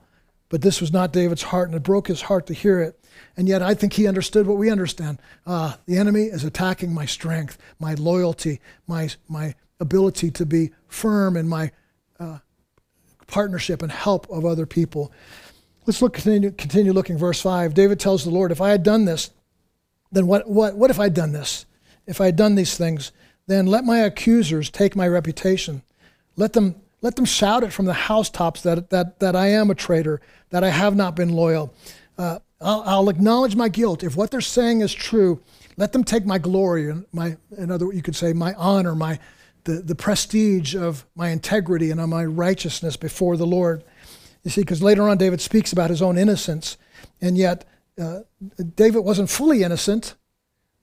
But 0.50 0.62
this 0.62 0.80
was 0.80 0.92
not 0.92 1.12
David's 1.12 1.42
heart, 1.42 1.68
and 1.68 1.74
it 1.74 1.82
broke 1.82 2.06
his 2.06 2.22
heart 2.22 2.46
to 2.46 2.54
hear 2.54 2.78
it. 2.78 3.04
And 3.36 3.48
yet 3.48 3.60
I 3.60 3.74
think 3.74 3.94
he 3.94 4.06
understood 4.06 4.46
what 4.46 4.56
we 4.56 4.70
understand. 4.70 5.18
Uh, 5.44 5.74
the 5.86 5.98
enemy 5.98 6.26
is 6.26 6.44
attacking 6.44 6.94
my 6.94 7.06
strength, 7.06 7.58
my 7.80 7.94
loyalty, 7.94 8.60
my, 8.86 9.08
my 9.28 9.56
ability 9.80 10.30
to 10.30 10.46
be 10.46 10.70
firm 10.86 11.36
in 11.36 11.48
my 11.48 11.72
uh, 12.20 12.38
partnership 13.26 13.82
and 13.82 13.90
help 13.90 14.30
of 14.30 14.44
other 14.44 14.66
people. 14.66 15.10
Let's 15.86 16.00
look 16.00 16.14
continue, 16.14 16.50
continue 16.52 16.92
looking 16.92 17.18
verse 17.18 17.40
5. 17.40 17.74
David 17.74 17.98
tells 17.98 18.24
the 18.24 18.30
Lord, 18.30 18.52
if 18.52 18.60
I 18.60 18.70
had 18.70 18.82
done 18.82 19.04
this, 19.04 19.30
then 20.12 20.26
what, 20.26 20.48
what, 20.48 20.76
what 20.76 20.90
if 20.90 21.00
I'd 21.00 21.14
done 21.14 21.32
this? 21.32 21.66
If 22.06 22.20
I 22.20 22.26
had 22.26 22.36
done 22.36 22.54
these 22.54 22.76
things, 22.76 23.12
then 23.46 23.66
let 23.66 23.84
my 23.84 23.98
accusers 23.98 24.70
take 24.70 24.94
my 24.94 25.08
reputation. 25.08 25.82
Let 26.36 26.52
them, 26.52 26.76
let 27.00 27.16
them 27.16 27.24
shout 27.24 27.64
it 27.64 27.72
from 27.72 27.86
the 27.86 27.94
housetops 27.94 28.62
that, 28.62 28.90
that, 28.90 29.18
that 29.20 29.34
I 29.34 29.48
am 29.48 29.70
a 29.70 29.74
traitor, 29.74 30.20
that 30.50 30.62
I 30.62 30.70
have 30.70 30.94
not 30.94 31.16
been 31.16 31.30
loyal. 31.30 31.74
Uh, 32.16 32.38
I'll, 32.60 32.82
I'll, 32.82 33.08
acknowledge 33.08 33.56
my 33.56 33.68
guilt. 33.68 34.04
If 34.04 34.16
what 34.16 34.30
they're 34.30 34.40
saying 34.40 34.82
is 34.82 34.94
true, 34.94 35.40
let 35.76 35.92
them 35.92 36.04
take 36.04 36.24
my 36.24 36.38
glory 36.38 36.90
and 36.90 37.04
my, 37.12 37.36
in 37.56 37.70
other 37.70 37.86
words 37.86 37.96
you 37.96 38.02
could 38.02 38.14
say, 38.14 38.32
my 38.32 38.54
honor, 38.54 38.94
my, 38.94 39.18
the, 39.64 39.74
the 39.74 39.94
prestige 39.94 40.76
of 40.76 41.04
my 41.16 41.30
integrity 41.30 41.90
and 41.90 42.00
of 42.00 42.08
my 42.08 42.24
righteousness 42.24 42.96
before 42.96 43.36
the 43.36 43.46
Lord. 43.46 43.82
You 44.44 44.50
see, 44.50 44.62
because 44.62 44.82
later 44.82 45.08
on 45.08 45.18
David 45.18 45.40
speaks 45.40 45.72
about 45.72 45.90
his 45.90 46.02
own 46.02 46.18
innocence, 46.18 46.76
and 47.20 47.38
yet 47.38 47.64
uh, 48.00 48.20
David 48.74 49.00
wasn't 49.00 49.30
fully 49.30 49.62
innocent. 49.62 50.14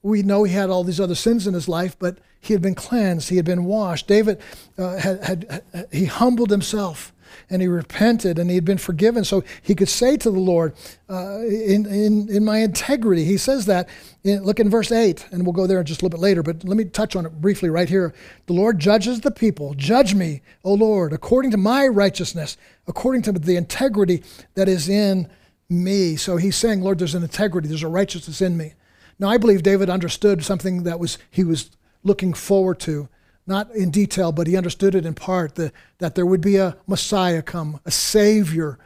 We 0.02 0.24
know 0.24 0.44
he 0.44 0.54
had 0.54 0.70
all 0.70 0.84
these 0.84 1.00
other 1.00 1.16
sins 1.16 1.46
in 1.46 1.54
his 1.54 1.68
life, 1.68 1.98
but 2.00 2.20
he 2.40 2.54
had 2.54 2.62
been 2.62 2.76
cleansed, 2.76 3.30
he 3.30 3.36
had 3.36 3.46
been 3.46 3.66
washed. 3.66 4.08
David 4.08 4.40
uh, 4.78 4.98
had, 4.98 5.24
had, 5.24 5.88
he 5.92 6.06
humbled 6.06 6.52
himself 6.52 7.12
and 7.50 7.62
he 7.62 7.68
repented 7.68 8.40
and 8.40 8.50
he 8.50 8.56
had 8.56 8.66
been 8.66 8.78
forgiven. 8.78 9.24
So 9.24 9.44
he 9.62 9.76
could 9.76 9.90
say 9.90 10.18
to 10.18 10.32
the 10.32 10.40
Lord, 10.40 10.74
uh, 11.10 11.40
in, 11.40 11.86
in, 11.86 12.30
in 12.30 12.46
my 12.46 12.60
integrity, 12.60 13.26
he 13.26 13.38
says 13.38 13.66
that. 13.66 13.90
In, 14.24 14.44
look 14.44 14.60
in 14.60 14.70
verse 14.70 14.92
8, 14.92 15.28
and 15.32 15.44
we'll 15.46 15.54
go 15.54 15.66
there 15.68 15.84
just 15.84 16.02
a 16.02 16.06
little 16.06 16.18
bit 16.18 16.22
later, 16.22 16.44
but 16.44 16.64
let 16.66 16.78
me 16.78 16.86
touch 16.86 17.16
on 17.16 17.26
it 17.26 17.40
briefly 17.42 17.70
right 17.70 17.88
here. 17.88 18.14
The 18.48 18.54
Lord 18.54 18.80
judges 18.80 19.22
the 19.22 19.32
people. 19.32 19.74
Judge 19.76 20.14
me, 20.14 20.42
O 20.64 20.74
Lord, 20.74 21.14
according 21.14 21.52
to 21.52 21.58
my 21.58 21.88
righteousness, 21.88 22.58
according 22.88 23.22
to 23.24 23.32
the 23.32 23.56
integrity 23.56 24.24
that 24.56 24.68
is 24.68 24.90
in 24.90 25.30
me. 25.70 26.16
So 26.16 26.38
he's 26.38 26.56
saying, 26.56 26.82
Lord, 26.82 27.00
there's 27.00 27.16
an 27.16 27.24
integrity, 27.24 27.68
there's 27.68 27.84
a 27.84 27.88
righteousness 27.88 28.42
in 28.42 28.58
me. 28.58 28.74
Now, 29.20 29.30
I 29.30 29.38
believe 29.38 29.64
David 29.64 29.90
understood 29.90 30.44
something 30.44 30.84
that 30.84 31.00
was 31.00 31.18
he 31.30 31.44
was 31.44 31.72
looking 32.04 32.34
forward 32.34 32.80
to 32.82 33.10
not 33.50 33.74
in 33.76 33.90
detail, 33.90 34.32
but 34.32 34.48
he 34.48 34.56
understood 34.56 34.96
it 34.96 35.06
in 35.06 35.16
part, 35.16 35.56
that, 35.56 35.74
that 35.98 36.16
there 36.16 36.26
would 36.26 36.42
be 36.42 36.58
a 36.58 36.78
Messiah 36.88 37.42
come, 37.42 37.80
a 37.86 37.92
Savior 37.92 38.78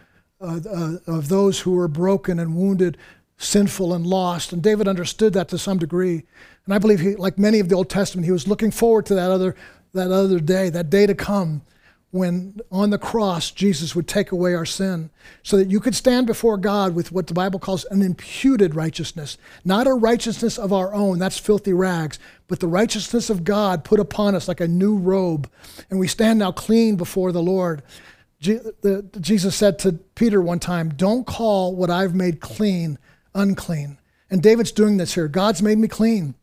uh, 0.42 0.60
uh, 0.68 0.96
of 1.06 1.30
those 1.30 1.60
who 1.60 1.74
were 1.74 1.88
broken 1.88 2.40
and 2.40 2.56
wounded, 2.56 2.98
sinful 3.38 3.94
and 3.94 4.08
lost. 4.08 4.54
And 4.54 4.64
David 4.64 4.88
understood 4.88 5.34
that 5.34 5.50
to 5.50 5.58
some 5.58 5.78
degree. 5.78 6.24
And 6.66 6.74
I 6.74 6.80
believe, 6.80 7.02
he, 7.02 7.16
like 7.16 7.38
many 7.38 7.60
of 7.60 7.70
the 7.70 7.76
Old 7.76 7.90
Testament, 7.90 8.26
he 8.26 8.32
was 8.32 8.48
looking 8.48 8.72
forward 8.72 9.06
to 9.08 9.16
that 9.16 9.32
other, 9.32 9.56
that 9.94 10.12
other 10.12 10.40
day, 10.40 10.70
that 10.70 10.90
day 10.90 11.06
to 11.06 11.14
come 11.14 11.62
when 12.14 12.60
on 12.72 12.92
the 12.92 12.98
cross 13.00 13.50
Jesus 13.50 13.96
would 13.96 14.08
take 14.08 14.32
away 14.32 14.54
our 14.54 14.68
sin 14.68 15.10
so 15.42 15.58
that 15.58 15.72
you 15.72 15.80
could 15.80 15.96
stand 15.96 16.28
before 16.28 16.58
God 16.58 16.94
with 16.94 17.12
what 17.12 17.26
the 17.26 17.34
Bible 17.34 17.58
calls 17.58 17.86
an 17.86 18.04
imputed 18.04 18.76
righteousness, 18.76 19.36
not 19.66 19.88
a 19.88 19.94
righteousness 19.94 20.60
of 20.60 20.72
our 20.72 20.94
own, 20.94 21.18
that's 21.18 21.40
filthy 21.40 21.74
rags, 21.74 22.20
but 22.48 22.60
the 22.60 22.68
righteousness 22.68 23.32
of 23.32 23.44
God 23.44 23.84
put 23.84 24.00
upon 24.00 24.36
us 24.36 24.48
like 24.48 24.62
a 24.62 24.68
new 24.68 24.96
robe. 24.96 25.50
And 25.90 26.00
we 26.00 26.08
stand 26.08 26.38
now 26.38 26.52
clean 26.52 26.98
before 26.98 27.32
the 27.32 27.42
Lord. 27.42 27.82
Jesus 28.40 29.56
said 29.56 29.80
to 29.80 29.94
Peter 30.14 30.40
one 30.40 30.60
time, 30.60 30.90
Don't 30.90 31.26
call 31.26 31.76
what 31.76 31.90
I've 31.90 32.14
made 32.14 32.42
clean 32.42 33.00
unclean. 33.34 33.98
And 34.30 34.44
David's 34.44 34.72
doing 34.72 34.98
this 34.98 35.16
here. 35.16 35.28
God's 35.28 35.64
made 35.64 35.80
me 35.80 35.88
clean. 35.88 36.36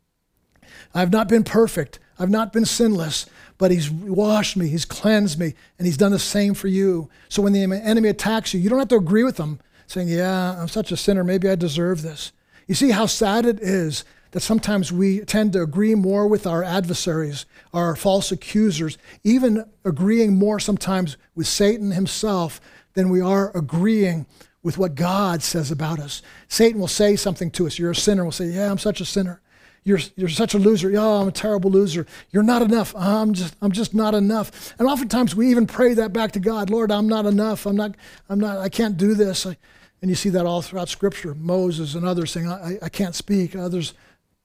I've 0.92 1.12
not 1.12 1.28
been 1.28 1.44
perfect. 1.44 2.00
I've 2.18 2.28
not 2.28 2.52
been 2.52 2.64
sinless, 2.64 3.26
but 3.60 3.70
he's 3.70 3.90
washed 3.90 4.56
me, 4.56 4.68
he's 4.68 4.86
cleansed 4.86 5.38
me, 5.38 5.52
and 5.78 5.86
he's 5.86 5.98
done 5.98 6.12
the 6.12 6.18
same 6.18 6.54
for 6.54 6.66
you. 6.66 7.10
So 7.28 7.42
when 7.42 7.52
the 7.52 7.62
enemy 7.62 8.08
attacks 8.08 8.54
you, 8.54 8.58
you 8.60 8.70
don't 8.70 8.78
have 8.78 8.88
to 8.88 8.96
agree 8.96 9.22
with 9.22 9.36
them, 9.36 9.60
saying, 9.86 10.08
Yeah, 10.08 10.58
I'm 10.58 10.66
such 10.66 10.90
a 10.90 10.96
sinner, 10.96 11.22
maybe 11.22 11.46
I 11.46 11.56
deserve 11.56 12.00
this. 12.00 12.32
You 12.66 12.74
see 12.74 12.90
how 12.90 13.04
sad 13.04 13.44
it 13.44 13.60
is 13.60 14.06
that 14.30 14.40
sometimes 14.40 14.90
we 14.90 15.20
tend 15.20 15.52
to 15.52 15.62
agree 15.62 15.94
more 15.94 16.26
with 16.26 16.46
our 16.46 16.64
adversaries, 16.64 17.44
our 17.74 17.94
false 17.96 18.32
accusers, 18.32 18.96
even 19.24 19.66
agreeing 19.84 20.36
more 20.36 20.58
sometimes 20.58 21.18
with 21.34 21.46
Satan 21.46 21.90
himself 21.90 22.62
than 22.94 23.10
we 23.10 23.20
are 23.20 23.54
agreeing 23.54 24.26
with 24.62 24.78
what 24.78 24.94
God 24.94 25.42
says 25.42 25.70
about 25.70 26.00
us. 26.00 26.22
Satan 26.48 26.80
will 26.80 26.88
say 26.88 27.14
something 27.14 27.50
to 27.50 27.66
us. 27.66 27.78
You're 27.78 27.90
a 27.90 27.94
sinner. 27.94 28.22
We'll 28.22 28.32
say, 28.32 28.46
Yeah, 28.46 28.70
I'm 28.70 28.78
such 28.78 29.02
a 29.02 29.04
sinner. 29.04 29.42
You're, 29.82 30.00
you're 30.14 30.28
such 30.28 30.54
a 30.54 30.58
loser. 30.58 30.92
Oh, 30.96 31.22
I'm 31.22 31.28
a 31.28 31.32
terrible 31.32 31.70
loser. 31.70 32.06
You're 32.30 32.42
not 32.42 32.62
enough. 32.62 32.94
I'm 32.94 33.32
just, 33.32 33.56
I'm 33.62 33.72
just 33.72 33.94
not 33.94 34.14
enough. 34.14 34.74
And 34.78 34.86
oftentimes 34.86 35.34
we 35.34 35.50
even 35.50 35.66
pray 35.66 35.94
that 35.94 36.12
back 36.12 36.32
to 36.32 36.40
God. 36.40 36.68
Lord, 36.68 36.92
I'm 36.92 37.08
not 37.08 37.24
enough. 37.24 37.66
I'm 37.66 37.76
not, 37.76 37.94
I'm 38.28 38.38
not, 38.38 38.58
I 38.58 38.68
can't 38.68 38.96
do 38.96 39.14
this. 39.14 39.46
I, 39.46 39.56
and 40.02 40.10
you 40.10 40.14
see 40.14 40.28
that 40.30 40.46
all 40.46 40.62
throughout 40.62 40.88
Scripture. 40.88 41.34
Moses 41.34 41.94
and 41.94 42.04
others 42.04 42.30
saying, 42.30 42.48
I, 42.48 42.78
I 42.82 42.88
can't 42.88 43.14
speak. 43.14 43.56
Others 43.56 43.94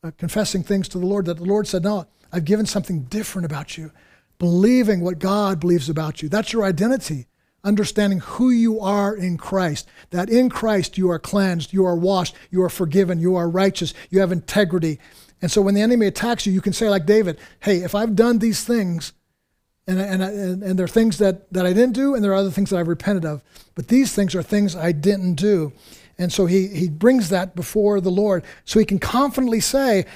uh, 0.03 0.11
confessing 0.17 0.63
things 0.63 0.87
to 0.89 0.99
the 0.99 1.05
Lord 1.05 1.25
that 1.25 1.37
the 1.37 1.45
Lord 1.45 1.67
said, 1.67 1.83
No, 1.83 2.07
I've 2.31 2.45
given 2.45 2.65
something 2.65 3.03
different 3.03 3.45
about 3.45 3.77
you. 3.77 3.91
Believing 4.39 5.01
what 5.01 5.19
God 5.19 5.59
believes 5.59 5.89
about 5.89 6.21
you. 6.21 6.29
That's 6.29 6.53
your 6.53 6.63
identity 6.63 7.27
understanding 7.65 8.19
who 8.19 8.51
you 8.51 8.79
are 8.79 9.15
in 9.15 9.37
Christ, 9.37 9.89
that 10.11 10.29
in 10.29 10.49
Christ 10.49 10.97
you 10.97 11.09
are 11.09 11.19
cleansed, 11.19 11.73
you 11.73 11.83
are 11.83 11.95
washed, 11.95 12.35
you 12.51 12.61
are 12.61 12.69
forgiven, 12.69 13.19
you 13.19 13.35
are 13.35 13.49
righteous, 13.49 13.93
you 14.11 14.19
have 14.19 14.31
integrity, 14.31 14.99
and 15.45 15.51
so 15.51 15.61
when 15.61 15.75
the 15.75 15.81
enemy 15.81 16.07
attacks 16.07 16.47
you, 16.47 16.51
you 16.51 16.59
can 16.59 16.73
say, 16.73 16.89
like 16.89 17.05
David, 17.05 17.37
hey, 17.59 17.83
if 17.83 17.93
I've 17.93 18.15
done 18.15 18.39
these 18.39 18.63
things, 18.63 19.13
and, 19.85 20.01
and, 20.01 20.23
and, 20.23 20.63
and 20.63 20.79
there 20.79 20.85
are 20.85 20.87
things 20.87 21.19
that, 21.19 21.53
that 21.53 21.67
I 21.67 21.71
didn't 21.71 21.93
do, 21.93 22.15
and 22.15 22.23
there 22.23 22.31
are 22.31 22.35
other 22.35 22.49
things 22.49 22.71
that 22.71 22.77
I've 22.77 22.87
repented 22.87 23.25
of, 23.25 23.43
but 23.75 23.87
these 23.87 24.11
things 24.11 24.33
are 24.33 24.41
things 24.41 24.75
I 24.75 24.91
didn't 24.91 25.35
do. 25.35 25.71
And 26.17 26.33
so 26.33 26.47
he, 26.47 26.65
he 26.69 26.89
brings 26.89 27.29
that 27.29 27.55
before 27.55 28.01
the 28.01 28.09
Lord 28.09 28.43
so 28.63 28.79
he 28.79 28.85
can 28.85 28.97
confidently 28.97 29.59
say, 29.59 30.07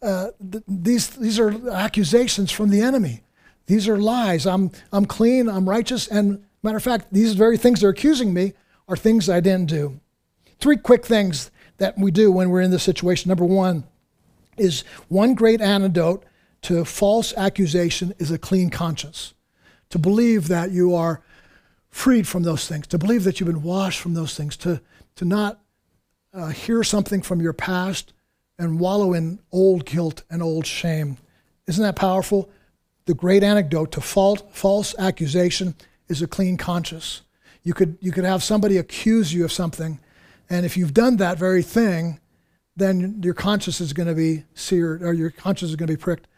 uh, 0.00 0.28
th- 0.50 0.64
these, 0.66 1.08
these 1.08 1.38
are 1.38 1.68
accusations 1.68 2.50
from 2.50 2.70
the 2.70 2.80
enemy. 2.80 3.24
These 3.66 3.88
are 3.88 3.98
lies. 3.98 4.46
I'm, 4.46 4.70
I'm 4.90 5.04
clean, 5.04 5.50
I'm 5.50 5.68
righteous, 5.68 6.08
and 6.08 6.42
matter 6.62 6.78
of 6.78 6.82
fact, 6.82 7.08
these 7.12 7.34
very 7.34 7.58
things 7.58 7.82
they're 7.82 7.90
accusing 7.90 8.32
me 8.32 8.54
are 8.88 8.96
things 8.96 9.28
I 9.28 9.40
didn't 9.40 9.68
do. 9.68 10.00
Three 10.60 10.78
quick 10.78 11.04
things 11.04 11.50
that 11.76 11.98
we 11.98 12.10
do 12.10 12.32
when 12.32 12.48
we're 12.48 12.62
in 12.62 12.70
this 12.70 12.84
situation. 12.84 13.28
Number 13.28 13.44
one, 13.44 13.84
is 14.58 14.82
one 15.08 15.34
great 15.34 15.60
antidote 15.60 16.24
to 16.62 16.84
false 16.84 17.32
accusation 17.36 18.14
is 18.18 18.30
a 18.30 18.38
clean 18.38 18.70
conscience. 18.70 19.34
To 19.90 19.98
believe 19.98 20.48
that 20.48 20.70
you 20.70 20.94
are 20.94 21.22
freed 21.88 22.26
from 22.26 22.42
those 22.42 22.68
things, 22.68 22.86
to 22.88 22.98
believe 22.98 23.24
that 23.24 23.40
you've 23.40 23.46
been 23.46 23.62
washed 23.62 24.00
from 24.00 24.14
those 24.14 24.36
things, 24.36 24.56
to, 24.58 24.80
to 25.16 25.24
not 25.24 25.60
uh, 26.34 26.48
hear 26.48 26.84
something 26.84 27.22
from 27.22 27.40
your 27.40 27.52
past 27.52 28.12
and 28.58 28.80
wallow 28.80 29.14
in 29.14 29.38
old 29.52 29.86
guilt 29.86 30.24
and 30.30 30.42
old 30.42 30.66
shame. 30.66 31.16
Isn't 31.66 31.82
that 31.82 31.96
powerful? 31.96 32.50
The 33.06 33.14
great 33.14 33.42
antidote 33.42 33.92
to 33.92 34.00
fault, 34.00 34.54
false 34.54 34.94
accusation 34.98 35.74
is 36.08 36.20
a 36.20 36.26
clean 36.26 36.56
conscience. 36.56 37.22
You 37.62 37.72
could, 37.74 37.96
you 38.00 38.12
could 38.12 38.24
have 38.24 38.42
somebody 38.42 38.76
accuse 38.76 39.32
you 39.32 39.44
of 39.44 39.52
something, 39.52 40.00
and 40.50 40.66
if 40.66 40.76
you've 40.76 40.94
done 40.94 41.16
that 41.16 41.38
very 41.38 41.62
thing, 41.62 42.20
then 42.78 43.20
your 43.22 43.34
conscience 43.34 43.80
is 43.80 43.92
going 43.92 44.08
to 44.08 44.14
be 44.14 44.44
seared 44.54 45.02
or 45.02 45.12
your 45.12 45.30
conscience 45.30 45.70
is 45.70 45.76
going 45.76 45.88
to 45.88 45.92
be 45.92 46.00
pricked. 46.00 46.28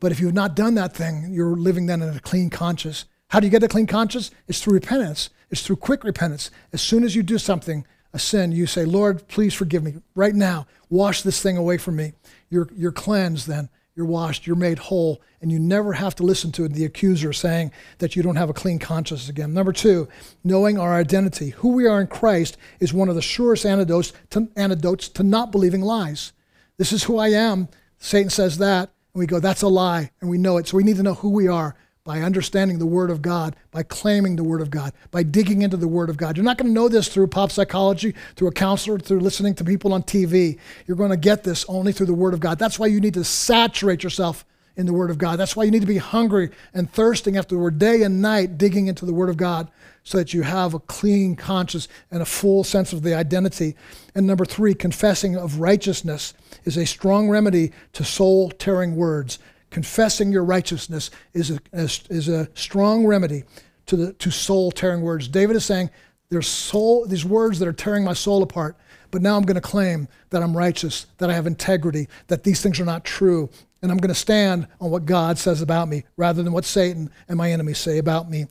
But 0.00 0.10
if 0.10 0.20
you've 0.20 0.34
not 0.34 0.56
done 0.56 0.74
that 0.74 0.94
thing, 0.96 1.28
you're 1.30 1.56
living 1.56 1.86
then 1.86 2.02
in 2.02 2.16
a 2.16 2.20
clean 2.20 2.50
conscience. 2.50 3.04
How 3.28 3.40
do 3.40 3.46
you 3.46 3.50
get 3.50 3.62
a 3.62 3.68
clean 3.68 3.86
conscience? 3.86 4.30
It's 4.48 4.60
through 4.62 4.74
repentance. 4.74 5.30
It's 5.50 5.62
through 5.64 5.76
quick 5.76 6.02
repentance. 6.02 6.50
As 6.72 6.82
soon 6.82 7.04
as 7.04 7.14
you 7.14 7.22
do 7.22 7.38
something 7.38 7.86
a 8.12 8.18
sin, 8.18 8.52
you 8.52 8.66
say, 8.66 8.84
Lord, 8.84 9.26
please 9.28 9.54
forgive 9.54 9.82
me 9.82 9.94
right 10.14 10.34
now. 10.34 10.66
Wash 10.90 11.22
this 11.22 11.40
thing 11.40 11.56
away 11.56 11.78
from 11.78 11.96
me. 11.96 12.12
You're, 12.50 12.68
you're 12.74 12.92
cleansed 12.92 13.46
then. 13.46 13.70
You're 13.94 14.06
washed. 14.06 14.46
You're 14.46 14.56
made 14.56 14.78
whole. 14.78 15.20
And 15.40 15.52
you 15.52 15.58
never 15.58 15.92
have 15.92 16.14
to 16.16 16.22
listen 16.22 16.50
to 16.52 16.66
the 16.68 16.84
accuser 16.84 17.32
saying 17.32 17.72
that 17.98 18.16
you 18.16 18.22
don't 18.22 18.36
have 18.36 18.48
a 18.48 18.54
clean 18.54 18.78
conscience 18.78 19.28
again. 19.28 19.52
Number 19.52 19.72
two, 19.72 20.08
knowing 20.42 20.78
our 20.78 20.94
identity. 20.94 21.50
Who 21.50 21.70
we 21.70 21.86
are 21.86 22.00
in 22.00 22.06
Christ 22.06 22.56
is 22.80 22.94
one 22.94 23.08
of 23.08 23.14
the 23.14 23.22
surest 23.22 23.66
antidotes 23.66 24.12
to, 24.30 24.48
antidotes 24.56 25.08
to 25.10 25.22
not 25.22 25.52
believing 25.52 25.82
lies. 25.82 26.32
This 26.78 26.92
is 26.92 27.04
who 27.04 27.18
I 27.18 27.28
am. 27.28 27.68
Satan 27.98 28.30
says 28.30 28.58
that. 28.58 28.90
And 29.12 29.20
we 29.20 29.26
go, 29.26 29.40
that's 29.40 29.62
a 29.62 29.68
lie. 29.68 30.10
And 30.20 30.30
we 30.30 30.38
know 30.38 30.56
it. 30.56 30.68
So 30.68 30.78
we 30.78 30.84
need 30.84 30.96
to 30.96 31.02
know 31.02 31.14
who 31.14 31.28
we 31.28 31.48
are 31.48 31.76
by 32.04 32.20
understanding 32.20 32.78
the 32.78 32.86
Word 32.86 33.10
of 33.10 33.22
God, 33.22 33.54
by 33.70 33.84
claiming 33.84 34.34
the 34.34 34.42
Word 34.42 34.60
of 34.60 34.70
God, 34.70 34.92
by 35.12 35.22
digging 35.22 35.62
into 35.62 35.76
the 35.76 35.86
Word 35.86 36.10
of 36.10 36.16
God. 36.16 36.36
You're 36.36 36.44
not 36.44 36.58
going 36.58 36.68
to 36.68 36.74
know 36.74 36.88
this 36.88 37.08
through 37.08 37.28
pop 37.28 37.52
psychology, 37.52 38.14
through 38.34 38.48
a 38.48 38.52
counselor, 38.52 38.98
through 38.98 39.20
listening 39.20 39.54
to 39.54 39.64
people 39.64 39.92
on 39.92 40.02
TV. 40.02 40.58
You're 40.86 40.96
going 40.96 41.10
to 41.10 41.16
get 41.16 41.44
this 41.44 41.64
only 41.68 41.92
through 41.92 42.06
the 42.06 42.14
Word 42.14 42.34
of 42.34 42.40
God. 42.40 42.58
That's 42.58 42.78
why 42.78 42.88
you 42.88 43.00
need 43.00 43.14
to 43.14 43.24
saturate 43.24 44.02
yourself 44.02 44.44
in 44.76 44.86
the 44.86 44.92
Word 44.92 45.10
of 45.10 45.18
God. 45.18 45.38
That's 45.38 45.54
why 45.54 45.62
you 45.62 45.70
need 45.70 45.82
to 45.82 45.86
be 45.86 45.98
hungry 45.98 46.50
and 46.74 46.90
thirsting 46.90 47.36
after 47.36 47.54
the 47.54 47.60
Word 47.60 47.78
day 47.78 48.02
and 48.02 48.20
night, 48.20 48.58
digging 48.58 48.88
into 48.88 49.06
the 49.06 49.14
Word 49.14 49.28
of 49.28 49.36
God 49.36 49.70
so 50.02 50.18
that 50.18 50.34
you 50.34 50.42
have 50.42 50.74
a 50.74 50.80
clean 50.80 51.36
conscience 51.36 51.86
and 52.10 52.20
a 52.20 52.26
full 52.26 52.64
sense 52.64 52.92
of 52.92 53.02
the 53.02 53.14
identity. 53.14 53.76
And 54.14 54.26
number 54.26 54.44
three, 54.44 54.74
confessing 54.74 55.36
of 55.36 55.60
righteousness 55.60 56.34
is 56.64 56.76
a 56.76 56.86
strong 56.86 57.28
remedy 57.28 57.70
to 57.92 58.02
soul 58.02 58.50
tearing 58.50 58.96
words 58.96 59.38
confessing 59.72 60.30
your 60.30 60.44
righteousness 60.44 61.10
is 61.32 61.50
a, 61.50 61.58
is 61.72 62.28
a 62.28 62.48
strong 62.54 63.06
remedy 63.06 63.42
to, 63.86 63.96
the, 63.96 64.12
to 64.14 64.30
soul 64.30 64.70
tearing 64.70 65.02
words. 65.02 65.26
David 65.26 65.56
is 65.56 65.64
saying, 65.64 65.90
there's 66.28 66.46
soul, 66.46 67.06
these 67.06 67.24
words 67.24 67.58
that 67.58 67.66
are 67.66 67.72
tearing 67.72 68.04
my 68.04 68.12
soul 68.12 68.42
apart, 68.42 68.76
but 69.10 69.22
now 69.22 69.36
I'm 69.36 69.42
going 69.42 69.56
to 69.56 69.60
claim 69.60 70.08
that 70.30 70.42
I'm 70.42 70.56
righteous, 70.56 71.06
that 71.18 71.30
I 71.30 71.34
have 71.34 71.46
integrity, 71.46 72.08
that 72.28 72.44
these 72.44 72.62
things 72.62 72.80
are 72.80 72.84
not 72.84 73.04
true, 73.04 73.50
and 73.82 73.90
I'm 73.90 73.98
going 73.98 74.08
to 74.08 74.14
stand 74.14 74.68
on 74.80 74.90
what 74.90 75.04
God 75.04 75.38
says 75.38 75.60
about 75.60 75.88
me 75.88 76.04
rather 76.16 76.42
than 76.42 76.52
what 76.52 76.64
Satan 76.64 77.10
and 77.28 77.36
my 77.36 77.50
enemies 77.50 77.78
say 77.78 77.98
about 77.98 78.30
me. 78.30 78.46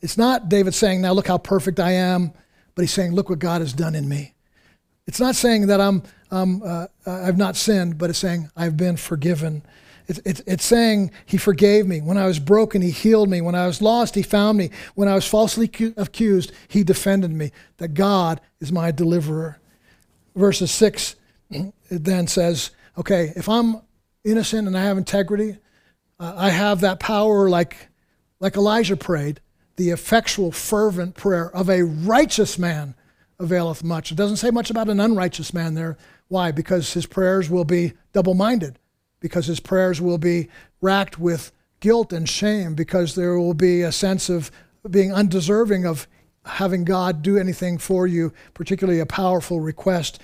It's 0.00 0.16
not 0.16 0.48
David 0.48 0.74
saying, 0.74 1.00
now 1.00 1.12
look 1.12 1.26
how 1.26 1.38
perfect 1.38 1.80
I 1.80 1.92
am, 1.92 2.32
but 2.74 2.82
he's 2.82 2.92
saying, 2.92 3.14
look 3.14 3.28
what 3.28 3.38
God 3.38 3.60
has 3.60 3.72
done 3.72 3.94
in 3.94 4.08
me. 4.08 4.34
It's 5.06 5.20
not 5.20 5.34
saying 5.34 5.68
that 5.68 5.80
I'm, 5.80 6.02
um, 6.30 6.62
uh, 6.64 6.86
I've 7.06 7.38
not 7.38 7.56
sinned, 7.56 7.98
but 7.98 8.10
it's 8.10 8.18
saying 8.18 8.50
I've 8.56 8.76
been 8.76 8.96
forgiven. 8.96 9.62
It's, 10.08 10.20
it's, 10.24 10.40
it's 10.46 10.64
saying 10.64 11.10
He 11.24 11.36
forgave 11.36 11.86
me. 11.86 12.00
When 12.00 12.18
I 12.18 12.26
was 12.26 12.38
broken, 12.38 12.82
He 12.82 12.90
healed 12.90 13.28
me. 13.28 13.40
When 13.40 13.54
I 13.54 13.66
was 13.66 13.80
lost, 13.82 14.14
He 14.14 14.22
found 14.22 14.58
me. 14.58 14.70
When 14.94 15.08
I 15.08 15.14
was 15.14 15.26
falsely 15.26 15.70
accused, 15.96 16.52
He 16.68 16.82
defended 16.82 17.32
me. 17.32 17.52
That 17.78 17.94
God 17.94 18.40
is 18.60 18.72
my 18.72 18.90
deliverer. 18.90 19.58
Verses 20.34 20.70
6 20.70 21.16
it 21.50 21.72
then 22.04 22.26
says, 22.26 22.70
okay, 22.98 23.32
if 23.36 23.48
I'm 23.48 23.80
innocent 24.24 24.66
and 24.66 24.76
I 24.76 24.84
have 24.84 24.98
integrity, 24.98 25.58
uh, 26.18 26.34
I 26.36 26.50
have 26.50 26.80
that 26.80 27.00
power 27.00 27.48
like, 27.48 27.88
like 28.40 28.56
Elijah 28.56 28.96
prayed, 28.96 29.40
the 29.76 29.90
effectual, 29.90 30.52
fervent 30.52 31.14
prayer 31.14 31.54
of 31.54 31.68
a 31.68 31.82
righteous 31.82 32.58
man 32.58 32.94
availeth 33.38 33.84
much. 33.84 34.10
It 34.10 34.16
doesn't 34.16 34.38
say 34.38 34.50
much 34.50 34.70
about 34.70 34.88
an 34.88 34.98
unrighteous 34.98 35.52
man 35.52 35.74
there. 35.74 35.98
Why? 36.28 36.50
Because 36.50 36.92
his 36.92 37.06
prayers 37.06 37.48
will 37.48 37.64
be 37.64 37.92
double 38.12 38.34
minded, 38.34 38.78
because 39.20 39.46
his 39.46 39.60
prayers 39.60 40.00
will 40.00 40.18
be 40.18 40.48
racked 40.80 41.18
with 41.18 41.52
guilt 41.80 42.12
and 42.12 42.28
shame, 42.28 42.74
because 42.74 43.14
there 43.14 43.38
will 43.38 43.54
be 43.54 43.82
a 43.82 43.92
sense 43.92 44.28
of 44.28 44.50
being 44.88 45.12
undeserving 45.12 45.84
of 45.84 46.06
having 46.44 46.84
God 46.84 47.22
do 47.22 47.36
anything 47.36 47.78
for 47.78 48.06
you, 48.06 48.32
particularly 48.54 49.00
a 49.00 49.06
powerful 49.06 49.60
request 49.60 50.20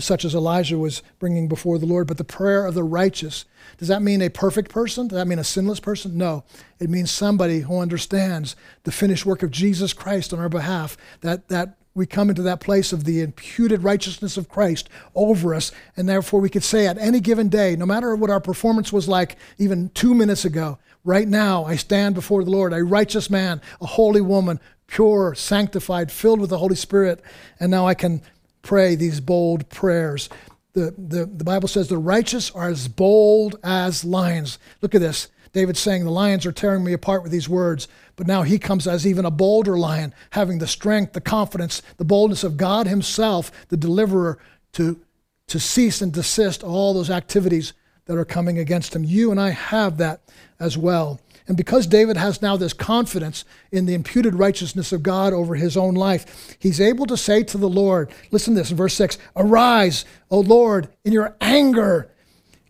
such 0.00 0.24
as 0.24 0.34
Elijah 0.34 0.78
was 0.78 1.02
bringing 1.18 1.48
before 1.48 1.78
the 1.78 1.86
Lord. 1.86 2.06
But 2.06 2.18
the 2.18 2.24
prayer 2.24 2.66
of 2.66 2.74
the 2.74 2.82
righteous, 2.82 3.44
does 3.78 3.88
that 3.88 4.02
mean 4.02 4.22
a 4.22 4.28
perfect 4.28 4.70
person? 4.70 5.08
Does 5.08 5.16
that 5.16 5.28
mean 5.28 5.38
a 5.38 5.44
sinless 5.44 5.80
person? 5.80 6.16
No. 6.16 6.44
It 6.80 6.90
means 6.90 7.10
somebody 7.10 7.60
who 7.60 7.78
understands 7.78 8.56
the 8.82 8.92
finished 8.92 9.24
work 9.24 9.42
of 9.42 9.50
Jesus 9.50 9.92
Christ 9.92 10.32
on 10.32 10.40
our 10.40 10.48
behalf, 10.48 10.96
that, 11.20 11.48
that 11.48 11.76
we 11.94 12.06
come 12.06 12.28
into 12.28 12.42
that 12.42 12.60
place 12.60 12.92
of 12.92 13.04
the 13.04 13.20
imputed 13.20 13.84
righteousness 13.84 14.36
of 14.36 14.48
Christ 14.48 14.88
over 15.14 15.54
us. 15.54 15.70
And 15.96 16.08
therefore, 16.08 16.40
we 16.40 16.50
could 16.50 16.64
say 16.64 16.86
at 16.86 16.98
any 16.98 17.20
given 17.20 17.48
day, 17.48 17.76
no 17.76 17.86
matter 17.86 18.16
what 18.16 18.30
our 18.30 18.40
performance 18.40 18.92
was 18.92 19.08
like 19.08 19.36
even 19.58 19.90
two 19.90 20.14
minutes 20.14 20.44
ago, 20.44 20.78
right 21.04 21.28
now 21.28 21.64
I 21.64 21.76
stand 21.76 22.16
before 22.16 22.42
the 22.42 22.50
Lord, 22.50 22.72
a 22.72 22.82
righteous 22.82 23.30
man, 23.30 23.62
a 23.80 23.86
holy 23.86 24.20
woman, 24.20 24.58
pure, 24.88 25.34
sanctified, 25.36 26.10
filled 26.10 26.40
with 26.40 26.50
the 26.50 26.58
Holy 26.58 26.76
Spirit. 26.76 27.22
And 27.60 27.70
now 27.70 27.86
I 27.86 27.94
can 27.94 28.22
pray 28.62 28.96
these 28.96 29.20
bold 29.20 29.68
prayers. 29.68 30.28
The, 30.72 30.92
the, 30.98 31.26
the 31.26 31.44
Bible 31.44 31.68
says 31.68 31.88
the 31.88 31.98
righteous 31.98 32.50
are 32.50 32.68
as 32.68 32.88
bold 32.88 33.60
as 33.62 34.04
lions. 34.04 34.58
Look 34.82 34.96
at 34.96 35.00
this. 35.00 35.28
David's 35.52 35.78
saying, 35.78 36.02
The 36.02 36.10
lions 36.10 36.44
are 36.44 36.52
tearing 36.52 36.82
me 36.82 36.92
apart 36.92 37.22
with 37.22 37.30
these 37.30 37.48
words. 37.48 37.86
But 38.16 38.26
now 38.26 38.42
he 38.42 38.58
comes 38.58 38.86
as 38.86 39.06
even 39.06 39.24
a 39.24 39.30
bolder 39.30 39.78
lion, 39.78 40.14
having 40.30 40.58
the 40.58 40.66
strength, 40.66 41.12
the 41.12 41.20
confidence, 41.20 41.82
the 41.96 42.04
boldness 42.04 42.44
of 42.44 42.56
God 42.56 42.86
Himself, 42.86 43.50
the 43.68 43.76
deliverer, 43.76 44.38
to, 44.74 45.00
to 45.48 45.60
cease 45.60 46.00
and 46.00 46.12
desist 46.12 46.62
all 46.62 46.94
those 46.94 47.10
activities 47.10 47.72
that 48.06 48.18
are 48.18 48.24
coming 48.24 48.58
against 48.58 48.94
him. 48.94 49.04
You 49.04 49.30
and 49.30 49.40
I 49.40 49.50
have 49.50 49.96
that 49.98 50.20
as 50.60 50.76
well. 50.76 51.20
And 51.46 51.56
because 51.56 51.86
David 51.86 52.16
has 52.16 52.40
now 52.40 52.56
this 52.56 52.72
confidence 52.72 53.44
in 53.70 53.86
the 53.86 53.94
imputed 53.94 54.34
righteousness 54.34 54.92
of 54.92 55.02
God 55.02 55.32
over 55.32 55.54
his 55.54 55.76
own 55.76 55.94
life, 55.94 56.56
he's 56.58 56.80
able 56.80 57.06
to 57.06 57.16
say 57.16 57.42
to 57.44 57.58
the 57.58 57.68
Lord, 57.68 58.10
listen 58.30 58.54
to 58.54 58.60
this 58.60 58.70
in 58.70 58.76
verse 58.76 58.94
6 58.94 59.18
Arise, 59.36 60.04
O 60.30 60.40
Lord, 60.40 60.88
in 61.04 61.12
your 61.12 61.36
anger, 61.40 62.10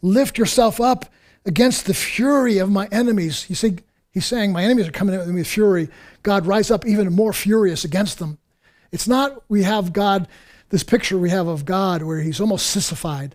lift 0.03 0.39
yourself 0.39 0.81
up 0.81 1.07
against 1.47 1.87
the 1.87 1.95
fury 1.95 2.59
of 2.59 2.71
my 2.71 2.89
enemies. 2.91 3.47
You 3.49 3.55
see, 3.55 3.79
he's 4.15 4.25
saying, 4.25 4.53
My 4.53 4.65
enemies 4.65 4.89
are 4.89 4.93
coming 4.93 5.15
at 5.15 5.27
me 5.27 5.35
with 5.35 5.47
fury. 5.47 5.91
God, 6.23 6.47
rise 6.47 6.71
up 6.71 6.87
even 6.87 7.13
more 7.13 7.35
furious 7.35 7.85
against 7.85 8.19
them. 8.19 8.39
It's 8.93 9.09
not 9.09 9.43
we 9.49 9.65
have 9.65 9.93
God, 9.93 10.29
this 10.71 10.85
picture 10.85 11.19
we 11.19 11.31
have 11.31 11.49
of 11.49 11.65
God 11.65 12.03
where 12.03 12.21
he's 12.21 12.41
almost 12.41 12.69
sissified, 12.69 13.35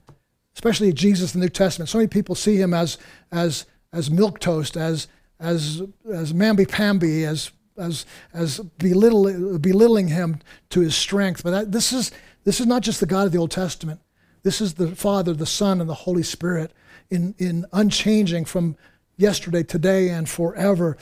especially 0.55 0.91
Jesus 0.93 1.35
in 1.35 1.41
the 1.41 1.45
New 1.45 1.51
Testament. 1.51 1.89
So 1.89 1.97
many 1.97 2.07
people 2.07 2.33
see 2.33 2.55
him 2.55 2.73
as, 2.73 2.97
as, 3.31 3.65
as 3.91 4.09
milk 4.09 4.39
toast, 4.39 4.77
as, 4.77 5.07
as, 5.39 5.83
as 6.11 6.33
mamby-pamby, 6.33 7.25
as, 7.25 7.51
as, 7.77 8.05
as 8.33 8.59
belittle, 8.77 9.59
belittling 9.59 10.07
him 10.07 10.39
to 10.69 10.79
his 10.79 10.95
strength. 10.95 11.43
But 11.43 11.51
that, 11.51 11.71
this, 11.73 11.91
is, 11.91 12.11
this 12.45 12.59
is 12.59 12.65
not 12.65 12.81
just 12.81 13.01
the 13.01 13.05
God 13.05 13.25
of 13.25 13.33
the 13.33 13.37
Old 13.37 13.51
Testament. 13.51 13.99
This 14.43 14.61
is 14.61 14.75
the 14.75 14.95
Father, 14.95 15.33
the 15.33 15.45
Son, 15.45 15.81
and 15.81 15.89
the 15.89 15.93
Holy 15.93 16.23
Spirit 16.23 16.71
in, 17.09 17.35
in 17.37 17.65
unchanging 17.73 18.45
from 18.45 18.77
yesterday, 19.19 19.63
today, 19.63 20.09
and 20.09 20.29
forever. 20.29 20.97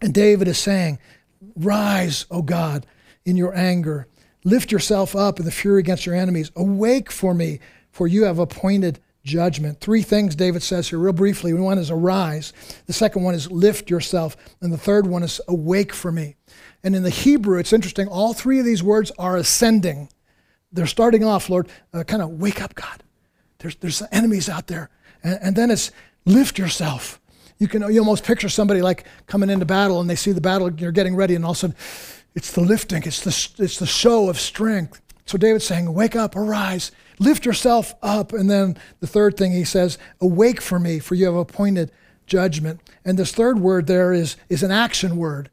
And 0.00 0.14
David 0.14 0.48
is 0.48 0.58
saying, 0.58 0.98
Rise, 1.54 2.26
O 2.30 2.42
God, 2.42 2.86
in 3.24 3.36
your 3.36 3.54
anger. 3.54 4.06
Lift 4.44 4.70
yourself 4.70 5.16
up 5.16 5.38
in 5.38 5.44
the 5.44 5.50
fury 5.50 5.80
against 5.80 6.06
your 6.06 6.14
enemies. 6.14 6.50
Awake 6.54 7.10
for 7.10 7.34
me, 7.34 7.60
for 7.90 8.06
you 8.06 8.24
have 8.24 8.38
appointed 8.38 9.00
judgment. 9.24 9.80
Three 9.80 10.02
things 10.02 10.36
David 10.36 10.62
says 10.62 10.88
here, 10.88 10.98
real 10.98 11.12
briefly. 11.12 11.52
One 11.52 11.78
is 11.78 11.90
arise, 11.90 12.52
the 12.86 12.92
second 12.92 13.24
one 13.24 13.34
is 13.34 13.50
lift 13.50 13.90
yourself, 13.90 14.36
and 14.60 14.72
the 14.72 14.78
third 14.78 15.06
one 15.06 15.22
is 15.22 15.40
awake 15.48 15.92
for 15.92 16.12
me. 16.12 16.36
And 16.82 16.94
in 16.94 17.02
the 17.02 17.10
Hebrew, 17.10 17.58
it's 17.58 17.72
interesting, 17.72 18.06
all 18.06 18.32
three 18.32 18.60
of 18.60 18.64
these 18.64 18.82
words 18.82 19.10
are 19.18 19.36
ascending. 19.36 20.08
They're 20.72 20.86
starting 20.86 21.24
off, 21.24 21.50
Lord, 21.50 21.68
uh, 21.92 22.04
kind 22.04 22.22
of 22.22 22.40
wake 22.40 22.62
up, 22.62 22.74
God. 22.74 23.02
There's, 23.58 23.76
there's 23.76 24.02
enemies 24.12 24.48
out 24.48 24.68
there. 24.68 24.90
And, 25.22 25.38
and 25.42 25.56
then 25.56 25.70
it's 25.70 25.90
lift 26.26 26.58
yourself. 26.58 27.18
You 27.58 27.68
can 27.68 27.80
you 27.90 27.98
almost 28.00 28.24
picture 28.24 28.50
somebody 28.50 28.82
like 28.82 29.06
coming 29.26 29.48
into 29.48 29.64
battle 29.64 30.00
and 30.00 30.10
they 30.10 30.16
see 30.16 30.32
the 30.32 30.42
battle, 30.42 30.70
you're 30.74 30.92
getting 30.92 31.16
ready, 31.16 31.34
and 31.34 31.44
all 31.44 31.52
of 31.52 31.56
a 31.56 31.60
sudden 31.60 31.76
it's 32.34 32.52
the 32.52 32.60
lifting, 32.60 33.02
it's 33.04 33.22
the, 33.22 33.64
it's 33.64 33.78
the 33.78 33.86
show 33.86 34.28
of 34.28 34.38
strength. 34.38 35.00
So 35.24 35.38
David's 35.38 35.64
saying, 35.64 35.92
Wake 35.94 36.14
up, 36.14 36.36
arise, 36.36 36.92
lift 37.18 37.46
yourself 37.46 37.94
up. 38.02 38.34
And 38.34 38.50
then 38.50 38.76
the 39.00 39.06
third 39.06 39.38
thing 39.38 39.52
he 39.52 39.64
says, 39.64 39.96
Awake 40.20 40.60
for 40.60 40.78
me, 40.78 40.98
for 40.98 41.14
you 41.14 41.24
have 41.26 41.34
appointed 41.34 41.90
judgment. 42.26 42.80
And 43.06 43.18
this 43.18 43.32
third 43.32 43.58
word 43.58 43.86
there 43.86 44.12
is, 44.12 44.36
is 44.50 44.62
an 44.62 44.70
action 44.70 45.16
word. 45.16 45.48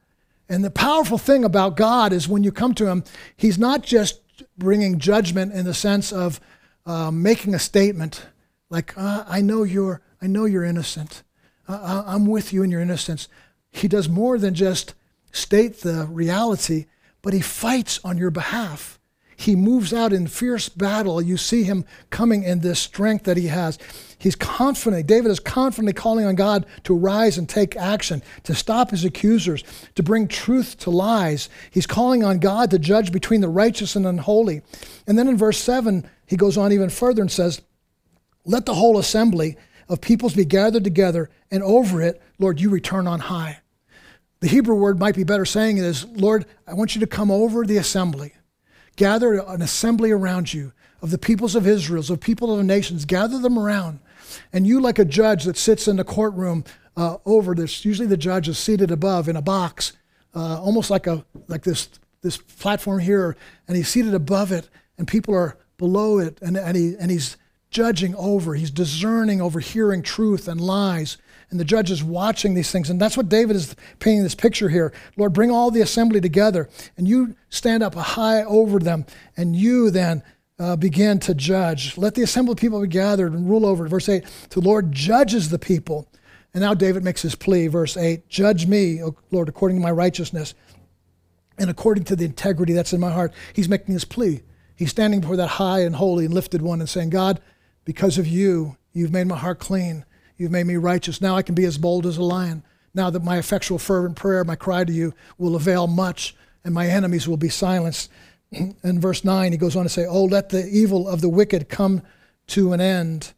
And 0.49 0.63
the 0.63 0.69
powerful 0.69 1.17
thing 1.17 1.45
about 1.45 1.77
God 1.77 2.11
is 2.11 2.27
when 2.27 2.43
you 2.43 2.51
come 2.51 2.73
to 2.75 2.87
him, 2.87 3.05
he's 3.37 3.57
not 3.57 3.81
just 3.81 4.19
bringing 4.57 4.99
judgment 4.99 5.53
in 5.53 5.65
the 5.65 5.73
sense 5.73 6.11
of 6.11 6.41
uh, 6.85 7.11
making 7.11 7.53
a 7.53 7.59
statement 7.59 8.25
like 8.73 8.97
uh, 8.97 9.23
I 9.27 9.41
know 9.41 9.61
you're 9.61 10.01
I 10.23 10.27
know 10.27 10.45
you're 10.45 10.63
innocent. 10.63 11.21
Uh, 11.67 12.03
I'm 12.07 12.27
with 12.27 12.53
you 12.53 12.63
in 12.63 12.71
your 12.71 12.79
innocence. 12.79 13.27
He 13.71 13.89
does 13.89 14.07
more 14.07 14.37
than 14.37 14.53
just 14.53 14.93
state 15.33 15.81
the 15.81 16.07
reality, 16.09 16.85
but 17.21 17.33
he 17.33 17.41
fights 17.41 17.99
on 18.05 18.17
your 18.17 18.31
behalf. 18.31 19.01
He 19.35 19.57
moves 19.57 19.93
out 19.93 20.13
in 20.13 20.27
fierce 20.27 20.69
battle. 20.69 21.21
You 21.21 21.35
see 21.35 21.63
him 21.63 21.83
coming 22.09 22.43
in 22.43 22.59
this 22.59 22.79
strength 22.79 23.25
that 23.25 23.35
he 23.35 23.47
has. 23.47 23.77
He's 24.17 24.35
confident. 24.35 25.07
David 25.07 25.29
is 25.29 25.41
confidently 25.41 25.91
calling 25.91 26.25
on 26.25 26.35
God 26.35 26.65
to 26.85 26.95
rise 26.95 27.37
and 27.37 27.49
take 27.49 27.75
action, 27.75 28.23
to 28.43 28.55
stop 28.55 28.91
his 28.91 29.03
accusers, 29.03 29.65
to 29.95 30.03
bring 30.03 30.29
truth 30.29 30.77
to 30.79 30.89
lies. 30.89 31.49
He's 31.69 31.87
calling 31.87 32.23
on 32.23 32.39
God 32.39 32.71
to 32.71 32.79
judge 32.79 33.11
between 33.11 33.41
the 33.41 33.49
righteous 33.49 33.97
and 33.97 34.07
unholy. 34.07 34.61
And 35.05 35.19
then 35.19 35.27
in 35.27 35.35
verse 35.35 35.57
7, 35.57 36.09
he 36.27 36.37
goes 36.37 36.57
on 36.57 36.71
even 36.71 36.89
further 36.89 37.21
and 37.21 37.31
says, 37.31 37.61
Let 38.45 38.65
the 38.65 38.75
whole 38.75 38.97
assembly 38.97 39.57
of 39.89 40.01
peoples 40.01 40.33
be 40.33 40.45
gathered 40.45 40.83
together, 40.83 41.29
and 41.51 41.63
over 41.63 42.01
it, 42.01 42.21
Lord, 42.39 42.59
you 42.59 42.69
return 42.69 43.07
on 43.07 43.19
high. 43.19 43.59
The 44.39 44.47
Hebrew 44.47 44.75
word 44.75 44.99
might 44.99 45.15
be 45.15 45.23
better 45.23 45.45
saying 45.45 45.77
it 45.77 45.85
is, 45.85 46.05
Lord, 46.05 46.45
I 46.67 46.73
want 46.73 46.95
you 46.95 47.01
to 47.01 47.07
come 47.07 47.31
over 47.31 47.65
the 47.65 47.77
assembly. 47.77 48.33
Gather 48.95 49.39
an 49.39 49.61
assembly 49.61 50.11
around 50.11 50.53
you 50.53 50.73
of 51.01 51.11
the 51.11 51.17
peoples 51.17 51.55
of 51.55 51.67
Israel, 51.67 52.03
of 52.09 52.19
people 52.19 52.51
of 52.51 52.57
the 52.57 52.63
nations. 52.63 53.05
Gather 53.05 53.39
them 53.39 53.57
around. 53.57 53.99
And 54.51 54.67
you, 54.67 54.79
like 54.79 54.99
a 54.99 55.05
judge 55.05 55.45
that 55.45 55.57
sits 55.57 55.87
in 55.87 55.97
the 55.97 56.03
courtroom 56.03 56.63
uh, 56.95 57.17
over 57.25 57.55
this, 57.55 57.85
usually 57.85 58.07
the 58.07 58.17
judge 58.17 58.47
is 58.47 58.57
seated 58.57 58.91
above 58.91 59.27
in 59.27 59.35
a 59.35 59.41
box, 59.41 59.93
uh, 60.35 60.59
almost 60.61 60.89
like 60.89 61.07
a 61.07 61.25
like 61.47 61.63
this 61.63 61.89
this 62.21 62.37
platform 62.37 62.99
here, 62.99 63.35
and 63.67 63.75
he's 63.75 63.89
seated 63.89 64.13
above 64.13 64.51
it, 64.51 64.69
and 64.97 65.07
people 65.07 65.35
are 65.35 65.57
below 65.77 66.19
it, 66.19 66.39
and, 66.41 66.57
and 66.57 66.77
he 66.77 66.95
and 66.99 67.11
he's 67.11 67.37
judging 67.73 68.15
over, 68.15 68.55
he's 68.55 68.71
discerning 68.71 69.41
over 69.41 69.59
hearing 69.59 70.01
truth 70.01 70.47
and 70.47 70.61
lies. 70.61 71.17
And 71.49 71.59
the 71.59 71.65
judge 71.65 71.91
is 71.91 72.03
watching 72.03 72.53
these 72.53 72.71
things. 72.71 72.89
And 72.89 72.99
that's 72.99 73.17
what 73.17 73.29
David 73.29 73.55
is 73.55 73.75
painting 73.99 74.23
this 74.23 74.33
picture 74.33 74.69
here. 74.69 74.93
Lord, 75.17 75.33
bring 75.33 75.51
all 75.51 75.69
the 75.69 75.81
assembly 75.81 76.19
together, 76.19 76.67
and 76.97 77.07
you 77.07 77.35
stand 77.49 77.83
up 77.83 77.93
high 77.93 78.43
over 78.43 78.79
them, 78.79 79.05
and 79.37 79.55
you 79.55 79.91
then 79.91 80.23
uh, 80.57 80.75
begin 80.75 81.19
to 81.19 81.35
judge. 81.35 81.97
Let 81.97 82.15
the 82.15 82.23
assembly 82.23 82.55
people 82.55 82.81
be 82.81 82.87
gathered 82.87 83.33
and 83.33 83.49
rule 83.49 83.65
over. 83.65 83.87
Verse 83.87 84.09
8, 84.09 84.23
the 84.49 84.61
Lord 84.61 84.91
judges 84.91 85.49
the 85.49 85.59
people. 85.59 86.07
And 86.53 86.61
now 86.61 86.73
David 86.73 87.03
makes 87.03 87.21
his 87.21 87.35
plea, 87.35 87.67
verse 87.67 87.97
8 87.97 88.29
Judge 88.29 88.67
me, 88.67 89.03
O 89.03 89.15
Lord, 89.31 89.49
according 89.49 89.77
to 89.77 89.83
my 89.83 89.91
righteousness 89.91 90.53
and 91.57 91.69
according 91.69 92.03
to 92.05 92.15
the 92.15 92.25
integrity 92.25 92.73
that's 92.73 92.93
in 92.93 92.99
my 92.99 93.11
heart. 93.11 93.33
He's 93.53 93.69
making 93.69 93.93
his 93.93 94.05
plea. 94.05 94.41
He's 94.75 94.89
standing 94.89 95.21
before 95.21 95.37
that 95.37 95.47
high 95.47 95.81
and 95.81 95.95
holy 95.95 96.25
and 96.25 96.33
lifted 96.33 96.61
one 96.61 96.79
and 96.79 96.89
saying, 96.89 97.09
God, 97.11 97.39
because 97.85 98.17
of 98.17 98.27
you, 98.27 98.77
you've 98.93 99.11
made 99.11 99.27
my 99.27 99.37
heart 99.37 99.59
clean. 99.59 100.05
You've 100.37 100.51
made 100.51 100.65
me 100.65 100.77
righteous. 100.77 101.21
Now 101.21 101.35
I 101.35 101.41
can 101.41 101.55
be 101.55 101.65
as 101.65 101.77
bold 101.77 102.05
as 102.05 102.17
a 102.17 102.23
lion. 102.23 102.63
Now 102.93 103.09
that 103.09 103.23
my 103.23 103.37
effectual, 103.37 103.79
fervent 103.79 104.15
prayer, 104.15 104.43
my 104.43 104.55
cry 104.55 104.83
to 104.83 104.93
you, 104.93 105.13
will 105.37 105.55
avail 105.55 105.87
much, 105.87 106.35
and 106.63 106.73
my 106.73 106.87
enemies 106.87 107.27
will 107.27 107.37
be 107.37 107.49
silenced. 107.49 108.09
In 108.51 108.99
verse 108.99 109.23
9, 109.23 109.51
he 109.51 109.57
goes 109.57 109.75
on 109.75 109.83
to 109.83 109.89
say, 109.89 110.05
Oh, 110.05 110.25
let 110.25 110.49
the 110.49 110.67
evil 110.67 111.07
of 111.07 111.21
the 111.21 111.29
wicked 111.29 111.69
come 111.69 112.01
to 112.47 112.73
an 112.73 112.81
end, 112.81 113.33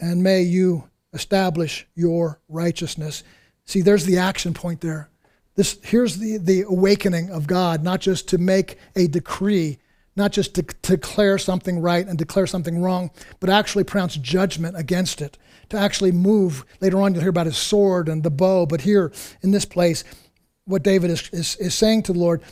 and 0.00 0.22
may 0.22 0.42
you 0.42 0.84
establish 1.12 1.86
your 1.94 2.40
righteousness. 2.48 3.22
See, 3.64 3.80
there's 3.80 4.04
the 4.04 4.18
action 4.18 4.54
point 4.54 4.80
there. 4.80 5.08
This, 5.54 5.78
here's 5.82 6.18
the, 6.18 6.38
the 6.38 6.62
awakening 6.62 7.30
of 7.30 7.46
God, 7.46 7.82
not 7.82 8.00
just 8.00 8.28
to 8.28 8.38
make 8.38 8.78
a 8.96 9.06
decree, 9.06 9.78
not 10.16 10.32
just 10.32 10.54
to, 10.54 10.62
to 10.62 10.96
declare 10.96 11.38
something 11.38 11.80
right 11.80 12.06
and 12.06 12.18
declare 12.18 12.46
something 12.46 12.80
wrong, 12.82 13.10
but 13.40 13.48
actually 13.48 13.84
pronounce 13.84 14.16
judgment 14.16 14.76
against 14.76 15.22
it, 15.22 15.38
to 15.70 15.78
actually 15.78 16.12
move. 16.12 16.64
Later 16.80 17.00
on, 17.00 17.14
you'll 17.14 17.22
hear 17.22 17.30
about 17.30 17.46
his 17.46 17.56
sword 17.56 18.08
and 18.08 18.22
the 18.22 18.30
bow, 18.30 18.66
but 18.66 18.82
here 18.82 19.12
in 19.40 19.50
this 19.50 19.64
place, 19.64 20.04
what 20.64 20.82
David 20.82 21.10
is, 21.10 21.28
is, 21.32 21.56
is 21.56 21.74
saying 21.74 22.02
to 22.04 22.12
the 22.12 22.18
Lord, 22.18 22.42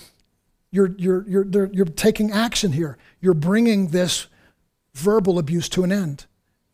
you're, 0.70 0.94
you're, 0.96 1.26
you're, 1.28 1.70
you're 1.72 1.84
taking 1.84 2.30
action 2.30 2.72
here. 2.72 2.96
You're 3.20 3.34
bringing 3.34 3.88
this 3.88 4.26
verbal 4.94 5.38
abuse 5.38 5.68
to 5.70 5.84
an 5.84 5.92
end. 5.92 6.26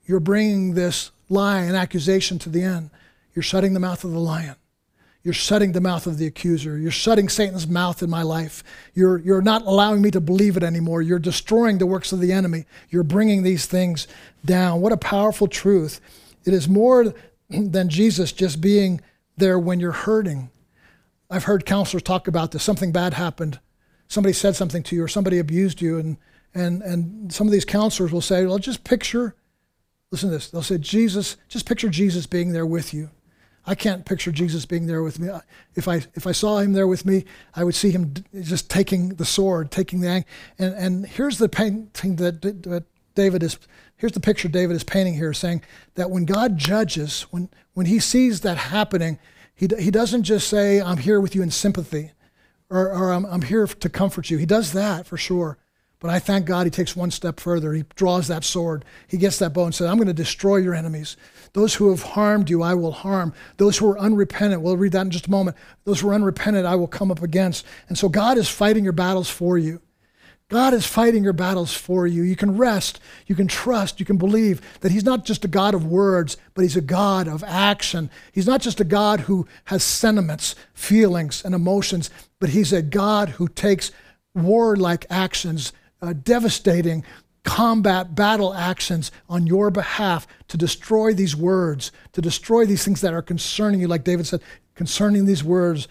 You're 0.04 0.20
bringing 0.20 0.74
this 0.74 1.10
lie 1.28 1.60
and 1.60 1.76
accusation 1.76 2.38
to 2.40 2.48
the 2.48 2.62
end. 2.62 2.90
You're 3.34 3.42
shutting 3.42 3.74
the 3.74 3.80
mouth 3.80 4.04
of 4.04 4.12
the 4.12 4.18
lion. 4.18 4.56
You're 5.26 5.34
shutting 5.34 5.72
the 5.72 5.80
mouth 5.80 6.06
of 6.06 6.18
the 6.18 6.26
accuser. 6.28 6.78
You're 6.78 6.92
shutting 6.92 7.28
Satan's 7.28 7.66
mouth 7.66 8.00
in 8.00 8.08
my 8.08 8.22
life. 8.22 8.62
You're, 8.94 9.18
you're 9.18 9.42
not 9.42 9.62
allowing 9.62 10.00
me 10.00 10.12
to 10.12 10.20
believe 10.20 10.56
it 10.56 10.62
anymore. 10.62 11.02
You're 11.02 11.18
destroying 11.18 11.78
the 11.78 11.86
works 11.86 12.12
of 12.12 12.20
the 12.20 12.30
enemy. 12.30 12.64
You're 12.90 13.02
bringing 13.02 13.42
these 13.42 13.66
things 13.66 14.06
down. 14.44 14.82
What 14.82 14.92
a 14.92 14.96
powerful 14.96 15.48
truth. 15.48 16.00
It 16.44 16.54
is 16.54 16.68
more 16.68 17.12
than 17.50 17.88
Jesus 17.88 18.30
just 18.30 18.60
being 18.60 19.00
there 19.36 19.58
when 19.58 19.80
you're 19.80 19.90
hurting. 19.90 20.48
I've 21.28 21.42
heard 21.42 21.66
counselors 21.66 22.04
talk 22.04 22.28
about 22.28 22.52
this. 22.52 22.62
Something 22.62 22.92
bad 22.92 23.14
happened. 23.14 23.58
Somebody 24.06 24.32
said 24.32 24.54
something 24.54 24.84
to 24.84 24.94
you 24.94 25.02
or 25.02 25.08
somebody 25.08 25.40
abused 25.40 25.82
you. 25.82 25.98
And, 25.98 26.18
and, 26.54 26.82
and 26.82 27.32
some 27.32 27.48
of 27.48 27.52
these 27.52 27.64
counselors 27.64 28.12
will 28.12 28.20
say, 28.20 28.46
well, 28.46 28.60
just 28.60 28.84
picture, 28.84 29.34
listen 30.12 30.28
to 30.28 30.36
this. 30.36 30.50
They'll 30.50 30.62
say, 30.62 30.78
Jesus, 30.78 31.36
just 31.48 31.66
picture 31.66 31.88
Jesus 31.88 32.26
being 32.26 32.52
there 32.52 32.64
with 32.64 32.94
you. 32.94 33.10
I 33.66 33.74
can't 33.74 34.04
picture 34.06 34.30
Jesus 34.30 34.64
being 34.64 34.86
there 34.86 35.02
with 35.02 35.18
me. 35.18 35.28
If 35.74 35.88
I 35.88 35.96
if 36.14 36.26
I 36.26 36.32
saw 36.32 36.58
him 36.58 36.72
there 36.72 36.86
with 36.86 37.04
me, 37.04 37.24
I 37.54 37.64
would 37.64 37.74
see 37.74 37.90
him 37.90 38.14
just 38.40 38.70
taking 38.70 39.10
the 39.10 39.24
sword, 39.24 39.70
taking 39.70 40.00
the 40.00 40.24
and 40.58 40.74
and 40.74 41.06
here's 41.06 41.38
the 41.38 41.48
painting 41.48 42.16
that, 42.16 42.84
David 43.14 43.42
is. 43.42 43.58
Here's 43.96 44.12
the 44.12 44.20
picture 44.20 44.46
David 44.46 44.76
is 44.76 44.84
painting 44.84 45.14
here, 45.14 45.32
saying 45.32 45.62
that 45.94 46.10
when 46.10 46.26
God 46.26 46.58
judges, 46.58 47.22
when 47.30 47.48
when 47.72 47.86
He 47.86 47.98
sees 47.98 48.42
that 48.42 48.58
happening, 48.58 49.18
He 49.54 49.68
He 49.78 49.90
doesn't 49.90 50.24
just 50.24 50.48
say, 50.48 50.80
"I'm 50.80 50.98
here 50.98 51.20
with 51.20 51.34
you 51.34 51.42
in 51.42 51.50
sympathy," 51.50 52.12
or, 52.68 52.92
or 52.92 53.12
I'm, 53.12 53.24
I'm 53.24 53.42
here 53.42 53.66
to 53.66 53.88
comfort 53.88 54.30
you. 54.30 54.36
He 54.36 54.46
does 54.46 54.72
that 54.72 55.06
for 55.06 55.16
sure. 55.16 55.58
But 56.06 56.14
I 56.14 56.20
thank 56.20 56.46
God 56.46 56.68
he 56.68 56.70
takes 56.70 56.94
one 56.94 57.10
step 57.10 57.40
further. 57.40 57.72
He 57.72 57.82
draws 57.96 58.28
that 58.28 58.44
sword. 58.44 58.84
He 59.08 59.16
gets 59.16 59.40
that 59.40 59.52
bow 59.52 59.64
and 59.64 59.74
says, 59.74 59.90
I'm 59.90 59.96
going 59.96 60.06
to 60.06 60.14
destroy 60.14 60.58
your 60.58 60.72
enemies. 60.72 61.16
Those 61.52 61.74
who 61.74 61.90
have 61.90 62.00
harmed 62.00 62.48
you, 62.48 62.62
I 62.62 62.74
will 62.74 62.92
harm. 62.92 63.34
Those 63.56 63.76
who 63.76 63.90
are 63.90 63.98
unrepentant, 63.98 64.62
we'll 64.62 64.76
read 64.76 64.92
that 64.92 65.00
in 65.00 65.10
just 65.10 65.26
a 65.26 65.32
moment. 65.32 65.56
Those 65.82 65.98
who 65.98 66.10
are 66.10 66.14
unrepentant, 66.14 66.64
I 66.64 66.76
will 66.76 66.86
come 66.86 67.10
up 67.10 67.24
against. 67.24 67.66
And 67.88 67.98
so 67.98 68.08
God 68.08 68.38
is 68.38 68.48
fighting 68.48 68.84
your 68.84 68.92
battles 68.92 69.28
for 69.28 69.58
you. 69.58 69.82
God 70.48 70.74
is 70.74 70.86
fighting 70.86 71.24
your 71.24 71.32
battles 71.32 71.74
for 71.74 72.06
you. 72.06 72.22
You 72.22 72.36
can 72.36 72.56
rest, 72.56 73.00
you 73.26 73.34
can 73.34 73.48
trust, 73.48 73.98
you 73.98 74.06
can 74.06 74.16
believe 74.16 74.60
that 74.82 74.92
He's 74.92 75.02
not 75.02 75.24
just 75.24 75.44
a 75.44 75.48
God 75.48 75.74
of 75.74 75.86
words, 75.86 76.36
but 76.54 76.62
He's 76.62 76.76
a 76.76 76.80
God 76.80 77.26
of 77.26 77.42
action. 77.42 78.10
He's 78.30 78.46
not 78.46 78.60
just 78.60 78.80
a 78.80 78.84
God 78.84 79.22
who 79.22 79.48
has 79.64 79.82
sentiments, 79.82 80.54
feelings, 80.72 81.44
and 81.44 81.52
emotions, 81.52 82.10
but 82.38 82.50
He's 82.50 82.72
a 82.72 82.80
God 82.80 83.30
who 83.30 83.48
takes 83.48 83.90
warlike 84.36 85.06
actions, 85.10 85.72
uh, 86.02 86.12
devastating 86.12 87.04
combat 87.44 88.14
battle 88.14 88.52
actions 88.52 89.12
on 89.28 89.46
your 89.46 89.70
behalf 89.70 90.26
to 90.48 90.56
destroy 90.56 91.14
these 91.14 91.36
words, 91.36 91.92
to 92.12 92.20
destroy 92.20 92.66
these 92.66 92.84
things 92.84 93.00
that 93.00 93.14
are 93.14 93.22
concerning 93.22 93.80
you, 93.80 93.88
like 93.88 94.04
David 94.04 94.26
said, 94.26 94.42
concerning 94.74 95.24
these 95.24 95.44
words 95.44 95.88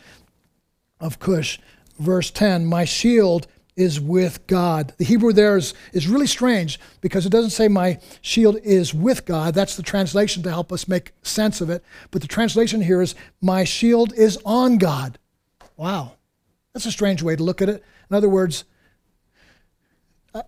of 0.99 1.18
Cush. 1.20 1.60
Verse 1.97 2.30
10 2.30 2.66
My 2.66 2.86
shield 2.86 3.47
is 3.76 3.99
with 3.99 4.45
God. 4.47 4.93
The 4.97 5.06
Hebrew 5.06 5.34
there 5.34 5.58
is, 5.58 5.74
is 5.91 6.08
really 6.08 6.28
strange 6.28 6.80
because 7.01 7.26
it 7.26 7.32
doesn't 7.32 7.51
say 7.51 7.68
my 7.68 7.99
shield 8.22 8.58
is 8.64 8.93
with 8.93 9.26
God. 9.26 9.53
That's 9.53 9.76
the 9.76 9.84
translation 9.84 10.43
to 10.43 10.49
help 10.49 10.72
us 10.72 10.88
make 10.88 11.12
sense 11.24 11.62
of 11.62 11.70
it. 11.70 11.84
But 12.12 12.22
the 12.22 12.28
translation 12.28 12.82
here 12.82 13.01
is 13.01 13.16
my 13.41 13.64
shield 13.64 14.14
is 14.14 14.38
on 14.45 14.78
God. 14.78 15.20
Wow. 15.78 16.14
That's 16.74 16.86
a 16.86 16.91
strange 16.91 17.22
way 17.22 17.36
to 17.36 17.43
look 17.43 17.62
at 17.62 17.70
it. 17.70 17.84
In 18.10 18.16
other 18.16 18.30
words, 18.30 18.64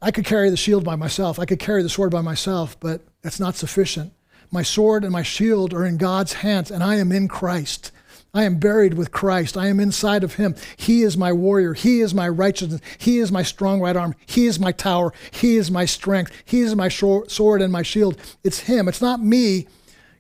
I 0.02 0.12
could 0.12 0.26
carry 0.26 0.50
the 0.50 0.58
shield 0.58 0.84
by 0.84 0.96
myself. 0.96 1.40
I 1.40 1.46
could 1.46 1.60
carry 1.60 1.82
the 1.82 1.90
sword 1.90 2.12
by 2.12 2.22
myself, 2.22 2.78
but 2.80 3.02
that's 3.22 3.40
not 3.40 3.56
sufficient. 3.56 4.14
My 4.52 4.64
sword 4.64 5.04
and 5.04 5.12
my 5.12 5.24
shield 5.24 5.74
are 5.74 5.86
in 5.86 5.98
God's 5.98 6.34
hands, 6.34 6.72
and 6.72 6.84
I 6.84 6.96
am 6.96 7.12
in 7.12 7.28
Christ. 7.28 7.92
I 8.34 8.44
am 8.44 8.60
buried 8.60 8.94
with 8.94 9.12
Christ. 9.12 9.58
I 9.58 9.68
am 9.68 9.80
inside 9.80 10.24
of 10.24 10.36
Him. 10.36 10.56
He 10.76 11.04
is 11.04 11.18
my 11.18 11.32
warrior. 11.32 11.74
He 11.74 12.02
is 12.02 12.14
my 12.14 12.28
righteousness. 12.28 12.82
He 12.98 13.20
is 13.20 13.32
my 13.32 13.44
strong 13.44 13.80
right 13.80 13.96
arm. 13.96 14.16
He 14.26 14.46
is 14.46 14.60
my 14.60 14.72
tower. 14.72 15.14
He 15.32 15.56
is 15.56 15.72
my 15.72 15.86
strength. 15.86 16.32
He 16.46 16.62
is 16.62 16.76
my 16.76 16.90
sword 16.90 17.62
and 17.62 17.72
my 17.72 17.82
shield. 17.82 18.18
It's 18.44 18.60
Him. 18.60 18.88
It's 18.88 19.02
not 19.02 19.24
me 19.24 19.68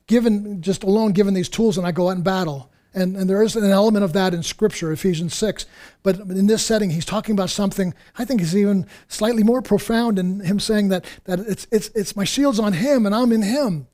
given, 0.08 0.62
just 0.62 0.84
alone 0.84 1.12
given 1.12 1.34
these 1.34 1.50
tools 1.50 1.78
and 1.78 1.86
I 1.86 1.92
go 1.92 2.08
out 2.08 2.16
and 2.16 2.24
battle. 2.24 2.72
And, 2.94 3.16
and 3.16 3.30
there 3.30 3.44
is 3.44 3.56
an 3.56 3.70
element 3.70 4.04
of 4.04 4.14
that 4.14 4.34
in 4.34 4.42
Scripture, 4.44 4.92
Ephesians 4.92 5.36
6. 5.36 5.66
But 6.04 6.20
in 6.20 6.48
this 6.48 6.66
setting, 6.66 6.90
he's 6.90 7.06
talking 7.06 7.34
about 7.34 7.50
something 7.50 7.94
I 8.18 8.26
think 8.26 8.42
is 8.42 8.56
even 8.56 8.88
slightly 9.08 9.44
more 9.44 9.62
profound 9.62 10.18
in 10.18 10.40
him 10.40 10.60
saying 10.60 10.90
that, 10.90 11.06
that 11.26 11.40
it's, 11.40 11.68
it's, 11.72 11.90
it's 11.90 12.16
my 12.16 12.24
shield's 12.24 12.60
on 12.60 12.74
him 12.74 13.06
and 13.06 13.14
I'm 13.14 13.32
in 13.32 13.44
him. 13.44 13.88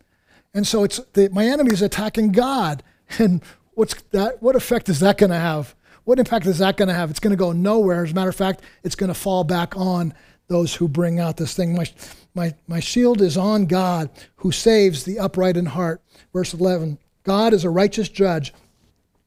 And 0.53 0.67
so 0.67 0.83
it's 0.83 0.99
the, 1.13 1.29
my 1.29 1.45
enemy 1.45 1.73
is 1.73 1.81
attacking 1.81 2.31
God. 2.31 2.83
And 3.19 3.43
what's 3.75 4.01
that, 4.11 4.41
what 4.41 4.55
effect 4.55 4.89
is 4.89 4.99
that 5.01 5.19
going 5.19 5.29
to 5.29 5.35
have? 5.37 5.75
What 6.03 6.17
impact 6.17 6.47
is 6.47 6.57
that 6.59 6.77
going 6.77 6.87
to 6.87 6.95
have? 6.95 7.11
It's 7.11 7.19
going 7.19 7.31
to 7.31 7.37
go 7.37 7.51
nowhere. 7.51 8.03
As 8.03 8.11
a 8.11 8.15
matter 8.15 8.29
of 8.29 8.35
fact, 8.35 8.61
it's 8.83 8.95
going 8.95 9.09
to 9.09 9.13
fall 9.13 9.43
back 9.43 9.77
on 9.77 10.13
those 10.47 10.73
who 10.73 10.87
bring 10.87 11.19
out 11.19 11.37
this 11.37 11.53
thing. 11.53 11.75
My, 11.75 11.85
my, 12.33 12.53
my 12.67 12.79
shield 12.79 13.21
is 13.21 13.37
on 13.37 13.65
God 13.65 14.09
who 14.37 14.51
saves 14.51 15.03
the 15.03 15.19
upright 15.19 15.57
in 15.57 15.65
heart. 15.65 16.01
Verse 16.33 16.53
11 16.53 16.97
God 17.23 17.53
is 17.53 17.63
a 17.63 17.69
righteous 17.69 18.09
judge 18.09 18.53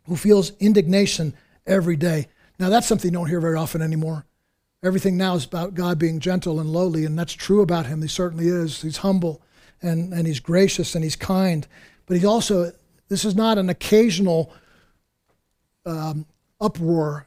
who 0.06 0.16
feels 0.16 0.52
indignation 0.58 1.34
every 1.66 1.96
day. 1.96 2.28
Now, 2.58 2.68
that's 2.68 2.86
something 2.86 3.10
you 3.10 3.18
don't 3.18 3.28
hear 3.28 3.40
very 3.40 3.56
often 3.56 3.82
anymore. 3.82 4.24
everything 4.82 5.16
now 5.16 5.34
is 5.34 5.44
about 5.44 5.74
God 5.74 5.98
being 5.98 6.20
gentle 6.20 6.60
and 6.60 6.70
lowly, 6.70 7.04
and 7.04 7.18
that's 7.18 7.32
true 7.32 7.60
about 7.60 7.86
him. 7.86 8.02
He 8.02 8.08
certainly 8.08 8.46
is. 8.46 8.82
He's 8.82 8.98
humble 8.98 9.42
and, 9.82 10.12
and 10.12 10.26
he's 10.26 10.40
gracious 10.40 10.94
and 10.94 11.02
he's 11.02 11.16
kind. 11.16 11.66
But 12.06 12.16
he's 12.16 12.24
also, 12.24 12.72
this 13.08 13.24
is 13.24 13.34
not 13.34 13.58
an 13.58 13.68
occasional 13.68 14.52
um, 15.84 16.26
uproar, 16.60 17.26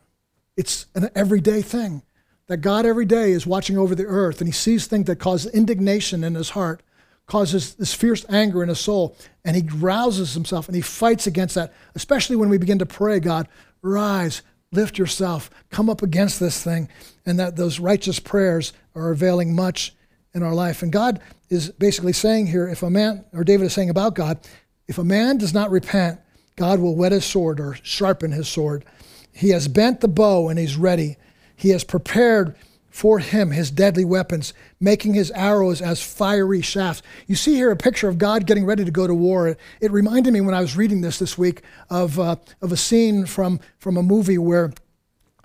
it's 0.58 0.86
an 0.96 1.10
everyday 1.16 1.62
thing. 1.62 2.04
That 2.48 2.58
God 2.58 2.86
every 2.86 3.06
day 3.06 3.32
is 3.32 3.46
watching 3.46 3.78
over 3.78 3.94
the 3.94 4.06
earth 4.06 4.42
and 4.42 4.48
he 4.48 4.52
sees 4.52 4.88
things 4.88 5.06
that 5.06 5.18
cause 5.18 5.46
indignation 5.46 6.24
in 6.24 6.34
his 6.34 6.52
heart, 6.52 6.82
causes 7.30 7.76
this 7.76 7.94
fierce 7.94 8.26
anger 8.28 8.64
in 8.64 8.70
his 8.70 8.80
soul, 8.80 9.16
and 9.46 9.56
he 9.56 9.64
rouses 9.76 10.34
himself 10.34 10.68
and 10.68 10.76
he 10.76 10.82
fights 10.82 11.28
against 11.28 11.56
that, 11.56 11.74
especially 11.94 12.36
when 12.36 12.50
we 12.50 12.58
begin 12.58 12.80
to 12.80 12.86
pray, 12.86 13.20
God, 13.20 13.48
rise, 13.84 14.42
lift 14.72 14.98
yourself, 14.98 15.50
come 15.70 15.90
up 15.90 16.02
against 16.02 16.40
this 16.40 16.62
thing, 16.64 16.90
and 17.26 17.40
that 17.40 17.56
those 17.56 17.80
righteous 17.80 18.20
prayers 18.20 18.74
are 18.96 19.12
availing 19.12 19.56
much 19.56 19.94
in 20.34 20.42
our 20.42 20.56
life. 20.56 20.82
And 20.82 20.92
God 20.92 21.22
is 21.50 21.70
basically 21.70 22.14
saying 22.14 22.48
here 22.48 22.68
if 22.68 22.82
a 22.82 22.90
man, 22.90 23.24
or 23.32 23.44
David 23.44 23.66
is 23.66 23.74
saying 23.74 23.92
about 23.92 24.16
God, 24.16 24.40
if 24.88 24.98
a 24.98 25.04
man 25.04 25.38
does 25.38 25.54
not 25.54 25.70
repent, 25.70 26.20
God 26.56 26.80
will 26.80 26.96
whet 26.96 27.12
his 27.12 27.26
sword 27.26 27.60
or 27.60 27.78
sharpen 27.84 28.32
his 28.32 28.50
sword. 28.50 28.86
He 29.32 29.50
has 29.50 29.68
bent 29.68 30.02
the 30.02 30.08
bow 30.08 30.50
and 30.50 30.58
he's 30.58 30.78
ready. 30.78 31.18
He 31.56 31.70
has 31.70 31.84
prepared 31.84 32.56
for 33.00 33.20
him 33.20 33.52
his 33.52 33.72
deadly 33.72 34.04
weapons, 34.04 34.54
making 34.82 35.14
his 35.14 35.32
arrows 35.32 35.82
as 35.82 36.02
fiery 36.02 36.60
shafts. 36.60 37.02
You 37.28 37.36
see 37.36 37.56
here 37.56 37.72
a 37.72 37.78
picture 37.78 38.10
of 38.10 38.18
God 38.18 38.46
getting 38.46 38.66
ready 38.66 38.84
to 38.84 38.92
go 38.92 39.08
to 39.08 39.14
war. 39.14 39.56
It 39.80 39.90
reminded 39.90 40.34
me 40.34 40.42
when 40.42 40.54
I 40.54 40.60
was 40.60 40.76
reading 40.76 41.00
this 41.00 41.18
this 41.18 41.38
week 41.38 41.62
of, 41.90 42.20
uh, 42.20 42.36
of 42.62 42.74
a 42.74 42.76
scene 42.76 43.26
from, 43.26 43.62
from 43.78 43.96
a 43.96 44.04
movie 44.04 44.38
where 44.38 44.74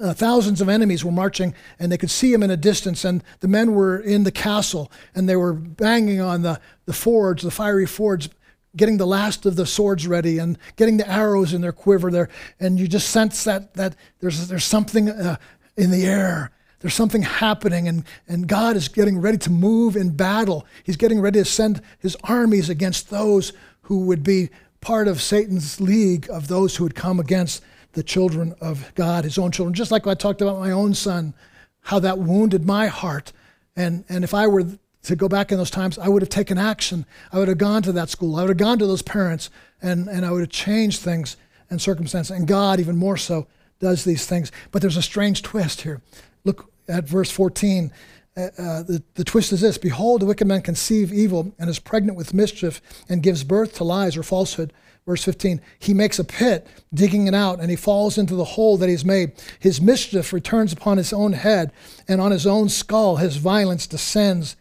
uh, 0.01 0.13
thousands 0.15 0.61
of 0.61 0.69
enemies 0.69 1.05
were 1.05 1.13
marching 1.13 1.55
and 1.79 1.93
they 1.93 1.97
could 1.97 2.11
see 2.11 2.33
him 2.33 2.43
in 2.43 2.51
a 2.51 2.57
distance 2.57 3.05
and 3.05 3.23
the 3.39 3.47
men 3.47 3.73
were 3.73 4.01
in 4.01 4.25
the 4.25 4.33
castle 4.33 4.91
and 5.15 5.29
they 5.29 5.37
were 5.37 5.53
banging 5.53 6.21
on 6.21 6.43
the, 6.43 6.61
the 6.87 6.93
forge 6.93 7.43
the 7.43 7.53
fiery 7.53 7.87
forge 7.87 8.31
getting 8.75 8.97
the 8.97 9.07
last 9.07 9.47
of 9.47 9.55
the 9.55 9.65
swords 9.65 10.09
ready 10.09 10.39
and 10.39 10.59
getting 10.75 10.97
the 10.97 11.09
arrows 11.09 11.55
in 11.55 11.61
their 11.61 11.71
quiver 11.71 12.11
there 12.11 12.29
and 12.59 12.81
you 12.81 12.89
just 12.89 13.11
sense 13.11 13.45
that 13.45 13.75
that 13.75 13.95
there's 14.19 14.49
there's 14.49 14.65
something 14.65 15.09
uh, 15.09 15.37
in 15.77 15.93
the 15.93 16.05
air 16.05 16.51
there's 16.85 16.95
something 16.95 17.23
happening 17.23 17.89
and, 17.89 18.05
and 18.29 18.47
god 18.47 18.77
is 18.77 18.89
getting 18.89 19.19
ready 19.19 19.39
to 19.39 19.51
move 19.51 19.97
in 19.97 20.11
battle 20.11 20.67
he's 20.83 20.97
getting 20.97 21.21
ready 21.21 21.39
to 21.39 21.45
send 21.45 21.81
his 21.99 22.17
armies 22.25 22.69
against 22.69 23.09
those 23.09 23.53
who 23.83 24.01
would 24.01 24.23
be 24.23 24.51
part 24.83 25.09
of 25.09 25.23
satan's 25.23 25.81
league 25.81 26.29
of 26.31 26.49
those 26.49 26.77
who 26.77 26.85
would 26.85 26.95
come 26.95 27.19
against 27.19 27.63
the 27.95 28.03
children 28.03 28.55
of 28.61 28.93
God, 28.95 29.25
his 29.25 29.39
own 29.39 29.51
children. 29.51 29.75
Just 29.75 29.91
like 29.91 30.07
I 30.07 30.15
talked 30.15 30.43
about 30.43 30.59
my 30.59 30.71
own 30.71 30.95
son, 30.95 31.35
how 31.81 31.99
that 32.01 32.19
wounded 32.19 32.67
my 32.67 32.87
heart. 32.89 33.33
And, 33.77 34.05
and 34.09 34.23
if 34.23 34.35
I 34.35 34.47
were 34.47 34.65
to 35.03 35.17
go 35.17 35.29
back 35.29 35.51
in 35.51 35.59
those 35.59 35.71
times, 35.71 35.99
I 35.99 36.09
would 36.09 36.23
have 36.23 36.29
taken 36.29 36.59
action. 36.59 37.07
I 37.33 37.39
would 37.39 37.49
have 37.49 37.59
gone 37.59 37.83
to 37.83 37.93
that 37.93 38.11
school. 38.11 38.37
I 38.37 38.43
would 38.43 38.51
have 38.51 38.59
gone 38.59 38.79
to 38.79 38.87
those 38.87 39.03
parents 39.03 39.51
and, 39.83 40.09
and 40.09 40.25
I 40.25 40.31
would 40.31 40.41
have 40.41 40.51
changed 40.51 41.01
things 41.01 41.37
and 41.71 41.81
circumstances. 41.81 42.37
And 42.37 42.47
God, 42.47 42.81
even 42.81 42.97
more 42.97 43.17
so, 43.17 43.47
does 43.81 44.05
these 44.05 44.27
things. 44.27 44.53
But 44.71 44.83
there's 44.83 44.97
a 44.97 45.03
strange 45.03 45.43
twist 45.43 45.83
here. 45.83 46.01
Look 46.45 46.71
at 46.89 47.09
verse 47.09 47.31
14. 47.31 47.93
Uh, 48.37 48.41
uh, 48.41 48.83
the, 48.83 49.03
the 49.15 49.25
twist 49.25 49.53
is 49.53 49.61
this 49.61 49.79
Behold, 49.79 50.23
the 50.23 50.27
wicked 50.27 50.47
man 50.47 50.63
conceive 50.63 51.13
evil 51.13 51.55
and 51.59 51.71
is 51.71 51.79
pregnant 51.79 52.17
with 52.19 52.35
mischief 52.35 52.81
and 53.09 53.23
gives 53.23 53.45
birth 53.45 53.75
to 53.75 53.85
lies 53.85 54.17
or 54.17 54.23
falsehood. 54.23 54.73
Verse 55.07 55.23
15, 55.23 55.61
he 55.79 55.93
makes 55.93 56.19
a 56.19 56.25
pit, 56.25 56.67
digging 56.95 57.27
it 57.27 57.35
out, 57.35 57.61
and 57.61 57.69
he 57.69 57.77
falls 57.77 58.17
into 58.17 58.35
the 58.35 58.45
hole 58.45 58.79
that 58.79 58.89
he's 58.89 59.05
made. 59.05 59.33
His 59.59 59.79
mischief 59.79 60.33
returns 60.33 60.73
upon 60.73 60.97
his 60.97 61.13
own 61.13 61.35
head, 61.35 61.73
and 62.09 62.23
on 62.23 62.31
his 62.31 62.47
own 62.47 62.71
skull 62.71 63.17
his 63.17 63.37
violence 63.37 63.87
descends 63.87 64.57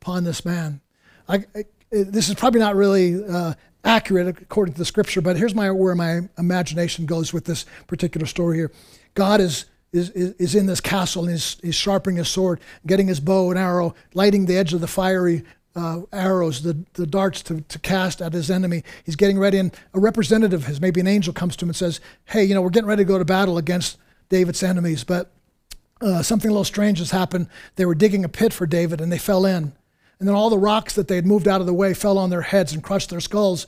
upon 0.00 0.24
this 0.24 0.46
man. 0.46 0.80
I, 1.28 1.44
I, 1.54 1.64
this 1.90 2.30
is 2.30 2.34
probably 2.36 2.60
not 2.60 2.74
really 2.74 3.22
uh, 3.22 3.52
accurate 3.84 4.28
according 4.28 4.72
to 4.74 4.78
the 4.78 4.86
scripture, 4.86 5.20
but 5.20 5.36
here's 5.36 5.54
my, 5.54 5.70
where 5.70 5.94
my 5.94 6.20
imagination 6.38 7.04
goes 7.04 7.34
with 7.34 7.44
this 7.44 7.66
particular 7.86 8.26
story 8.26 8.56
here. 8.56 8.72
God 9.14 9.40
is, 9.40 9.66
is, 9.92 10.10
is 10.10 10.54
in 10.54 10.66
this 10.66 10.80
castle 10.80 11.24
and 11.24 11.32
he's, 11.32 11.56
he's 11.62 11.74
sharpening 11.74 12.16
his 12.16 12.28
sword, 12.28 12.60
getting 12.86 13.08
his 13.08 13.20
bow 13.20 13.50
and 13.50 13.58
arrow, 13.58 13.94
lighting 14.14 14.46
the 14.46 14.56
edge 14.56 14.72
of 14.72 14.80
the 14.80 14.86
fiery 14.86 15.44
uh, 15.74 16.00
arrows, 16.12 16.62
the, 16.62 16.76
the 16.94 17.06
darts 17.06 17.42
to, 17.42 17.60
to 17.62 17.78
cast 17.78 18.20
at 18.20 18.32
his 18.32 18.50
enemy. 18.50 18.82
He's 19.04 19.16
getting 19.16 19.38
ready, 19.38 19.58
and 19.58 19.74
a 19.94 20.00
representative, 20.00 20.66
his 20.66 20.80
maybe 20.80 21.00
an 21.00 21.06
angel, 21.06 21.32
comes 21.32 21.56
to 21.56 21.64
him 21.64 21.70
and 21.70 21.76
says, 21.76 22.00
Hey, 22.26 22.44
you 22.44 22.54
know, 22.54 22.62
we're 22.62 22.70
getting 22.70 22.88
ready 22.88 23.04
to 23.04 23.08
go 23.08 23.18
to 23.18 23.24
battle 23.24 23.58
against 23.58 23.98
David's 24.28 24.62
enemies, 24.62 25.04
but 25.04 25.30
uh, 26.00 26.22
something 26.22 26.50
a 26.50 26.52
little 26.52 26.64
strange 26.64 26.98
has 26.98 27.10
happened. 27.10 27.48
They 27.76 27.86
were 27.86 27.94
digging 27.94 28.24
a 28.24 28.28
pit 28.28 28.52
for 28.52 28.66
David, 28.66 29.00
and 29.00 29.10
they 29.10 29.18
fell 29.18 29.46
in. 29.46 29.72
And 30.18 30.28
then 30.28 30.34
all 30.34 30.50
the 30.50 30.58
rocks 30.58 30.94
that 30.94 31.08
they 31.08 31.16
had 31.16 31.26
moved 31.26 31.48
out 31.48 31.60
of 31.60 31.66
the 31.66 31.74
way 31.74 31.94
fell 31.94 32.18
on 32.18 32.30
their 32.30 32.42
heads 32.42 32.72
and 32.72 32.82
crushed 32.82 33.10
their 33.10 33.20
skulls. 33.20 33.66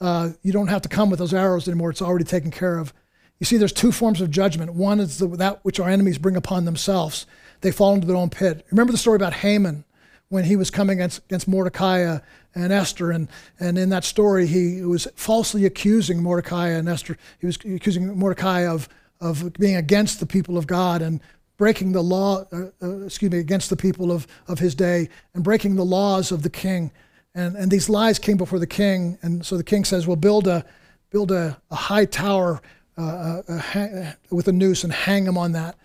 Uh, 0.00 0.30
you 0.42 0.52
don't 0.52 0.68
have 0.68 0.82
to 0.82 0.88
come 0.88 1.08
with 1.08 1.18
those 1.18 1.34
arrows 1.34 1.68
anymore, 1.68 1.90
it's 1.90 2.02
already 2.02 2.24
taken 2.24 2.50
care 2.50 2.78
of. 2.78 2.92
You 3.40 3.46
see, 3.46 3.56
there's 3.56 3.72
two 3.72 3.92
forms 3.92 4.20
of 4.20 4.30
judgment. 4.30 4.74
One 4.74 5.00
is 5.00 5.18
the, 5.18 5.26
that 5.28 5.64
which 5.64 5.80
our 5.80 5.88
enemies 5.88 6.18
bring 6.18 6.36
upon 6.36 6.64
themselves. 6.64 7.26
They 7.60 7.72
fall 7.72 7.94
into 7.94 8.06
their 8.06 8.16
own 8.16 8.30
pit. 8.30 8.64
Remember 8.70 8.92
the 8.92 8.98
story 8.98 9.16
about 9.16 9.34
Haman 9.34 9.84
when 10.28 10.44
he 10.44 10.56
was 10.56 10.70
coming 10.70 10.98
against, 10.98 11.24
against 11.24 11.48
Mordecai 11.48 12.18
and 12.54 12.72
Esther. 12.72 13.10
And, 13.10 13.28
and 13.58 13.78
in 13.78 13.88
that 13.90 14.04
story, 14.04 14.46
he 14.46 14.82
was 14.82 15.06
falsely 15.16 15.64
accusing 15.64 16.22
Mordecai 16.22 16.68
and 16.68 16.88
Esther. 16.88 17.16
He 17.40 17.46
was 17.46 17.56
accusing 17.56 18.16
Mordecai 18.16 18.66
of, 18.66 18.88
of 19.20 19.52
being 19.54 19.76
against 19.76 20.20
the 20.20 20.26
people 20.26 20.56
of 20.56 20.66
God 20.66 21.02
and 21.02 21.20
breaking 21.56 21.92
the 21.92 22.02
law, 22.02 22.44
uh, 22.52 22.66
uh, 22.82 23.04
excuse 23.04 23.30
me, 23.30 23.38
against 23.38 23.70
the 23.70 23.76
people 23.76 24.10
of, 24.10 24.26
of 24.48 24.58
his 24.58 24.74
day 24.74 25.08
and 25.34 25.44
breaking 25.44 25.76
the 25.76 25.84
laws 25.84 26.32
of 26.32 26.42
the 26.42 26.50
king. 26.50 26.90
And, 27.34 27.56
and 27.56 27.70
these 27.70 27.88
lies 27.88 28.18
came 28.18 28.36
before 28.36 28.58
the 28.58 28.66
king. 28.66 29.18
And 29.22 29.44
so 29.44 29.56
the 29.56 29.64
king 29.64 29.84
says, 29.84 30.06
well, 30.06 30.16
build 30.16 30.46
a, 30.46 30.64
build 31.10 31.30
a, 31.30 31.60
a 31.70 31.76
high 31.76 32.06
tower 32.06 32.60
uh, 32.96 33.42
uh, 33.48 33.60
uh 33.74 34.12
with 34.30 34.48
a 34.48 34.52
noose 34.52 34.84
and 34.84 34.92
hang 34.92 35.26
him 35.26 35.38
on 35.38 35.52
that. 35.52 35.76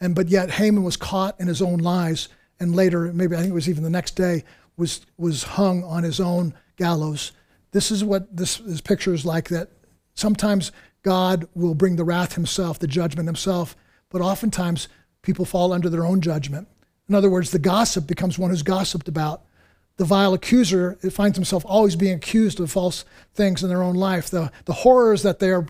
And, 0.00 0.14
but 0.14 0.28
yet 0.28 0.50
Haman 0.50 0.82
was 0.82 0.96
caught 0.96 1.40
in 1.40 1.46
his 1.46 1.62
own 1.62 1.78
lies 1.78 2.28
and 2.58 2.74
later, 2.74 3.12
maybe 3.12 3.36
I 3.36 3.40
think 3.40 3.50
it 3.50 3.54
was 3.54 3.68
even 3.68 3.82
the 3.82 3.90
next 3.90 4.12
day, 4.12 4.44
was, 4.76 5.04
was 5.16 5.42
hung 5.42 5.84
on 5.84 6.02
his 6.02 6.20
own 6.20 6.54
gallows. 6.76 7.32
This 7.72 7.90
is 7.90 8.04
what 8.04 8.34
this, 8.34 8.58
this 8.58 8.80
picture 8.80 9.12
is 9.12 9.24
like 9.24 9.48
that 9.48 9.68
sometimes 10.14 10.72
God 11.02 11.48
will 11.54 11.74
bring 11.74 11.96
the 11.96 12.04
wrath 12.04 12.34
himself, 12.34 12.78
the 12.78 12.86
judgment 12.86 13.28
himself, 13.28 13.76
but 14.10 14.20
oftentimes 14.20 14.88
people 15.22 15.44
fall 15.44 15.72
under 15.72 15.88
their 15.88 16.06
own 16.06 16.20
judgment. 16.20 16.68
In 17.08 17.14
other 17.14 17.30
words, 17.30 17.50
the 17.50 17.58
gossip 17.58 18.06
becomes 18.06 18.38
one 18.38 18.50
who's 18.50 18.62
gossiped 18.62 19.08
about. 19.08 19.42
The 19.98 20.04
vile 20.04 20.34
accuser 20.34 20.94
finds 21.10 21.36
himself 21.36 21.64
always 21.66 21.96
being 21.96 22.16
accused 22.16 22.60
of 22.60 22.70
false 22.70 23.04
things 23.34 23.62
in 23.62 23.68
their 23.68 23.82
own 23.82 23.94
life. 23.94 24.28
The, 24.28 24.50
the 24.64 24.72
horrors 24.72 25.22
that 25.22 25.38
they 25.38 25.50
are 25.50 25.66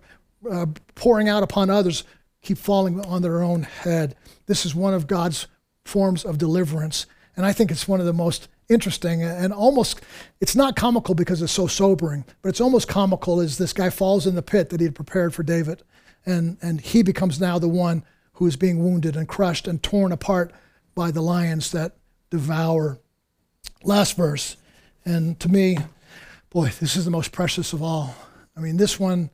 uh, 0.50 0.66
pouring 0.94 1.28
out 1.28 1.42
upon 1.42 1.70
others 1.70 2.04
keep 2.46 2.58
falling 2.58 3.04
on 3.04 3.22
their 3.22 3.42
own 3.42 3.64
head. 3.64 4.14
This 4.46 4.64
is 4.64 4.74
one 4.74 4.94
of 4.94 5.06
God's 5.06 5.48
forms 5.84 6.24
of 6.24 6.38
deliverance. 6.38 7.06
And 7.36 7.44
I 7.44 7.52
think 7.52 7.70
it's 7.70 7.88
one 7.88 8.00
of 8.00 8.06
the 8.06 8.12
most 8.12 8.48
interesting 8.68 9.22
and 9.22 9.52
almost, 9.52 10.00
it's 10.40 10.56
not 10.56 10.76
comical 10.76 11.14
because 11.14 11.42
it's 11.42 11.52
so 11.52 11.66
sobering, 11.66 12.24
but 12.42 12.48
it's 12.48 12.60
almost 12.60 12.88
comical 12.88 13.40
as 13.40 13.58
this 13.58 13.72
guy 13.72 13.90
falls 13.90 14.26
in 14.26 14.34
the 14.34 14.42
pit 14.42 14.70
that 14.70 14.80
he 14.80 14.86
had 14.86 14.94
prepared 14.94 15.34
for 15.34 15.42
David. 15.42 15.82
And, 16.24 16.56
and 16.62 16.80
he 16.80 17.02
becomes 17.02 17.40
now 17.40 17.58
the 17.58 17.68
one 17.68 18.04
who 18.34 18.46
is 18.46 18.56
being 18.56 18.82
wounded 18.82 19.16
and 19.16 19.28
crushed 19.28 19.68
and 19.68 19.82
torn 19.82 20.12
apart 20.12 20.52
by 20.94 21.10
the 21.10 21.22
lions 21.22 21.72
that 21.72 21.96
devour. 22.30 22.98
Last 23.84 24.16
verse. 24.16 24.56
And 25.04 25.38
to 25.40 25.48
me, 25.48 25.78
boy, 26.50 26.70
this 26.80 26.96
is 26.96 27.04
the 27.04 27.10
most 27.10 27.32
precious 27.32 27.72
of 27.72 27.82
all. 27.82 28.14
I 28.56 28.60
mean, 28.60 28.76
this 28.76 28.98
one 28.98 29.30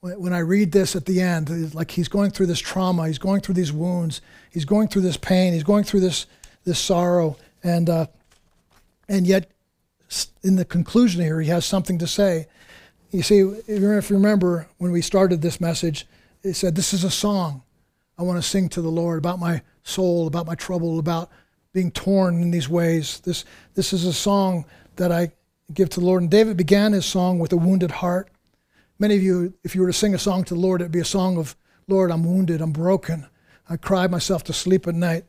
when 0.00 0.32
I 0.32 0.38
read 0.38 0.72
this 0.72 0.94
at 0.94 1.06
the 1.06 1.20
end, 1.20 1.74
like 1.74 1.90
he's 1.90 2.08
going 2.08 2.30
through 2.30 2.46
this 2.46 2.60
trauma, 2.60 3.06
he's 3.06 3.18
going 3.18 3.40
through 3.40 3.54
these 3.54 3.72
wounds, 3.72 4.20
he's 4.50 4.64
going 4.64 4.88
through 4.88 5.02
this 5.02 5.16
pain, 5.16 5.52
he's 5.52 5.64
going 5.64 5.84
through 5.84 6.00
this 6.00 6.26
this 6.64 6.78
sorrow, 6.78 7.36
and 7.62 7.88
uh, 7.90 8.06
and 9.08 9.26
yet 9.26 9.50
in 10.42 10.56
the 10.56 10.64
conclusion 10.64 11.22
here, 11.22 11.40
he 11.40 11.48
has 11.48 11.64
something 11.64 11.98
to 11.98 12.06
say. 12.06 12.46
You 13.10 13.22
see, 13.22 13.40
if 13.40 14.10
you 14.10 14.16
remember 14.16 14.68
when 14.76 14.92
we 14.92 15.00
started 15.00 15.40
this 15.40 15.60
message, 15.60 16.06
he 16.42 16.52
said, 16.52 16.74
"This 16.74 16.92
is 16.92 17.04
a 17.04 17.10
song 17.10 17.62
I 18.18 18.22
want 18.22 18.40
to 18.40 18.48
sing 18.48 18.68
to 18.70 18.82
the 18.82 18.90
Lord 18.90 19.18
about 19.18 19.38
my 19.38 19.62
soul, 19.82 20.26
about 20.26 20.46
my 20.46 20.54
trouble, 20.54 20.98
about 20.98 21.30
being 21.72 21.90
torn 21.90 22.42
in 22.42 22.50
these 22.50 22.68
ways. 22.68 23.20
This 23.20 23.44
this 23.74 23.92
is 23.92 24.04
a 24.04 24.12
song 24.12 24.64
that 24.96 25.10
I 25.10 25.32
give 25.72 25.88
to 25.90 26.00
the 26.00 26.06
Lord." 26.06 26.22
And 26.22 26.30
David 26.30 26.56
began 26.56 26.92
his 26.92 27.06
song 27.06 27.38
with 27.40 27.52
a 27.52 27.56
wounded 27.56 27.90
heart. 27.90 28.28
Many 28.98 29.14
of 29.16 29.22
you, 29.22 29.54
if 29.62 29.74
you 29.74 29.80
were 29.80 29.86
to 29.86 29.92
sing 29.92 30.14
a 30.14 30.18
song 30.18 30.44
to 30.44 30.54
the 30.54 30.60
Lord, 30.60 30.80
it'd 30.80 30.92
be 30.92 30.98
a 30.98 31.04
song 31.04 31.38
of, 31.38 31.56
Lord, 31.86 32.10
I'm 32.10 32.24
wounded, 32.24 32.60
I'm 32.60 32.72
broken. 32.72 33.26
I 33.68 33.76
cry 33.76 34.06
myself 34.06 34.44
to 34.44 34.52
sleep 34.52 34.88
at 34.88 34.94
night. 34.94 35.24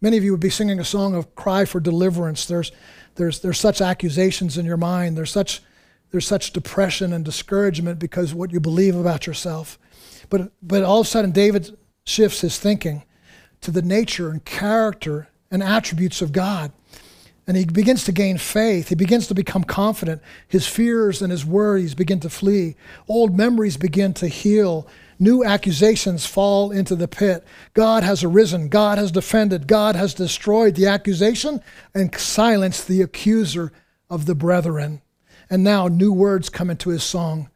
Many 0.00 0.16
of 0.16 0.24
you 0.24 0.32
would 0.32 0.40
be 0.40 0.50
singing 0.50 0.78
a 0.78 0.84
song 0.84 1.14
of 1.14 1.34
cry 1.34 1.64
for 1.64 1.80
deliverance. 1.80 2.46
There's, 2.46 2.70
there's, 3.16 3.40
there's 3.40 3.58
such 3.58 3.80
accusations 3.80 4.58
in 4.58 4.66
your 4.66 4.76
mind. 4.76 5.16
There's 5.16 5.30
such, 5.30 5.62
there's 6.10 6.26
such 6.26 6.52
depression 6.52 7.12
and 7.12 7.24
discouragement 7.24 7.98
because 7.98 8.34
what 8.34 8.52
you 8.52 8.60
believe 8.60 8.94
about 8.94 9.26
yourself. 9.26 9.78
But, 10.30 10.52
but 10.62 10.84
all 10.84 11.00
of 11.00 11.06
a 11.06 11.10
sudden, 11.10 11.32
David 11.32 11.76
shifts 12.04 12.42
his 12.42 12.58
thinking 12.58 13.02
to 13.62 13.70
the 13.70 13.82
nature 13.82 14.28
and 14.28 14.44
character 14.44 15.28
and 15.50 15.62
attributes 15.62 16.20
of 16.22 16.32
God. 16.32 16.70
And 17.46 17.56
he 17.56 17.64
begins 17.66 18.04
to 18.04 18.12
gain 18.12 18.38
faith. 18.38 18.88
He 18.88 18.94
begins 18.94 19.26
to 19.26 19.34
become 19.34 19.64
confident. 19.64 20.22
His 20.48 20.66
fears 20.66 21.20
and 21.20 21.30
his 21.30 21.44
worries 21.44 21.94
begin 21.94 22.20
to 22.20 22.30
flee. 22.30 22.76
Old 23.06 23.36
memories 23.36 23.76
begin 23.76 24.14
to 24.14 24.28
heal. 24.28 24.86
New 25.18 25.44
accusations 25.44 26.24
fall 26.24 26.70
into 26.70 26.96
the 26.96 27.06
pit. 27.06 27.44
God 27.74 28.02
has 28.02 28.24
arisen. 28.24 28.68
God 28.68 28.96
has 28.96 29.12
defended. 29.12 29.66
God 29.66 29.94
has 29.94 30.14
destroyed 30.14 30.74
the 30.74 30.86
accusation 30.86 31.60
and 31.94 32.14
silenced 32.18 32.88
the 32.88 33.02
accuser 33.02 33.72
of 34.08 34.24
the 34.24 34.34
brethren. 34.34 35.02
And 35.50 35.62
now 35.62 35.88
new 35.88 36.12
words 36.12 36.48
come 36.48 36.70
into 36.70 36.90
his 36.90 37.04
song. 37.04 37.50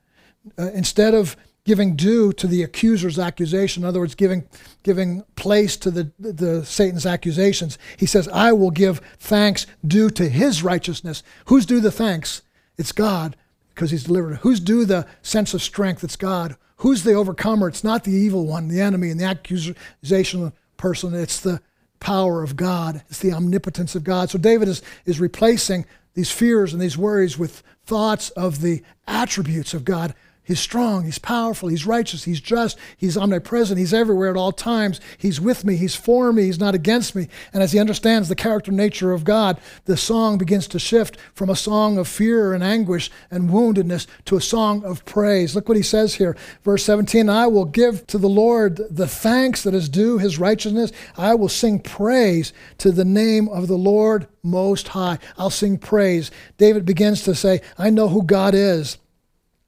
Uh, 0.59 0.71
instead 0.75 1.15
of 1.15 1.37
giving 1.69 1.97
due 1.97 2.33
to 2.33 2.47
the 2.47 2.63
accuser's 2.63 3.19
accusation, 3.19 3.83
in 3.83 3.89
other 3.89 4.01
words, 4.01 4.15
giving, 4.15 4.49
giving 4.83 5.23
place 5.37 5.77
to 5.77 5.91
the, 5.91 6.11
the 6.19 6.65
Satan's 6.65 7.05
accusations, 7.05 7.77
he 7.99 8.07
says, 8.07 8.27
I 8.29 8.53
will 8.53 8.71
give 8.71 9.03
thanks 9.19 9.67
due 9.87 10.09
to 10.09 10.31
his 10.31 10.63
righteousness. 10.63 11.23
Who's 11.45 11.67
due 11.67 11.81
the 11.81 11.93
thanks? 11.93 12.41
It's 12.79 12.93
God, 12.93 13.37
because 13.75 13.91
he's 13.91 14.05
delivered. 14.05 14.37
Who's 14.37 14.61
due 14.61 14.87
the 14.87 15.07
sense 15.21 15.53
of 15.53 15.61
strength? 15.61 16.03
It's 16.03 16.17
God. 16.17 16.57
Who's 16.77 17.05
the 17.05 17.13
overcomer? 17.13 17.69
It's 17.69 17.85
not 17.85 18.05
the 18.05 18.13
evil 18.13 18.47
one, 18.47 18.69
the 18.69 18.81
enemy, 18.81 19.11
and 19.11 19.21
the 19.21 19.27
accusation 19.27 20.55
person. 20.79 21.13
It's 21.13 21.39
the 21.39 21.61
power 22.01 22.43
of 22.43 22.57
God. 22.57 23.03
It's 23.11 23.19
the 23.19 23.35
omnipotence 23.35 23.95
of 23.95 24.05
God. 24.05 24.31
So 24.31 24.39
David 24.39 24.69
is, 24.69 24.81
is 25.05 25.21
replacing 25.21 25.85
these 26.15 26.31
fears 26.31 26.73
and 26.73 26.81
these 26.81 26.97
worries 26.97 27.37
with 27.37 27.63
thoughts 27.85 28.31
of 28.31 28.63
the 28.63 28.83
attributes 29.07 29.75
of 29.75 29.85
God 29.85 30.15
He's 30.49 30.61
strong, 30.61 31.05
he's 31.05 31.19
powerful, 31.19 31.69
he's 31.69 31.85
righteous, 31.85 32.25
he's 32.25 32.41
just, 32.41 32.79
he's 32.97 33.19
omnipresent, 33.19 33.79
he's 33.79 33.93
everywhere 33.93 34.31
at 34.31 34.37
all 34.39 34.51
times. 34.51 34.99
He's 35.19 35.43
with 35.43 35.63
me, 35.63 35.77
he's 35.77 35.95
for 35.95 36.33
me, 36.33 36.45
he's 36.45 36.59
not 36.59 36.75
against 36.75 37.15
me. 37.15 37.29
And 37.53 37.63
as 37.63 37.73
he 37.73 37.79
understands 37.79 38.31
the 38.31 38.35
character 38.35 38.73
nature 38.73 39.13
of 39.13 39.25
God, 39.25 39.61
the 39.85 39.95
song 39.95 40.39
begins 40.39 40.67
to 40.69 40.79
shift 40.79 41.19
from 41.35 41.51
a 41.51 41.55
song 41.55 41.99
of 41.99 42.09
fear 42.09 42.55
and 42.55 42.65
anguish 42.65 43.11
and 43.31 43.51
woundedness 43.51 44.07
to 44.25 44.39
a 44.39 44.41
song 44.41 44.83
of 44.85 45.05
praise. 45.05 45.55
Look 45.55 45.69
what 45.69 45.77
he 45.77 45.83
says 45.83 46.15
here, 46.15 46.35
verse 46.65 46.83
17 46.83 47.29
I 47.29 47.47
will 47.47 47.67
give 47.67 48.07
to 48.07 48.17
the 48.17 48.27
Lord 48.27 48.81
the 48.91 49.07
thanks 49.07 49.63
that 49.65 49.75
is 49.75 49.91
due 49.91 50.17
his 50.17 50.39
righteousness. 50.39 50.93
I 51.19 51.35
will 51.35 51.51
sing 51.51 51.79
praise 51.79 52.55
to 52.79 52.91
the 52.91 53.05
name 53.05 53.51
of 53.51 53.69
the 53.69 53.77
Lord 53.77 54.27
Most 54.43 54.89
High. 54.89 55.19
I'll 55.37 55.51
sing 55.51 55.77
praise. 55.77 56.31
David 56.57 56.87
begins 56.87 57.23
to 57.25 57.35
say, 57.35 57.61
I 57.77 57.91
know 57.91 58.09
who 58.09 58.23
God 58.23 58.55
is. 58.55 58.97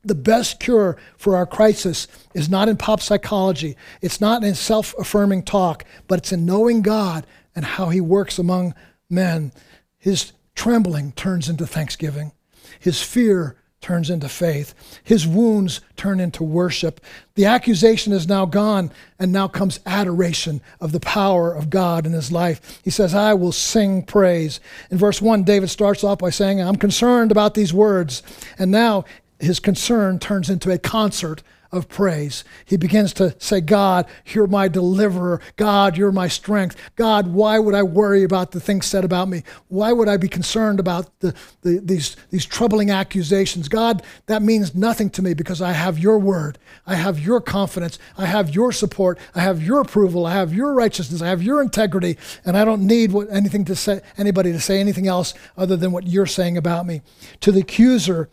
The 0.02 0.14
best 0.14 0.60
cure 0.60 0.96
for 1.18 1.36
our 1.36 1.46
crisis 1.46 2.08
is 2.34 2.48
not 2.48 2.68
in 2.68 2.76
pop 2.76 3.00
psychology, 3.00 3.76
it's 4.00 4.20
not 4.20 4.42
in 4.42 4.54
self 4.54 4.94
affirming 4.98 5.42
talk, 5.42 5.84
but 6.08 6.20
it's 6.20 6.32
in 6.32 6.46
knowing 6.46 6.82
God 6.82 7.26
and 7.54 7.64
how 7.64 7.90
He 7.90 8.00
works 8.00 8.38
among 8.38 8.74
men. 9.10 9.52
His 9.98 10.32
trembling 10.54 11.12
turns 11.12 11.48
into 11.48 11.66
thanksgiving, 11.66 12.32
His 12.78 13.02
fear 13.02 13.56
turns 13.82 14.10
into 14.10 14.28
faith, 14.28 14.74
His 15.04 15.26
wounds 15.26 15.82
turn 15.96 16.18
into 16.18 16.44
worship. 16.44 17.02
The 17.34 17.44
accusation 17.44 18.14
is 18.14 18.26
now 18.26 18.46
gone, 18.46 18.90
and 19.18 19.32
now 19.32 19.48
comes 19.48 19.80
adoration 19.84 20.62
of 20.80 20.92
the 20.92 21.00
power 21.00 21.52
of 21.52 21.68
God 21.68 22.06
in 22.06 22.12
His 22.12 22.32
life. 22.32 22.80
He 22.82 22.90
says, 22.90 23.14
I 23.14 23.34
will 23.34 23.52
sing 23.52 24.02
praise. 24.02 24.60
In 24.90 24.96
verse 24.96 25.20
1, 25.20 25.44
David 25.44 25.68
starts 25.68 26.04
off 26.04 26.18
by 26.18 26.30
saying, 26.30 26.60
I'm 26.60 26.76
concerned 26.76 27.30
about 27.30 27.52
these 27.52 27.74
words. 27.74 28.22
And 28.58 28.70
now 28.70 29.04
his 29.40 29.60
concern 29.60 30.18
turns 30.18 30.50
into 30.50 30.70
a 30.70 30.78
concert 30.78 31.42
of 31.72 31.88
praise. 31.88 32.42
He 32.64 32.76
begins 32.76 33.12
to 33.14 33.34
say, 33.38 33.60
God, 33.60 34.06
you're 34.26 34.48
my 34.48 34.66
deliverer. 34.66 35.40
God, 35.56 35.96
you're 35.96 36.10
my 36.10 36.26
strength. 36.26 36.76
God, 36.96 37.28
why 37.28 37.60
would 37.60 37.76
I 37.76 37.84
worry 37.84 38.24
about 38.24 38.50
the 38.50 38.60
things 38.60 38.86
said 38.86 39.04
about 39.04 39.28
me? 39.28 39.44
Why 39.68 39.92
would 39.92 40.08
I 40.08 40.16
be 40.16 40.26
concerned 40.26 40.80
about 40.80 41.20
the, 41.20 41.32
the, 41.62 41.80
these, 41.80 42.16
these 42.30 42.44
troubling 42.44 42.90
accusations? 42.90 43.68
God, 43.68 44.02
that 44.26 44.42
means 44.42 44.74
nothing 44.74 45.10
to 45.10 45.22
me 45.22 45.32
because 45.32 45.62
I 45.62 45.72
have 45.72 45.98
your 45.98 46.18
word. 46.18 46.58
I 46.86 46.96
have 46.96 47.20
your 47.20 47.40
confidence. 47.40 48.00
I 48.18 48.26
have 48.26 48.52
your 48.52 48.72
support. 48.72 49.18
I 49.34 49.40
have 49.40 49.62
your 49.62 49.80
approval. 49.80 50.26
I 50.26 50.32
have 50.32 50.52
your 50.52 50.74
righteousness. 50.74 51.22
I 51.22 51.28
have 51.28 51.42
your 51.42 51.62
integrity. 51.62 52.18
And 52.44 52.56
I 52.56 52.64
don't 52.64 52.84
need 52.84 53.12
what, 53.12 53.28
anything 53.30 53.64
to 53.66 53.76
say, 53.76 54.00
anybody 54.18 54.50
to 54.50 54.60
say 54.60 54.80
anything 54.80 55.06
else 55.06 55.34
other 55.56 55.76
than 55.76 55.92
what 55.92 56.08
you're 56.08 56.26
saying 56.26 56.56
about 56.56 56.84
me. 56.84 57.02
To 57.42 57.52
the 57.52 57.60
accuser, 57.60 58.28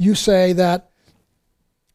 you 0.00 0.14
say 0.14 0.54
that 0.54 0.90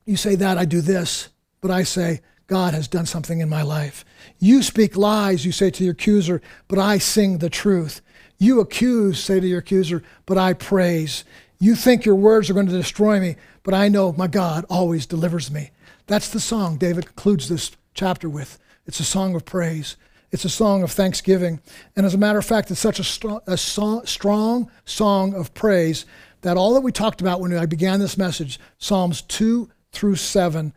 you 0.06 0.16
say 0.16 0.36
that 0.36 0.60
I 0.60 0.66
do 0.66 0.80
this, 0.80 1.30
but 1.60 1.72
I 1.72 1.82
say 1.82 2.22
God 2.46 2.76
has 2.76 2.88
done 2.88 3.08
something 3.08 3.40
in 3.40 3.50
my 3.50 3.64
life. 3.64 4.06
You 4.38 4.62
speak 4.62 4.96
lies, 4.96 5.44
you 5.44 5.52
say 5.52 5.72
to 5.72 5.84
your 5.84 5.94
accuser, 5.94 6.40
but 6.68 6.78
I 6.78 7.00
sing 7.00 7.40
the 7.40 7.50
truth. 7.50 8.02
You 8.38 8.60
accuse, 8.60 9.20
say 9.20 9.40
to 9.40 9.48
your 9.48 9.58
accuser, 9.58 10.04
but 10.28 10.38
I 10.38 10.54
praise. 10.54 11.26
You 11.58 11.74
think 11.74 12.06
your 12.06 12.14
words 12.14 12.48
are 12.48 12.54
going 12.54 12.68
to 12.68 12.72
destroy 12.72 13.20
me, 13.20 13.38
but 13.64 13.74
I 13.74 13.88
know 13.88 14.14
my 14.14 14.28
God 14.28 14.68
always 14.70 15.08
delivers 15.08 15.50
me. 15.50 15.72
That's 16.06 16.30
the 16.30 16.40
song 16.40 16.78
David 16.78 17.08
concludes 17.08 17.50
this 17.50 17.72
chapter 17.96 18.30
with. 18.30 18.60
It's 18.86 19.00
a 19.00 19.04
song 19.04 19.34
of 19.34 19.46
praise. 19.46 19.96
It's 20.32 20.46
a 20.46 20.50
song 20.50 20.84
of 20.84 20.92
thanksgiving. 20.92 21.60
And 21.96 22.06
as 22.06 22.14
a 22.14 22.20
matter 22.20 22.38
of 22.38 22.46
fact, 22.46 22.70
it's 22.70 22.80
such 22.80 23.00
a, 23.00 23.04
strong, 23.04 23.40
a 23.48 23.58
strong 23.58 24.70
song 24.86 25.34
of 25.34 25.54
praise 25.56 26.06
that 26.46 26.58
all 26.58 26.76
that 26.76 26.82
we 26.82 26.92
talked 26.92 27.22
about 27.22 27.42
when 27.42 27.58
I 27.58 27.66
began 27.66 28.00
this 28.00 28.20
message, 28.20 28.60
Psalms 28.78 29.24
2 29.24 29.68
through 29.92 30.16
7, 30.16 30.74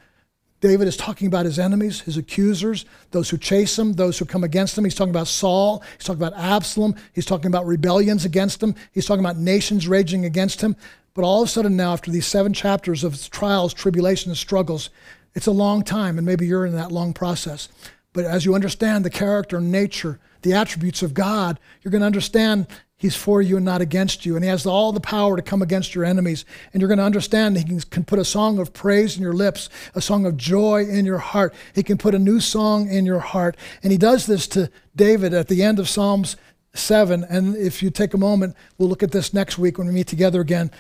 David 0.61 0.89
is 0.89 0.97
talking 0.97 1.27
about 1.27 1.45
his 1.45 1.59
enemies, 1.59 2.01
his 2.01 2.17
accusers, 2.17 2.87
those 3.11 3.29
who 3.29 3.37
chase 3.37 3.79
him, 3.79 3.93
those 3.93 4.19
who 4.19 4.25
come 4.25 4.45
against 4.45 4.79
him. 4.79 4.85
He's 4.85 4.95
talking 4.95 5.11
about 5.11 5.29
Saul. 5.29 5.85
He's 5.99 6.07
talking 6.07 6.23
about 6.23 6.41
Absalom. 6.41 6.95
He's 7.13 7.27
talking 7.27 7.49
about 7.49 7.67
rebellions 7.67 8.25
against 8.25 8.63
him. 8.63 8.75
He's 8.93 9.05
talking 9.05 9.23
about 9.23 9.37
nations 9.37 9.87
raging 9.87 10.25
against 10.25 10.63
him. 10.63 10.75
But 11.13 11.27
all 11.27 11.43
of 11.43 11.49
a 11.49 11.53
sudden, 11.53 11.77
now, 11.77 11.93
after 11.93 12.11
these 12.11 12.27
seven 12.27 12.55
chapters 12.55 13.05
of 13.05 13.29
trials, 13.29 13.75
tribulations, 13.75 14.41
struggles, 14.41 14.89
it's 15.35 15.49
a 15.49 15.53
long 15.53 15.83
time, 15.83 16.17
and 16.17 16.27
maybe 16.27 16.47
you're 16.47 16.65
in 16.65 16.77
that 16.77 16.93
long 16.93 17.13
process. 17.13 17.69
But 18.15 18.25
as 18.25 18.47
you 18.47 18.55
understand 18.55 19.05
the 19.05 19.11
character, 19.11 19.61
nature, 19.61 20.19
the 20.41 20.55
attributes 20.55 21.03
of 21.03 21.13
God, 21.13 21.61
you're 21.83 21.93
going 21.93 22.01
to 22.01 22.07
understand 22.07 22.69
He's 22.99 23.15
for 23.15 23.41
you 23.41 23.57
and 23.57 23.65
not 23.65 23.81
against 23.81 24.27
you. 24.27 24.35
And 24.35 24.45
He 24.45 24.51
has 24.51 24.67
all 24.67 24.93
the 24.93 25.01
power 25.01 25.37
to 25.37 25.43
come 25.43 25.63
against 25.63 25.95
your 25.95 26.05
enemies. 26.05 26.45
And 26.73 26.83
you're 26.83 26.89
going 26.89 26.99
to 26.99 27.05
understand 27.05 27.57
He 27.57 27.81
can 27.81 28.05
put 28.05 28.19
a 28.19 28.25
song 28.25 28.59
of 28.59 28.73
praise 28.73 29.17
in 29.17 29.23
your 29.23 29.33
lips, 29.33 29.71
a 29.95 30.01
song 30.01 30.27
of 30.27 30.37
joy 30.37 30.85
in 30.85 31.07
your 31.07 31.19
heart. 31.19 31.55
He 31.75 31.85
can 31.85 31.97
put 31.97 32.17
a 32.17 32.19
new 32.19 32.41
song 32.41 32.89
in 32.89 33.07
your 33.07 33.21
heart. 33.21 33.57
And 33.85 33.93
He 33.93 33.99
does 33.99 34.27
this 34.27 34.49
to 34.49 34.69
David 34.97 35.33
at 35.33 35.47
the 35.47 35.63
end 35.63 35.79
of 35.79 35.89
Psalms 35.89 36.37
7. 36.75 37.23
And 37.23 37.57
if 37.57 37.85
you 37.85 37.91
take 37.91 38.15
a 38.15 38.19
moment, 38.19 38.57
we'll 38.79 38.89
look 38.89 39.05
at 39.05 39.13
this 39.13 39.33
next 39.33 39.59
week 39.59 39.79
when 39.79 39.87
we 39.87 39.93
meet 39.93 40.09
together 40.09 40.41
again. 40.41 40.73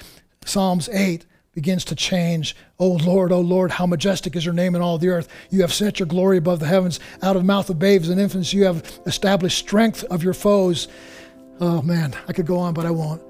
Psalms 0.44 0.88
8 0.88 1.24
begins 1.52 1.84
to 1.84 1.94
change. 1.94 2.56
Oh 2.80 2.92
Lord, 2.92 3.30
oh 3.30 3.40
Lord, 3.40 3.70
how 3.70 3.86
majestic 3.86 4.34
is 4.34 4.44
your 4.44 4.54
name 4.54 4.74
in 4.74 4.82
all 4.82 4.98
the 4.98 5.08
earth. 5.08 5.28
You 5.50 5.60
have 5.62 5.72
set 5.72 5.98
your 6.00 6.06
glory 6.06 6.38
above 6.38 6.60
the 6.60 6.66
heavens. 6.66 6.98
Out 7.22 7.36
of 7.36 7.42
the 7.42 7.46
mouth 7.46 7.70
of 7.70 7.78
babes 7.78 8.08
and 8.08 8.20
infants, 8.20 8.52
you 8.52 8.64
have 8.64 9.00
established 9.06 9.58
strength 9.58 10.02
of 10.04 10.22
your 10.24 10.34
foes. 10.34 10.88
Oh 11.60 11.82
man, 11.82 12.14
I 12.28 12.32
could 12.32 12.46
go 12.46 12.58
on, 12.58 12.74
but 12.74 12.86
I 12.86 12.90
won't. 12.90 13.22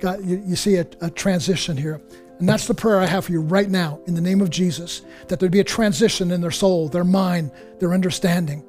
God, 0.00 0.24
you, 0.24 0.42
you 0.44 0.56
see 0.56 0.76
a, 0.76 0.86
a 1.00 1.10
transition 1.10 1.76
here. 1.76 2.00
And 2.38 2.48
that's 2.48 2.66
the 2.66 2.74
prayer 2.74 3.00
I 3.00 3.06
have 3.06 3.24
for 3.24 3.32
you 3.32 3.40
right 3.40 3.68
now 3.68 3.98
in 4.06 4.14
the 4.14 4.20
name 4.20 4.42
of 4.42 4.50
Jesus 4.50 5.02
that 5.28 5.40
there'd 5.40 5.52
be 5.52 5.60
a 5.60 5.64
transition 5.64 6.30
in 6.30 6.42
their 6.42 6.50
soul, 6.50 6.88
their 6.88 7.04
mind, 7.04 7.50
their 7.78 7.94
understanding. 7.94 8.62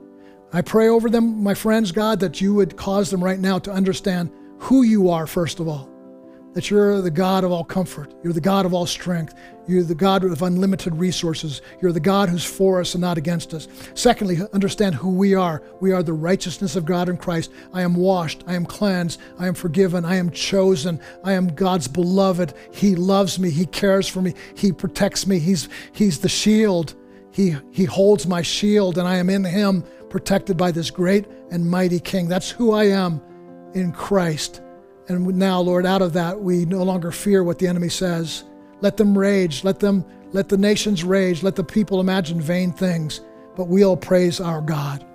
I 0.53 0.61
pray 0.61 0.87
over 0.87 1.09
them, 1.09 1.43
my 1.43 1.53
friends, 1.53 1.91
God, 1.91 2.21
that 2.21 2.39
you 2.39 2.53
would 2.53 2.77
cause 2.77 3.11
them 3.11 3.21
right 3.21 3.39
now 3.39 3.59
to 3.59 3.71
understand 3.71 4.31
who 4.59 4.83
you 4.83 5.09
are, 5.09 5.27
first 5.27 5.59
of 5.59 5.67
all 5.67 5.89
that 6.57 6.71
you're 6.71 7.03
the 7.03 7.11
God 7.11 7.43
of 7.43 7.51
all 7.51 7.63
comfort. 7.63 8.15
You're 8.23 8.33
the 8.33 8.41
God 8.41 8.65
of 8.65 8.73
all 8.73 8.87
strength. 8.87 9.35
You're 9.67 9.83
the 9.83 9.93
God 9.93 10.23
of 10.23 10.41
unlimited 10.41 10.95
resources. 10.95 11.61
You're 11.79 11.91
the 11.91 11.99
God 11.99 12.29
who's 12.29 12.43
for 12.43 12.81
us 12.81 12.95
and 12.95 13.01
not 13.01 13.15
against 13.15 13.53
us. 13.53 13.67
Secondly, 13.93 14.39
understand 14.53 14.95
who 14.95 15.11
we 15.13 15.35
are. 15.35 15.61
We 15.81 15.91
are 15.91 16.01
the 16.01 16.13
righteousness 16.13 16.75
of 16.75 16.83
God 16.83 17.09
in 17.09 17.17
Christ. 17.17 17.51
I 17.73 17.83
am 17.83 17.93
washed. 17.93 18.43
I 18.47 18.55
am 18.55 18.65
cleansed. 18.65 19.19
I 19.37 19.45
am 19.45 19.53
forgiven. 19.53 20.03
I 20.03 20.15
am 20.15 20.31
chosen. 20.31 20.99
I 21.23 21.33
am 21.33 21.49
God's 21.49 21.87
beloved. 21.87 22.55
He 22.73 22.95
loves 22.95 23.37
me. 23.37 23.51
He 23.51 23.67
cares 23.67 24.07
for 24.07 24.23
me. 24.23 24.33
He 24.55 24.71
protects 24.71 25.27
me. 25.27 25.37
He's, 25.37 25.69
he's 25.91 26.17
the 26.21 26.27
shield. 26.27 26.95
He, 27.29 27.55
he 27.69 27.85
holds 27.85 28.25
my 28.25 28.41
shield, 28.41 28.97
and 28.97 29.07
I 29.07 29.17
am 29.17 29.29
in 29.29 29.43
Him, 29.43 29.83
protected 30.09 30.57
by 30.57 30.71
this 30.71 30.89
great 30.89 31.27
and 31.51 31.69
mighty 31.69 31.99
King. 31.99 32.27
That's 32.27 32.49
who 32.49 32.71
I 32.71 32.85
am 32.85 33.21
in 33.75 33.91
Christ. 33.91 34.63
And 35.07 35.25
now, 35.37 35.59
Lord, 35.61 35.85
out 35.85 36.01
of 36.01 36.13
that, 36.13 36.39
we 36.39 36.65
no 36.65 36.83
longer 36.83 37.11
fear 37.11 37.43
what 37.43 37.59
the 37.59 37.67
enemy 37.67 37.89
says. 37.89 38.43
Let 38.81 38.97
them 38.97 39.17
rage. 39.17 39.63
Let 39.63 39.79
them 39.79 40.05
let 40.33 40.49
the 40.49 40.57
nations 40.57 41.03
rage. 41.03 41.43
Let 41.43 41.55
the 41.55 41.63
people 41.63 41.99
imagine 41.99 42.41
vain 42.41 42.73
things. 42.73 43.21
But 43.55 43.69
we'll 43.69 43.97
praise 43.97 44.39
our 44.39 44.61
God. 44.61 45.05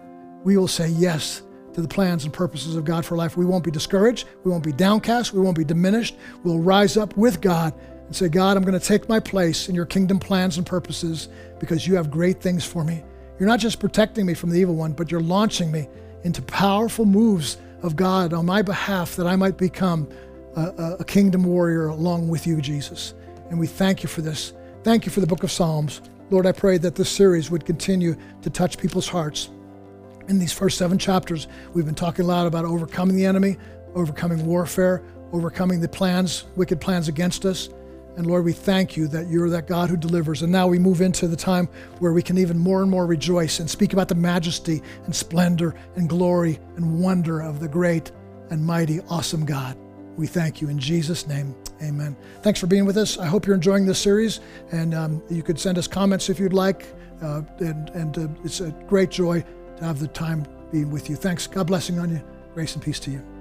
We 0.45 0.57
will 0.57 0.69
say 0.69 0.89
yes 0.89 1.43
to 1.75 1.83
the 1.83 1.89
plans 1.89 2.25
and 2.25 2.33
purposes 2.33 2.77
of 2.77 2.85
God 2.85 3.05
for 3.05 3.17
life. 3.17 3.37
We 3.37 3.47
won't 3.47 3.65
be 3.65 3.71
discouraged. 3.71 4.27
We 4.45 4.51
won't 4.51 4.65
be 4.65 4.73
downcast. 4.73 5.33
We 5.33 5.41
won't 5.41 5.57
be 5.57 5.65
diminished. 5.65 6.17
We'll 6.43 6.59
rise 6.59 6.97
up 6.97 7.17
with 7.17 7.41
God 7.41 7.75
and 8.07 8.17
say, 8.17 8.29
God, 8.29 8.57
I'm 8.57 8.65
going 8.65 8.79
to 8.79 8.85
take 8.85 9.09
my 9.09 9.21
place 9.21 9.69
in 9.69 9.75
your 9.75 9.87
kingdom 9.87 10.19
plans 10.19 10.57
and 10.57 10.67
purposes 10.67 11.29
because 11.61 11.87
you 11.87 11.95
have 11.97 12.11
great 12.11 12.41
things 12.41 12.65
for 12.65 12.85
me. 12.85 13.03
You're 13.39 13.49
not 13.49 13.61
just 13.61 13.81
protecting 13.81 14.27
me 14.27 14.35
from 14.35 14.51
the 14.51 14.59
evil 14.59 14.75
one, 14.75 14.93
but 14.93 15.11
you're 15.11 15.21
launching 15.21 15.71
me 15.71 15.89
into 16.25 16.43
powerful 16.43 17.05
moves 17.05 17.59
of 17.83 17.97
God 17.97 18.33
on 18.33 18.47
my 18.47 18.63
behalf 18.63 19.17
that 19.17 19.27
I 19.27 19.37
might 19.37 19.57
become 19.57 20.09
a, 20.57 20.97
a 21.01 21.05
kingdom 21.05 21.45
warrior 21.45 21.87
along 21.89 22.29
with 22.29 22.47
you, 22.47 22.61
Jesus. 22.61 23.15
And 23.51 23.59
we 23.59 23.67
thank 23.67 24.03
you 24.03 24.09
for 24.09 24.23
this. 24.23 24.53
Thank 24.85 25.05
you 25.07 25.13
for 25.13 25.21
the 25.21 25.27
book 25.27 25.43
of 25.43 25.51
Psalms. 25.51 26.01
Lord, 26.31 26.47
I 26.47 26.53
pray 26.53 26.79
that 26.79 26.95
this 26.95 27.11
series 27.11 27.51
would 27.51 27.67
continue 27.67 28.17
to 28.43 28.51
touch 28.51 28.79
people's 28.79 29.09
hearts. 29.09 29.51
In 30.29 30.39
these 30.39 30.53
first 30.53 30.79
seven 30.79 30.99
chapters, 30.99 31.49
we've 31.75 31.85
been 31.85 31.95
talking 31.95 32.25
a 32.25 32.29
lot 32.29 32.47
about 32.47 32.65
overcoming 32.65 33.17
the 33.17 33.27
enemy, 33.27 33.59
overcoming 33.95 34.47
warfare, 34.47 35.03
overcoming 35.33 35.81
the 35.81 35.89
plans, 35.89 36.45
wicked 36.57 36.81
plans 36.81 37.09
against 37.09 37.45
us. 37.45 37.69
And 38.17 38.27
Lord, 38.27 38.45
we 38.45 38.53
thank 38.53 38.97
you 38.97 39.09
that 39.09 39.29
you're 39.29 39.49
that 39.51 39.67
God 39.67 39.89
who 39.89 39.97
delivers. 39.97 40.43
And 40.43 40.53
now 40.53 40.67
we 40.67 40.79
move 40.79 41.01
into 41.01 41.27
the 41.27 41.37
time 41.37 41.69
where 41.99 42.13
we 42.13 42.23
can 42.23 42.37
even 42.37 42.59
more 42.59 42.83
and 42.83 42.91
more 42.91 43.07
rejoice 43.07 43.59
and 43.61 43.71
speak 43.71 43.93
about 43.93 44.09
the 44.09 44.15
majesty 44.15 44.83
and 45.05 45.17
splendor 45.17 45.75
and 45.97 46.09
glory 46.09 46.59
and 46.77 47.01
wonder 47.01 47.41
of 47.41 47.61
the 47.61 47.69
great 47.69 48.13
and 48.51 48.65
mighty, 48.65 49.01
awesome 49.09 49.47
God. 49.47 49.77
We 50.17 50.27
thank 50.27 50.61
you 50.61 50.69
in 50.69 50.79
Jesus' 50.79 51.27
name. 51.27 51.55
Amen. 51.83 52.17
Thanks 52.43 52.61
for 52.61 52.67
being 52.67 52.85
with 52.85 52.99
us. 52.99 53.19
I 53.19 53.27
hope 53.27 53.47
you're 53.47 53.57
enjoying 53.57 53.87
this 53.87 53.99
series. 53.99 54.41
And 54.71 54.95
um, 54.95 55.23
you 55.31 55.43
could 55.43 55.59
send 55.59 55.79
us 55.79 55.87
comments 55.87 56.29
if 56.29 56.39
you'd 56.39 56.53
like. 56.53 56.87
Uh, 57.23 57.43
and 57.61 57.89
and 57.91 58.19
uh, 58.19 58.29
it's 58.45 58.61
a 58.61 58.71
great 58.89 59.11
joy 59.11 59.45
to 59.77 59.85
have 59.85 60.01
the 60.01 60.09
time 60.09 60.45
being 60.71 60.91
with 60.91 61.09
you. 61.09 61.17
Thanks. 61.17 61.47
God 61.47 61.67
blessing 61.67 61.99
on 61.99 62.11
you. 62.11 62.23
Grace 62.53 62.75
and 62.75 62.83
peace 62.83 63.01
to 63.01 63.11
you. 63.11 63.32